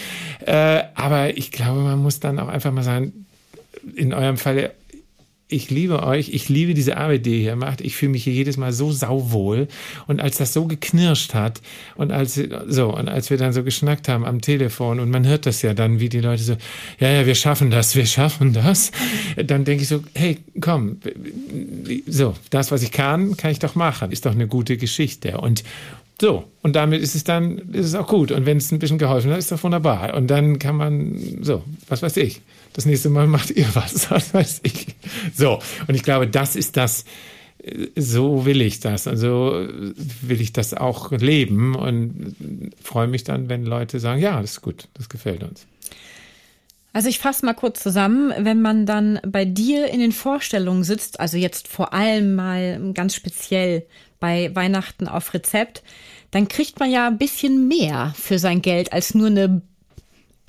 äh, 0.44 0.82
aber 0.96 1.38
ich 1.38 1.52
glaube, 1.52 1.82
man 1.82 2.00
muss 2.00 2.20
dann 2.20 2.40
auch 2.40 2.48
einfach 2.48 2.72
mal 2.72 2.82
sagen, 2.82 3.28
in 3.96 4.14
eurem 4.14 4.38
Falle, 4.38 4.72
ich 5.52 5.70
liebe 5.70 6.04
euch, 6.04 6.30
ich 6.30 6.48
liebe 6.48 6.74
diese 6.74 6.98
Arbeit, 6.98 7.26
die 7.26 7.32
ihr 7.32 7.40
hier 7.40 7.56
macht. 7.58 7.82
Ich 7.82 7.98
fühle 7.98 8.14
mich 8.14 8.24
hier 8.24 8.34
jedes 8.34 8.56
Mal 8.56 8.72
so 8.72 8.92
sauwohl. 8.92 9.68
Und 10.08 10.22
als 10.22 10.38
das 10.38 10.54
so 10.54 10.66
geknirscht 10.66 11.34
hat 11.34 11.62
und 11.96 12.12
als 12.12 12.40
so 12.68 12.96
und 12.96 13.10
als 13.10 13.30
wir 13.30 13.38
dann 13.38 13.52
so 13.52 13.64
geschnackt 13.64 14.08
haben 14.08 14.26
am 14.26 14.40
Telefon 14.40 15.00
und 15.00 15.10
man 15.10 15.28
hört 15.28 15.46
das 15.46 15.62
ja 15.62 15.74
dann, 15.74 16.00
wie 16.00 16.08
die 16.08 16.22
Leute 16.22 16.42
so, 16.42 16.56
ja, 17.00 17.10
ja, 17.10 17.26
wir 17.26 17.36
schaffen 17.36 17.70
das, 17.70 17.96
wir 17.96 18.06
schaffen 18.06 18.54
das, 18.54 18.92
dann 19.36 19.66
denke 19.66 19.84
ich 19.84 19.90
so, 19.90 20.02
hey, 20.16 20.38
komm, 20.62 21.00
so, 22.08 22.34
das, 22.50 22.72
was 22.72 22.82
ich 22.82 22.92
kann, 22.92 23.36
kann 23.36 23.52
ich 23.52 23.60
doch 23.60 23.76
machen. 23.76 24.12
Ist 24.12 24.26
doch 24.26 24.32
eine 24.32 24.48
gute 24.48 24.78
Geschichte. 24.78 25.40
Und 25.42 25.64
so, 26.22 26.46
und 26.62 26.76
damit 26.76 27.02
ist 27.02 27.16
es 27.16 27.24
dann, 27.24 27.58
ist 27.74 27.88
es 27.88 27.96
auch 27.96 28.08
gut. 28.08 28.32
Und 28.32 28.46
wenn 28.46 28.58
es 28.58 28.72
ein 28.72 28.80
bisschen 28.80 29.00
geholfen 29.00 29.32
hat, 29.32 29.40
ist 29.40 29.52
das 29.52 29.64
wunderbar. 29.64 30.14
Und 30.14 30.28
dann 30.28 30.60
kann 30.60 30.78
man, 30.78 31.40
so, 31.42 31.64
was 31.90 32.04
weiß 32.04 32.16
ich. 32.18 32.42
Das 32.74 32.86
nächste 32.86 33.10
Mal 33.10 33.28
macht 33.28 33.52
ihr 33.52 33.68
was, 33.74 34.10
was 34.12 34.34
weiß 34.34 34.62
ich. 34.64 34.88
So, 35.36 35.60
und 35.88 35.96
ich 35.96 36.04
glaube, 36.04 36.28
das 36.28 36.56
ist 36.56 36.78
das, 36.78 37.06
so 37.96 38.46
will 38.46 38.62
ich 38.62 38.80
das. 38.80 39.08
Also 39.08 39.68
will 40.22 40.42
ich 40.42 40.54
das 40.54 40.74
auch 40.74 41.12
leben 41.12 41.76
und 41.76 42.36
freue 42.82 43.08
mich 43.08 43.24
dann, 43.24 43.50
wenn 43.50 43.66
Leute 43.66 44.00
sagen, 44.00 44.22
ja, 44.22 44.42
das 44.42 44.52
ist 44.52 44.62
gut, 44.62 44.88
das 44.94 45.10
gefällt 45.10 45.44
uns. 45.44 45.66
Also 46.94 47.08
ich 47.08 47.20
fasse 47.20 47.46
mal 47.46 47.54
kurz 47.54 47.82
zusammen, 47.82 48.34
wenn 48.38 48.62
man 48.62 48.86
dann 48.86 49.20
bei 49.26 49.46
dir 49.46 49.88
in 49.88 50.02
den 50.02 50.12
Vorstellungen 50.12 50.84
sitzt, 50.84 51.22
also 51.22 51.38
jetzt 51.38 51.70
vor 51.70 51.94
allem 51.94 52.36
mal 52.36 52.92
ganz 52.94 53.16
speziell 53.16 53.86
bei 54.20 54.54
Weihnachten 54.56 55.08
auf 55.08 55.34
Rezept, 55.34 55.84
dann 56.32 56.48
kriegt 56.48 56.80
man 56.80 56.92
ja 56.92 57.08
ein 57.08 57.18
bisschen 57.18 57.68
mehr 57.68 58.14
für 58.18 58.40
sein 58.40 58.62
Geld 58.62 58.92
als 58.92 59.16
nur 59.16 59.28
eine 59.28 59.62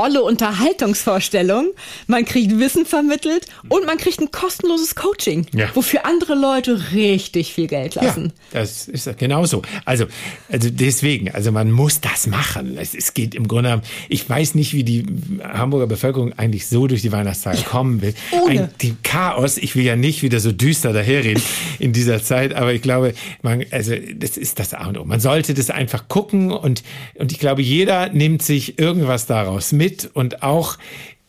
olle 0.03 0.23
Unterhaltungsvorstellung, 0.23 1.71
man 2.07 2.25
kriegt 2.25 2.59
Wissen 2.59 2.85
vermittelt 2.87 3.47
und 3.69 3.87
man 3.87 3.97
kriegt 3.99 4.21
ein 4.21 4.31
kostenloses 4.31 4.95
Coaching, 4.95 5.47
Ja. 5.55 5.69
wofür 5.75 6.05
andere 6.07 6.35
Leute 6.35 6.93
richtig 6.93 7.55
viel 7.55 7.67
Geld 7.69 7.95
lassen. 7.95 8.33
Ja, 8.53 8.61
das 8.61 8.89
ist 8.89 9.17
genauso. 9.19 9.63
Also, 9.85 10.07
also 10.51 10.69
deswegen, 10.71 11.31
also 11.31 11.53
man 11.53 11.71
muss 11.71 12.01
das 12.01 12.27
machen. 12.27 12.77
Es, 12.79 12.95
es 12.95 13.15
geht 13.15 13.35
im 13.35 13.47
Grunde, 13.49 13.83
ich 14.09 14.29
weiß 14.29 14.55
nicht, 14.55 14.75
wie 14.75 14.85
die 14.85 15.07
Hamburger 15.43 15.87
Bevölkerung 15.87 16.33
eigentlich 16.39 16.67
so 16.67 16.87
durch 16.87 17.03
die 17.03 17.13
Weihnachtstage 17.13 17.63
kommen 17.63 18.03
will. 18.03 18.15
Ohne. 18.33 18.63
Ein, 18.65 18.69
die 18.81 18.97
Chaos, 19.03 19.57
ich 19.59 19.77
will 19.77 19.85
ja 19.85 19.97
nicht 19.97 20.23
wieder 20.23 20.41
so 20.41 20.53
düster 20.53 20.93
daherreden 20.93 21.43
in 21.79 21.93
dieser 21.93 22.23
Zeit, 22.23 22.55
aber 22.55 22.73
ich 22.73 22.83
glaube, 22.83 23.15
man, 23.43 23.65
also 23.71 23.95
das 24.17 24.37
ist 24.37 24.59
das 24.59 24.75
A 24.75 24.87
und 24.89 24.99
O. 24.99 25.05
Man 25.05 25.21
sollte 25.21 25.55
das 25.55 25.71
einfach 25.71 26.09
gucken 26.09 26.51
und, 26.51 26.83
und 27.15 27.33
ich 27.33 27.39
glaube, 27.39 27.63
jeder 27.63 28.09
nimmt 28.09 28.43
sich 28.43 28.79
irgendwas 28.79 29.27
daraus 29.27 29.73
mit 29.73 29.92
und 30.15 30.43
auch, 30.43 30.79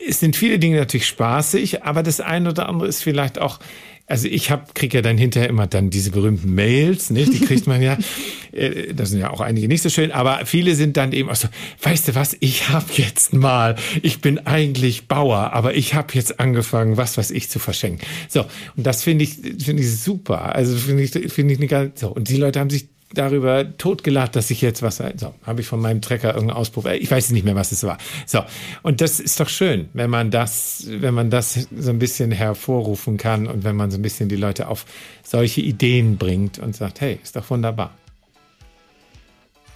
es 0.06 0.20
sind 0.20 0.36
viele 0.36 0.60
Dinge 0.60 0.78
natürlich 0.78 1.08
spaßig, 1.08 1.84
aber 1.84 2.04
das 2.04 2.20
eine 2.20 2.50
oder 2.50 2.68
andere 2.68 2.88
ist 2.88 3.02
vielleicht 3.02 3.40
auch 3.40 3.60
also 4.06 4.28
ich 4.28 4.52
hab, 4.52 4.76
krieg 4.76 4.94
ja 4.94 5.02
dann 5.02 5.18
hinterher 5.18 5.50
immer 5.50 5.66
dann 5.66 5.90
diese 5.90 6.12
berühmten 6.12 6.54
Mails, 6.54 7.10
nicht? 7.10 7.34
Die 7.34 7.40
kriegt 7.40 7.68
man 7.68 7.82
ja. 7.82 7.98
Äh, 8.52 8.94
Das 8.94 9.10
sind 9.10 9.20
ja 9.20 9.32
auch 9.32 9.42
einige 9.42 9.68
nicht 9.68 9.82
so 9.82 9.90
schön, 9.90 10.12
aber 10.12 10.46
viele 10.46 10.76
sind 10.76 10.96
dann 10.96 11.12
eben 11.12 11.28
auch 11.28 11.36
so, 11.36 11.48
weißt 11.82 12.10
du 12.10 12.16
was, 12.16 12.38
ich 12.40 12.70
habe 12.70 12.86
jetzt 12.98 13.34
mal, 13.34 13.76
ich 14.04 14.22
bin 14.22 14.46
eigentlich 14.46 15.08
Bauer, 15.08 15.54
aber 15.54 15.74
ich 15.74 15.96
habe 15.96 16.10
jetzt 16.14 16.40
angefangen, 16.40 16.96
was 16.96 17.18
weiß 17.18 17.32
ich 17.32 17.50
zu 17.50 17.58
verschenken. 17.58 18.06
So, 18.30 18.42
und 18.76 18.86
das 18.86 19.02
finde 19.02 19.24
ich, 19.24 19.38
finde 19.58 19.82
ich 19.82 20.00
super. 20.00 20.54
Also 20.54 20.78
finde 20.78 21.02
ich, 21.02 21.12
finde 21.34 21.56
ich 21.56 21.60
eine 21.60 21.68
ganz, 21.68 22.02
so. 22.02 22.10
Und 22.10 22.30
die 22.30 22.38
Leute 22.38 22.60
haben 22.60 22.70
sich 22.70 22.90
darüber 23.14 23.78
totgelacht, 23.78 24.36
dass 24.36 24.50
ich 24.52 24.62
jetzt 24.62 24.82
was, 24.82 24.98
so, 24.98 25.34
habe 25.44 25.62
ich 25.62 25.68
von 25.68 25.80
meinem 25.80 26.02
Trecker 26.02 26.34
irgendeinen 26.34 26.58
Auspuff, 26.58 26.86
äh, 26.86 26.98
ich 26.98 27.10
weiß 27.10 27.32
nicht 27.32 27.46
mehr, 27.46 27.56
was 27.56 27.72
es 27.72 27.84
war. 27.84 27.98
So, 28.26 28.44
und 28.82 29.02
das 29.02 29.20
ist 29.20 29.40
doch 29.40 29.50
schön, 29.50 29.90
wenn 29.94 30.10
man 30.10 30.32
das, 30.32 30.86
wenn 30.88 31.14
man 31.14 31.30
das 31.30 31.68
so 31.78 31.90
ein 31.90 32.00
bisschen 32.00 32.32
hervorrufen 32.32 33.18
kann 33.18 33.48
und 33.48 33.64
wenn 33.64 33.76
man 33.76 33.92
so 33.92 33.98
ein 33.98 34.02
bisschen 34.02 34.30
die 34.30 34.36
Leute 34.36 34.68
auf 34.68 34.86
solche 35.24 35.62
Ideen 35.62 36.18
bringt 36.18 36.60
und 36.60 36.76
sagt, 36.76 37.02
hey, 37.02 37.20
ist 37.22 37.36
doch 37.36 37.50
wunderbar. 37.50 37.92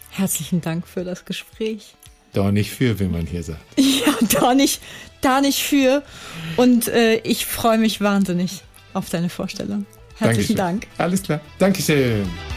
Herzlichen 0.09 0.61
Dank 0.61 0.87
für 0.87 1.03
das 1.03 1.25
Gespräch. 1.25 1.95
Doch 2.33 2.51
nicht 2.51 2.71
für, 2.71 2.99
wie 2.99 3.05
man 3.05 3.25
hier 3.25 3.43
sagt. 3.43 3.61
Ja, 3.77 4.13
da 4.39 4.53
nicht, 4.53 4.81
da 5.21 5.41
nicht 5.41 5.61
für. 5.61 6.01
Und 6.55 6.87
äh, 6.87 7.17
ich 7.17 7.45
freue 7.45 7.77
mich 7.77 7.99
wahnsinnig 7.99 8.63
auf 8.93 9.09
deine 9.09 9.29
Vorstellung. 9.29 9.85
Herzlichen 10.15 10.55
Dankeschön. 10.55 10.55
Dank. 10.55 10.87
Alles 10.97 11.23
klar. 11.23 11.41
Dankeschön. 11.59 12.56